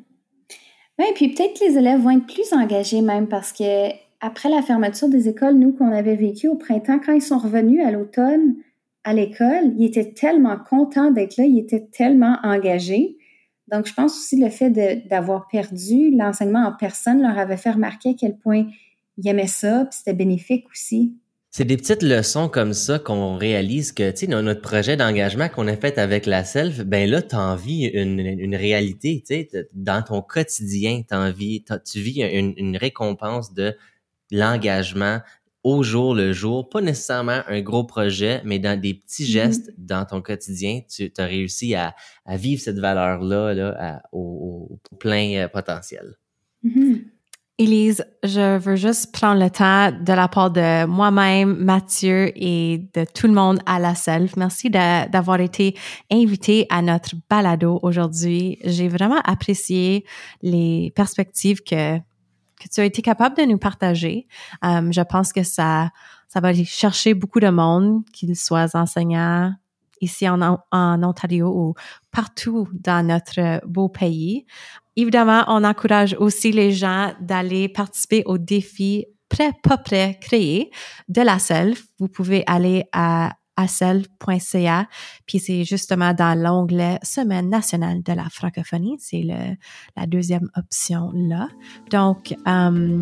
Oui, 0.98 1.06
puis 1.14 1.28
peut-être 1.28 1.58
que 1.58 1.64
les 1.64 1.76
élèves 1.76 2.00
vont 2.00 2.10
être 2.10 2.26
plus 2.26 2.52
engagés 2.52 3.02
même 3.02 3.28
parce 3.28 3.52
que 3.52 3.90
après 4.20 4.48
la 4.48 4.62
fermeture 4.62 5.08
des 5.08 5.28
écoles, 5.28 5.54
nous, 5.54 5.72
qu'on 5.72 5.92
avait 5.92 6.16
vécu 6.16 6.48
au 6.48 6.54
printemps, 6.54 6.98
quand 6.98 7.12
ils 7.12 7.22
sont 7.22 7.38
revenus 7.38 7.84
à 7.84 7.90
l'automne 7.90 8.56
à 9.04 9.12
l'école, 9.12 9.72
ils 9.78 9.86
étaient 9.86 10.12
tellement 10.12 10.56
contents 10.56 11.10
d'être 11.10 11.36
là, 11.36 11.44
ils 11.44 11.58
étaient 11.58 11.86
tellement 11.92 12.38
engagés. 12.42 13.18
Donc, 13.68 13.86
je 13.86 13.94
pense 13.94 14.16
aussi 14.16 14.36
le 14.40 14.48
fait 14.48 14.70
d'avoir 15.08 15.48
perdu 15.48 16.10
l'enseignement 16.10 16.66
en 16.66 16.72
personne 16.72 17.22
leur 17.22 17.38
avait 17.38 17.56
fait 17.56 17.72
remarquer 17.72 18.10
à 18.10 18.14
quel 18.14 18.36
point 18.36 18.66
ils 19.18 19.28
aimaient 19.28 19.46
ça, 19.46 19.84
puis 19.84 19.98
c'était 19.98 20.14
bénéfique 20.14 20.66
aussi. 20.70 21.14
C'est 21.56 21.64
des 21.64 21.78
petites 21.78 22.02
leçons 22.02 22.50
comme 22.50 22.74
ça 22.74 22.98
qu'on 22.98 23.38
réalise 23.38 23.92
que, 23.92 24.10
tu 24.10 24.16
sais, 24.18 24.26
dans 24.26 24.42
notre 24.42 24.60
projet 24.60 24.94
d'engagement 24.98 25.48
qu'on 25.48 25.66
a 25.68 25.74
fait 25.74 25.96
avec 25.96 26.26
la 26.26 26.44
self, 26.44 26.84
ben 26.84 27.08
là, 27.08 27.22
tu 27.22 27.34
vis 27.64 27.86
une, 27.86 28.20
une 28.20 28.54
réalité, 28.54 29.24
tu 29.26 29.34
sais, 29.34 29.68
dans 29.72 30.02
ton 30.02 30.20
quotidien, 30.20 31.00
t'en 31.08 31.30
vis- 31.32 31.64
tu 31.90 31.98
vis 32.00 32.20
une, 32.20 32.52
une 32.58 32.76
récompense 32.76 33.54
de 33.54 33.74
l'engagement 34.30 35.20
au 35.64 35.82
jour 35.82 36.14
le 36.14 36.34
jour, 36.34 36.68
pas 36.68 36.82
nécessairement 36.82 37.40
un 37.48 37.62
gros 37.62 37.84
projet, 37.84 38.42
mais 38.44 38.58
dans 38.58 38.78
des 38.78 38.92
petits 38.92 39.22
Mhm. 39.22 39.28
gestes 39.28 39.72
dans 39.78 40.04
ton 40.04 40.20
quotidien, 40.20 40.82
tu 40.86 41.10
as 41.16 41.24
réussi 41.24 41.74
à, 41.74 41.94
à 42.26 42.36
vivre 42.36 42.60
cette 42.60 42.78
valeur-là 42.80 43.54
là, 43.54 43.74
à- 43.78 44.02
au, 44.12 44.78
au 44.92 44.96
plein 44.96 45.36
euh, 45.36 45.48
potentiel. 45.48 46.16
Mhm. 46.62 47.04
Élise, 47.58 48.04
je 48.22 48.58
veux 48.58 48.76
juste 48.76 49.12
prendre 49.12 49.42
le 49.42 49.48
temps 49.48 49.90
de 49.90 50.12
la 50.12 50.28
part 50.28 50.50
de 50.50 50.84
moi-même, 50.84 51.56
Mathieu 51.56 52.30
et 52.36 52.86
de 52.92 53.06
tout 53.14 53.26
le 53.26 53.32
monde 53.32 53.60
à 53.64 53.78
la 53.78 53.94
self. 53.94 54.36
Merci 54.36 54.68
d'avoir 54.68 55.40
été 55.40 55.74
invité 56.12 56.66
à 56.68 56.82
notre 56.82 57.14
balado 57.30 57.80
aujourd'hui. 57.82 58.58
J'ai 58.62 58.88
vraiment 58.88 59.20
apprécié 59.24 60.04
les 60.42 60.92
perspectives 60.94 61.62
que, 61.62 61.96
que 61.96 62.68
tu 62.70 62.80
as 62.82 62.84
été 62.84 63.00
capable 63.00 63.38
de 63.38 63.44
nous 63.44 63.58
partager. 63.58 64.26
Um, 64.62 64.92
je 64.92 65.00
pense 65.00 65.32
que 65.32 65.42
ça, 65.42 65.92
ça 66.28 66.40
va 66.40 66.52
chercher 66.52 67.14
beaucoup 67.14 67.40
de 67.40 67.48
monde, 67.48 68.04
qu'ils 68.12 68.36
soient 68.36 68.76
enseignants 68.76 69.54
ici 70.02 70.28
en, 70.28 70.58
en 70.70 71.02
Ontario 71.02 71.48
ou 71.48 71.74
partout 72.10 72.68
dans 72.74 73.06
notre 73.06 73.66
beau 73.66 73.88
pays. 73.88 74.44
Évidemment, 74.96 75.44
on 75.48 75.64
encourage 75.64 76.16
aussi 76.18 76.52
les 76.52 76.72
gens 76.72 77.12
d'aller 77.20 77.68
participer 77.68 78.22
au 78.26 78.38
défi 78.38 79.06
prêt, 79.28 79.52
pas 79.62 79.76
prêt, 79.76 80.18
créé 80.20 80.70
de 81.08 81.22
la 81.22 81.38
self. 81.38 81.84
Vous 81.98 82.08
pouvez 82.08 82.42
aller 82.46 82.84
à 82.92 83.32
self.ca, 83.66 84.86
puis 85.26 85.38
c'est 85.38 85.64
justement 85.64 86.12
dans 86.12 86.38
l'onglet 86.38 86.98
Semaine 87.02 87.48
nationale 87.48 88.02
de 88.02 88.12
la 88.12 88.28
francophonie. 88.30 88.96
C'est 89.00 89.24
la 89.96 90.06
deuxième 90.06 90.48
option 90.56 91.10
là. 91.14 91.48
Donc, 91.90 92.34
euh, 92.46 93.00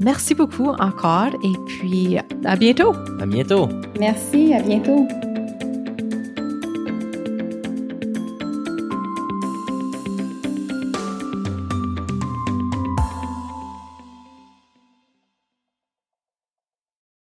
merci 0.00 0.34
beaucoup 0.34 0.70
encore 0.70 1.28
et 1.44 1.56
puis 1.66 2.18
à 2.44 2.56
bientôt. 2.56 2.92
À 3.20 3.26
bientôt. 3.26 3.68
Merci, 4.00 4.54
à 4.54 4.60
bientôt. 4.60 5.06